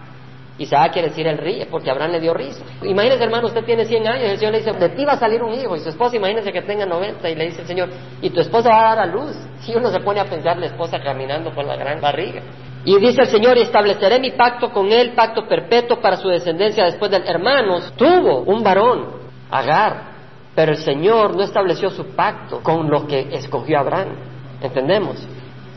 Isaac 0.60 0.93
quiere 0.93 1.10
decir 1.10 1.28
el 1.28 1.38
ríe, 1.38 1.68
porque 1.68 1.91
Abraham 1.91 2.14
le 2.14 2.20
dio 2.20 2.34
risa. 2.34 2.64
Imagínese, 2.82 3.24
hermano, 3.24 3.47
usted 3.47 3.64
tiene 3.64 3.86
100 3.86 4.08
años 4.08 4.24
y 4.24 4.32
el 4.32 4.38
Señor 4.38 4.53
le 4.53 4.60
dice, 4.60 4.72
de 4.72 4.89
ti 4.89 5.05
va 5.05 5.14
a 5.14 5.20
salir 5.20 5.43
un 5.43 5.53
hijo. 5.53 5.76
Y 5.76 5.80
su 5.80 5.89
esposa, 5.89 6.16
imagínese 6.16 6.51
que 6.51 6.62
tenga 6.62 6.86
90 6.86 7.30
y 7.30 7.36
le 7.36 7.45
dice 7.45 7.62
el 7.62 7.68
Señor, 7.68 7.89
y 8.22 8.30
tu 8.30 8.39
esposa 8.39 8.70
va 8.70 8.80
a 8.80 8.95
dar 8.95 8.99
a 8.99 9.05
luz. 9.05 9.36
Y 9.68 9.76
uno 9.76 9.91
se 9.91 9.99
pone 9.99 10.20
a 10.20 10.26
pensar 10.26 10.58
la 10.58 10.68
esposa 10.68 10.99
caminando 10.99 11.53
con 11.53 11.68
la 11.68 11.76
gran 11.76 12.01
barriga. 12.01 12.41
Y 12.88 12.97
dice 12.99 13.23
el 13.23 13.27
Señor, 13.27 13.57
estableceré 13.57 14.17
mi 14.17 14.31
pacto 14.31 14.71
con 14.71 14.89
él, 14.93 15.11
pacto 15.11 15.45
perpetuo 15.45 15.99
para 15.99 16.15
su 16.15 16.29
descendencia 16.29 16.85
después 16.85 17.11
del 17.11 17.27
hermanos. 17.27 17.91
Tuvo 17.97 18.43
un 18.43 18.63
varón, 18.63 19.07
Agar, 19.51 20.03
pero 20.55 20.71
el 20.71 20.77
Señor 20.77 21.35
no 21.35 21.43
estableció 21.43 21.89
su 21.89 22.05
pacto 22.15 22.61
con 22.63 22.89
lo 22.89 23.05
que 23.05 23.27
escogió 23.33 23.79
Abraham. 23.79 24.15
¿Entendemos? 24.61 25.17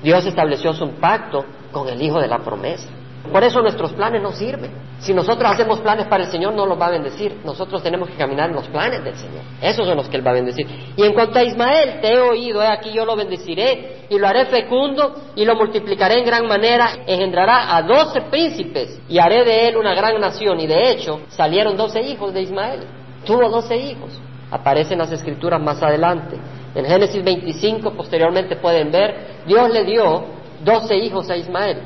Dios 0.05 0.25
estableció 0.25 0.73
su 0.73 0.89
pacto 1.01 1.45
con 1.73 1.89
el 1.89 2.01
hijo 2.01 2.21
de 2.21 2.29
la 2.29 2.39
promesa. 2.39 2.87
Por 3.31 3.45
eso 3.45 3.61
nuestros 3.61 3.93
planes 3.93 4.23
no 4.23 4.33
sirven. 4.33 4.71
Si 4.99 5.15
nosotros 5.15 5.51
hacemos 5.51 5.81
planes 5.81 6.07
para 6.07 6.25
el 6.25 6.31
Señor, 6.31 6.55
no 6.55 6.67
los 6.67 6.81
va 6.81 6.87
a 6.87 6.91
bendecir. 6.91 7.39
Nosotros 7.45 7.83
tenemos 7.83 8.09
que 8.09 8.17
caminar 8.17 8.49
en 8.49 8.57
los 8.57 8.67
planes 8.69 9.05
del 9.05 9.15
Señor. 9.15 9.43
Esos 9.61 9.87
son 9.87 9.97
los 9.97 10.09
que 10.09 10.17
Él 10.17 10.27
va 10.27 10.33
a 10.33 10.35
bendecir. 10.35 10.67
Y 10.97 11.03
en 11.03 11.13
cuanto 11.13 11.39
a 11.39 11.45
Ismael, 11.45 12.01
te 12.01 12.13
he 12.13 12.19
oído, 12.19 12.63
he 12.63 12.67
aquí 12.67 12.93
yo 12.93 13.05
lo 13.05 13.17
bendeciré 13.17 14.07
y 14.09 14.19
lo 14.19 14.27
haré 14.27 14.47
fecundo 14.47 15.15
y 15.37 15.45
lo 15.45 15.55
multiplicaré 15.55 16.19
en 16.19 16.25
gran 16.25 16.47
manera. 16.47 16.99
Engendrará 17.07 17.77
a 17.77 17.83
doce 17.83 18.23
príncipes 18.23 19.01
y 19.09 19.19
haré 19.19 19.45
de 19.45 19.69
él 19.69 19.77
una 19.77 19.95
gran 19.95 20.19
nación. 20.21 20.59
Y 20.61 20.67
de 20.67 20.91
hecho, 20.91 21.21
salieron 21.29 21.77
doce 21.77 22.01
hijos 22.01 22.35
de 22.35 22.43
Ismael. 22.43 22.81
Tuvo 23.25 23.49
doce 23.49 23.77
hijos. 23.77 24.19
Aparecen 24.51 24.99
las 24.99 25.13
escrituras 25.13 25.61
más 25.61 25.83
adelante. 25.83 26.37
En 26.75 26.85
Génesis 26.85 27.23
25, 27.23 27.93
posteriormente 27.93 28.57
pueden 28.57 28.91
ver, 28.91 29.43
Dios 29.47 29.71
le 29.71 29.85
dio 29.85 30.25
doce 30.65 30.97
hijos 30.97 31.29
a 31.31 31.37
Ismael. 31.37 31.79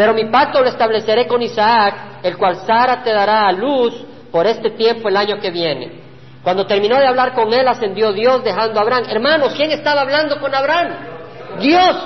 Pero 0.00 0.14
mi 0.14 0.30
pacto 0.30 0.62
lo 0.62 0.68
estableceré 0.70 1.26
con 1.26 1.42
Isaac, 1.42 2.22
el 2.22 2.38
cual 2.38 2.56
Sara 2.66 3.02
te 3.02 3.12
dará 3.12 3.46
a 3.46 3.52
luz 3.52 3.92
por 4.32 4.46
este 4.46 4.70
tiempo 4.70 5.10
el 5.10 5.16
año 5.18 5.38
que 5.38 5.50
viene. 5.50 6.00
Cuando 6.42 6.66
terminó 6.66 6.98
de 6.98 7.06
hablar 7.06 7.34
con 7.34 7.52
él, 7.52 7.68
ascendió 7.68 8.10
Dios 8.10 8.42
dejando 8.42 8.80
a 8.80 8.82
Abraham. 8.82 9.04
Hermanos, 9.10 9.52
¿quién 9.54 9.70
estaba 9.72 10.00
hablando 10.00 10.40
con 10.40 10.54
Abraham? 10.54 10.88
Dios. 11.60 11.96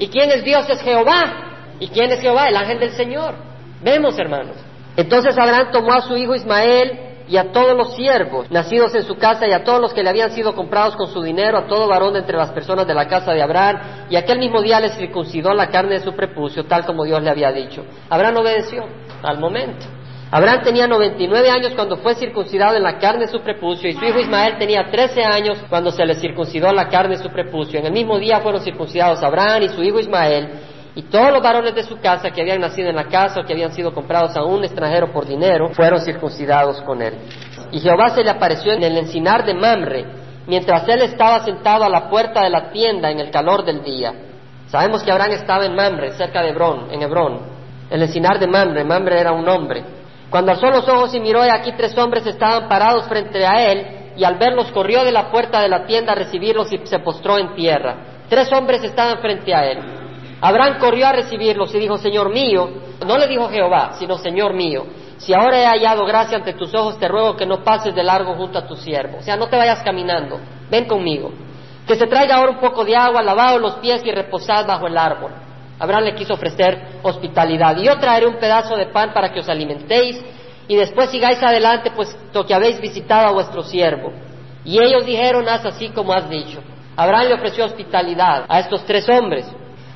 ¿Y 0.00 0.08
quién 0.08 0.32
es 0.32 0.42
Dios? 0.42 0.68
Es 0.68 0.82
Jehová. 0.82 1.76
¿Y 1.78 1.86
quién 1.86 2.10
es 2.10 2.20
Jehová? 2.20 2.48
El 2.48 2.56
ángel 2.56 2.80
del 2.80 2.90
Señor. 2.94 3.34
Vemos, 3.80 4.18
hermanos. 4.18 4.56
Entonces 4.96 5.38
Abraham 5.38 5.68
tomó 5.70 5.92
a 5.92 6.00
su 6.00 6.16
hijo 6.16 6.34
Ismael 6.34 7.09
y 7.30 7.36
a 7.36 7.52
todos 7.52 7.76
los 7.76 7.94
siervos 7.94 8.50
nacidos 8.50 8.92
en 8.96 9.04
su 9.04 9.16
casa 9.16 9.46
y 9.46 9.52
a 9.52 9.62
todos 9.62 9.80
los 9.80 9.94
que 9.94 10.02
le 10.02 10.10
habían 10.10 10.32
sido 10.32 10.52
comprados 10.52 10.96
con 10.96 11.06
su 11.06 11.22
dinero, 11.22 11.58
a 11.58 11.66
todo 11.68 11.86
varón 11.86 12.12
de 12.14 12.18
entre 12.18 12.36
las 12.36 12.50
personas 12.50 12.88
de 12.88 12.92
la 12.92 13.06
casa 13.06 13.32
de 13.32 13.40
Abraham, 13.40 14.06
y 14.10 14.16
aquel 14.16 14.40
mismo 14.40 14.60
día 14.60 14.80
le 14.80 14.90
circuncidó 14.90 15.54
la 15.54 15.68
carne 15.68 15.94
de 15.94 16.00
su 16.00 16.12
prepucio, 16.12 16.64
tal 16.64 16.84
como 16.84 17.04
Dios 17.04 17.22
le 17.22 17.30
había 17.30 17.52
dicho. 17.52 17.84
Abraham 18.08 18.38
obedeció 18.38 18.84
al 19.22 19.38
momento. 19.38 19.86
Abraham 20.32 20.62
tenía 20.64 20.88
99 20.88 21.50
años 21.50 21.72
cuando 21.74 21.96
fue 21.98 22.16
circuncidado 22.16 22.76
en 22.76 22.82
la 22.82 22.98
carne 22.98 23.26
de 23.26 23.32
su 23.32 23.40
prepucio 23.40 23.88
y 23.88 23.94
su 23.94 24.04
hijo 24.04 24.18
Ismael 24.18 24.58
tenía 24.58 24.88
13 24.90 25.24
años 25.24 25.58
cuando 25.68 25.90
se 25.90 26.04
le 26.04 26.16
circuncidó 26.16 26.72
la 26.72 26.88
carne 26.88 27.16
de 27.16 27.22
su 27.22 27.30
prepucio. 27.30 27.78
En 27.78 27.86
el 27.86 27.92
mismo 27.92 28.18
día 28.18 28.40
fueron 28.40 28.60
circuncidados 28.60 29.22
Abraham 29.22 29.62
y 29.64 29.68
su 29.70 29.82
hijo 29.82 29.98
Ismael 29.98 30.50
y 30.94 31.02
todos 31.02 31.32
los 31.32 31.42
varones 31.42 31.74
de 31.74 31.84
su 31.84 32.00
casa 32.00 32.30
que 32.30 32.40
habían 32.40 32.60
nacido 32.60 32.90
en 32.90 32.96
la 32.96 33.04
casa 33.04 33.40
o 33.40 33.44
que 33.44 33.52
habían 33.52 33.72
sido 33.72 33.94
comprados 33.94 34.36
a 34.36 34.42
un 34.42 34.64
extranjero 34.64 35.12
por 35.12 35.26
dinero 35.26 35.68
fueron 35.70 36.00
circuncidados 36.00 36.80
con 36.82 37.00
él. 37.00 37.14
Y 37.70 37.78
Jehová 37.78 38.10
se 38.10 38.24
le 38.24 38.30
apareció 38.30 38.72
en 38.72 38.82
el 38.82 38.96
encinar 38.96 39.44
de 39.44 39.54
Mamre, 39.54 40.04
mientras 40.46 40.88
él 40.88 41.02
estaba 41.02 41.44
sentado 41.44 41.84
a 41.84 41.88
la 41.88 42.10
puerta 42.10 42.42
de 42.42 42.50
la 42.50 42.70
tienda 42.70 43.10
en 43.10 43.20
el 43.20 43.30
calor 43.30 43.64
del 43.64 43.82
día. 43.84 44.12
Sabemos 44.66 45.02
que 45.02 45.12
Abraham 45.12 45.32
estaba 45.32 45.64
en 45.64 45.74
Mamre, 45.74 46.12
cerca 46.14 46.42
de 46.42 46.50
Hebrón, 46.50 46.88
en 46.90 47.02
Hebrón. 47.02 47.40
El 47.88 48.02
encinar 48.02 48.38
de 48.38 48.46
Mamre, 48.46 48.84
Mamre 48.84 49.20
era 49.20 49.32
un 49.32 49.48
hombre. 49.48 49.84
Cuando 50.28 50.52
alzó 50.52 50.68
los 50.70 50.88
ojos 50.88 51.14
y 51.14 51.20
miró, 51.20 51.44
y 51.44 51.50
aquí 51.50 51.72
tres 51.76 51.96
hombres 51.98 52.26
estaban 52.26 52.68
parados 52.68 53.06
frente 53.06 53.44
a 53.44 53.70
él, 53.70 54.12
y 54.16 54.24
al 54.24 54.36
verlos 54.36 54.70
corrió 54.72 55.04
de 55.04 55.12
la 55.12 55.30
puerta 55.30 55.60
de 55.60 55.68
la 55.68 55.86
tienda 55.86 56.12
a 56.12 56.16
recibirlos 56.16 56.72
y 56.72 56.80
se 56.84 56.98
postró 57.00 57.38
en 57.38 57.54
tierra. 57.54 57.96
Tres 58.28 58.52
hombres 58.52 58.82
estaban 58.84 59.18
frente 59.18 59.54
a 59.54 59.64
él. 59.64 59.99
Abraham 60.40 60.78
corrió 60.78 61.06
a 61.06 61.12
recibirlos 61.12 61.74
y 61.74 61.78
dijo, 61.78 61.98
Señor 61.98 62.30
mío, 62.30 62.68
no 63.06 63.18
le 63.18 63.26
dijo 63.26 63.48
Jehová, 63.48 63.92
sino 63.98 64.16
Señor 64.18 64.54
mío, 64.54 64.86
si 65.18 65.34
ahora 65.34 65.60
he 65.60 65.66
hallado 65.66 66.06
gracia 66.06 66.38
ante 66.38 66.54
tus 66.54 66.74
ojos, 66.74 66.98
te 66.98 67.06
ruego 67.06 67.36
que 67.36 67.44
no 67.44 67.62
pases 67.62 67.94
de 67.94 68.02
largo 68.02 68.34
junto 68.36 68.58
a 68.58 68.66
tu 68.66 68.74
siervo. 68.74 69.18
O 69.18 69.22
sea, 69.22 69.36
no 69.36 69.48
te 69.48 69.56
vayas 69.56 69.82
caminando, 69.82 70.40
ven 70.70 70.86
conmigo. 70.86 71.30
Que 71.86 71.94
se 71.94 72.06
traiga 72.06 72.36
ahora 72.36 72.52
un 72.52 72.60
poco 72.60 72.84
de 72.84 72.96
agua, 72.96 73.22
lavado 73.22 73.58
los 73.58 73.74
pies 73.76 74.00
y 74.04 74.10
reposad 74.10 74.66
bajo 74.66 74.86
el 74.86 74.96
árbol. 74.96 75.32
Abraham 75.78 76.04
le 76.04 76.14
quiso 76.14 76.34
ofrecer 76.34 77.00
hospitalidad. 77.02 77.76
Y 77.76 77.84
yo 77.84 77.98
traeré 77.98 78.26
un 78.26 78.36
pedazo 78.36 78.76
de 78.76 78.86
pan 78.86 79.12
para 79.12 79.30
que 79.32 79.40
os 79.40 79.48
alimentéis 79.48 80.22
y 80.68 80.76
después 80.76 81.10
sigáis 81.10 81.42
adelante, 81.42 81.90
pues 81.90 82.16
lo 82.32 82.46
que 82.46 82.54
habéis 82.54 82.80
visitado 82.80 83.28
a 83.28 83.32
vuestro 83.32 83.62
siervo. 83.62 84.12
Y 84.64 84.78
ellos 84.82 85.04
dijeron, 85.04 85.48
haz 85.48 85.66
así 85.66 85.88
como 85.88 86.12
has 86.12 86.30
dicho. 86.30 86.60
Abraham 86.96 87.28
le 87.28 87.34
ofreció 87.34 87.64
hospitalidad 87.64 88.44
a 88.48 88.60
estos 88.60 88.84
tres 88.86 89.08
hombres. 89.08 89.46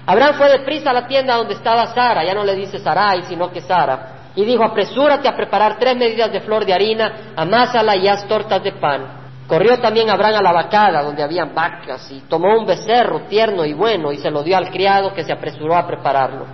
Abraham 0.07 0.35
fue 0.37 0.51
deprisa 0.51 0.91
a 0.91 0.93
la 0.93 1.07
tienda 1.07 1.37
donde 1.37 1.55
estaba 1.55 1.87
Sara, 1.95 2.25
ya 2.25 2.35
no 2.35 2.45
le 2.45 2.55
dice 2.55 2.79
Sarai, 2.79 3.23
sino 3.23 3.51
que 3.51 3.61
Sara, 3.63 4.15
y 4.37 4.45
dijo, 4.45 4.65
apresúrate 4.65 5.29
a 5.29 5.37
preparar 5.37 5.79
tres 5.79 5.97
medidas 5.97 6.31
de 6.33 6.41
flor 6.41 6.67
de 6.67 6.75
harina, 6.75 7.33
amásala 7.37 7.97
y 7.97 8.09
haz 8.09 8.27
tortas 8.27 8.63
de 8.63 8.73
pan. 8.73 9.25
Corrió 9.47 9.79
también 9.79 10.11
Abraham 10.11 10.37
a 10.37 10.43
la 10.43 10.53
vacada, 10.53 11.03
donde 11.03 11.23
habían 11.23 11.55
vacas, 11.55 12.11
y 12.11 12.21
tomó 12.29 12.59
un 12.59 12.67
becerro 12.67 13.23
tierno 13.29 13.65
y 13.65 13.75
bueno, 13.75 14.11
y 14.11 14.17
se 14.17 14.31
lo 14.31 14.43
dio 14.43 14.57
al 14.57 14.71
criado, 14.71 15.13
que 15.15 15.23
se 15.23 15.33
apresuró 15.33 15.77
a 15.77 15.87
prepararlo. 15.87 16.47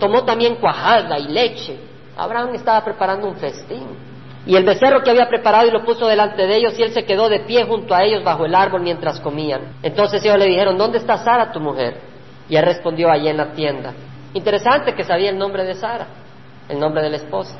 Tomó 0.00 0.24
también 0.24 0.56
cuajada 0.56 1.18
y 1.18 1.28
leche. 1.28 1.78
Abraham 2.16 2.54
estaba 2.54 2.82
preparando 2.84 3.28
un 3.28 3.36
festín. 3.36 3.86
Y 4.46 4.56
el 4.56 4.64
becerro 4.64 5.02
que 5.02 5.10
había 5.10 5.28
preparado 5.28 5.66
y 5.66 5.70
lo 5.70 5.84
puso 5.84 6.06
delante 6.06 6.46
de 6.46 6.56
ellos, 6.56 6.78
y 6.78 6.82
él 6.82 6.92
se 6.92 7.04
quedó 7.04 7.28
de 7.28 7.40
pie 7.40 7.64
junto 7.64 7.94
a 7.94 8.02
ellos 8.02 8.24
bajo 8.24 8.46
el 8.46 8.54
árbol 8.54 8.80
mientras 8.80 9.20
comían. 9.20 9.76
Entonces 9.82 10.24
ellos 10.24 10.38
le 10.38 10.46
dijeron, 10.46 10.78
¿dónde 10.78 10.98
está 10.98 11.18
Sara, 11.18 11.52
tu 11.52 11.60
mujer? 11.60 12.07
Y 12.48 12.56
él 12.56 12.64
respondió 12.64 13.10
allí 13.10 13.28
en 13.28 13.36
la 13.36 13.52
tienda. 13.52 13.92
Interesante 14.34 14.94
que 14.94 15.04
sabía 15.04 15.30
el 15.30 15.38
nombre 15.38 15.64
de 15.64 15.74
Sara, 15.74 16.06
el 16.68 16.78
nombre 16.78 17.02
de 17.02 17.10
la 17.10 17.16
esposa. 17.16 17.56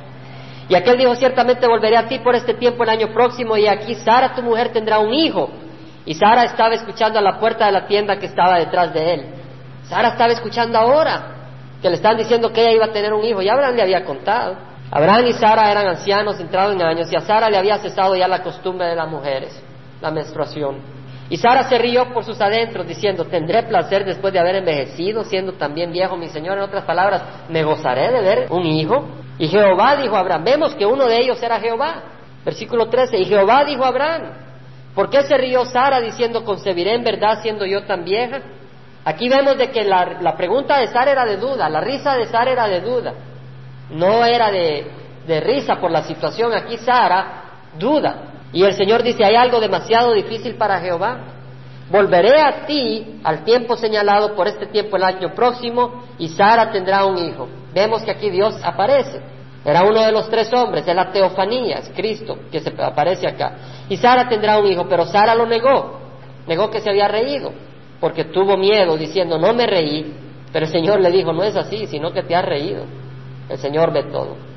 Y 0.69 0.75
aquel 0.75 0.99
dijo, 0.99 1.15
ciertamente 1.15 1.67
volveré 1.67 1.97
a 1.97 2.09
ti 2.09 2.19
por 2.19 2.35
este 2.35 2.55
tiempo 2.55 2.83
el 2.83 2.91
año 2.91 3.13
próximo 3.13 3.57
y 3.57 3.67
aquí 3.67 3.95
Sara, 3.95 4.35
tu 4.35 4.43
mujer, 4.43 4.71
tendrá 4.71 4.99
un 4.99 5.13
hijo. 5.13 5.49
Y 6.05 6.15
Sara 6.15 6.45
estaba 6.45 6.75
escuchando 6.75 7.19
a 7.19 7.23
la 7.23 7.39
puerta 7.39 7.67
de 7.67 7.73
la 7.73 7.87
tienda 7.87 8.19
que 8.19 8.27
estaba 8.27 8.59
detrás 8.59 8.93
de 8.93 9.15
él. 9.15 9.27
Sara 9.85 10.09
estaba 10.09 10.33
escuchando 10.33 10.79
ahora 10.79 11.35
que 11.81 11.89
le 11.89 11.97
están 11.97 12.17
diciendo 12.17 12.53
que 12.53 12.61
ella 12.61 12.73
iba 12.73 12.85
a 12.87 12.93
tener 12.93 13.13
un 13.13 13.25
hijo. 13.25 13.41
Y 13.41 13.49
Abraham 13.49 13.77
le 13.77 13.83
había 13.83 14.05
contado. 14.05 14.57
Abraham 14.91 15.27
y 15.27 15.33
Sara 15.35 15.71
eran 15.71 15.87
ancianos, 15.87 16.41
entrados 16.41 16.75
en 16.75 16.83
años, 16.83 17.13
y 17.13 17.17
a 17.17 17.21
Sara 17.21 17.51
le 17.51 17.59
había 17.59 17.79
cesado 17.79 18.17
ya 18.17 18.27
la 18.27 18.43
costumbre 18.43 18.87
de 18.87 18.95
las 18.95 19.09
mujeres, 19.09 19.63
la 20.01 20.11
menstruación. 20.11 20.98
Y 21.31 21.37
Sara 21.37 21.69
se 21.69 21.77
rió 21.77 22.13
por 22.13 22.25
sus 22.25 22.41
adentros, 22.41 22.87
diciendo, 22.87 23.27
tendré 23.27 23.63
placer 23.65 24.05
después 24.05 24.33
de 24.33 24.39
haber 24.39 24.57
envejecido, 24.57 25.25
siendo 25.25 25.53
también 25.55 25.93
viejo 25.93 26.17
mi 26.17 26.29
Señor. 26.29 26.57
En 26.57 26.65
otras 26.65 26.85
palabras, 26.85 27.23
me 27.51 27.63
gozaré 27.65 28.11
de 28.11 28.21
ver 28.23 28.47
un 28.51 28.65
hijo. 28.65 29.07
Y 29.39 29.49
Jehová 29.49 29.97
dijo 29.97 30.17
a 30.17 30.21
Abraham, 30.21 30.45
vemos 30.45 30.75
que 30.75 30.87
uno 30.87 31.07
de 31.07 31.19
ellos 31.19 31.43
era 31.43 31.61
Jehová. 31.61 32.03
Versículo 32.45 32.89
13, 32.89 33.19
y 33.19 33.25
Jehová 33.27 33.65
dijo 33.65 33.85
a 33.85 33.89
Abraham, 33.89 34.23
¿por 34.95 35.11
qué 35.11 35.23
se 35.23 35.37
rió 35.37 35.67
Sara 35.67 36.01
diciendo, 36.01 36.45
concebiré 36.45 36.95
en 36.95 37.05
verdad 37.05 37.43
siendo 37.43 37.67
yo 37.67 37.85
tan 37.85 38.05
vieja? 38.05 38.41
Aquí 39.05 39.29
vemos 39.29 39.59
de 39.59 39.71
que 39.71 39.85
la, 39.85 40.35
pregunta 40.35 40.79
de 40.79 40.87
Sara 40.87 41.11
era 41.11 41.27
de 41.27 41.37
duda, 41.37 41.69
la 41.69 41.81
risa 41.83 42.17
de 42.17 42.27
Sara 42.27 42.51
era 42.51 42.67
de 42.69 42.81
duda, 42.81 43.13
no 43.91 44.25
era 44.25 44.51
de 44.51 45.41
risa 45.41 45.77
por 45.77 45.91
la 45.91 46.05
situación. 46.05 46.55
Aquí 46.55 46.79
Sara 46.79 47.43
duda, 47.79 48.38
y 48.53 48.63
el 48.63 48.75
Señor 48.75 49.03
dice, 49.03 49.25
hay 49.25 49.35
algo 49.35 49.61
demasiado 49.61 50.13
difícil 50.15 50.55
para 50.55 50.81
Jehová. 50.81 51.35
Volveré 51.91 52.41
a 52.41 52.67
ti 52.67 53.21
al 53.25 53.45
tiempo 53.45 53.77
señalado 53.77 54.35
por 54.35 54.47
este 54.47 54.67
tiempo 54.67 54.97
el 54.97 55.05
año 55.05 55.35
próximo 55.35 56.05
y 56.19 56.29
Sara 56.29 56.71
tendrá 56.71 57.05
un 57.05 57.19
hijo. 57.19 57.49
Vemos 57.75 58.03
que 58.03 58.11
aquí 58.11 58.31
Dios 58.31 58.59
aparece. 58.63 59.21
Era 59.65 59.83
uno 59.83 60.03
de 60.03 60.13
los 60.13 60.29
tres 60.31 60.53
hombres, 60.53 60.87
es 60.87 60.95
la 60.95 61.11
teofanía, 61.11 61.77
es 61.77 61.91
Cristo 61.95 62.39
que 62.51 62.61
se 62.61 62.73
aparece 62.83 63.27
acá. 63.27 63.53
Y 63.89 63.97
Sara 63.97 64.29
tendrá 64.29 64.59
un 64.59 64.67
hijo, 64.67 64.87
pero 64.89 65.05
Sara 65.07 65.35
lo 65.35 65.47
negó. 65.47 65.99
Negó 66.47 66.71
que 66.71 66.81
se 66.81 66.89
había 66.89 67.09
reído, 67.09 67.53
porque 68.01 68.25
tuvo 68.25 68.57
miedo 68.57 68.97
diciendo, 68.97 69.39
no 69.39 69.53
me 69.53 69.67
reí. 69.67 70.15
Pero 70.53 70.65
el 70.65 70.73
Señor 70.73 71.01
le 71.01 71.11
dijo, 71.11 71.33
no 71.33 71.45
es 71.45 71.57
así, 71.57 71.87
sino 71.87 72.13
que 72.13 72.23
te 72.23 72.35
has 72.35 72.45
reído. 72.45 72.85
El 73.49 73.59
Señor 73.59 73.93
ve 73.93 74.05
todo. 74.05 74.48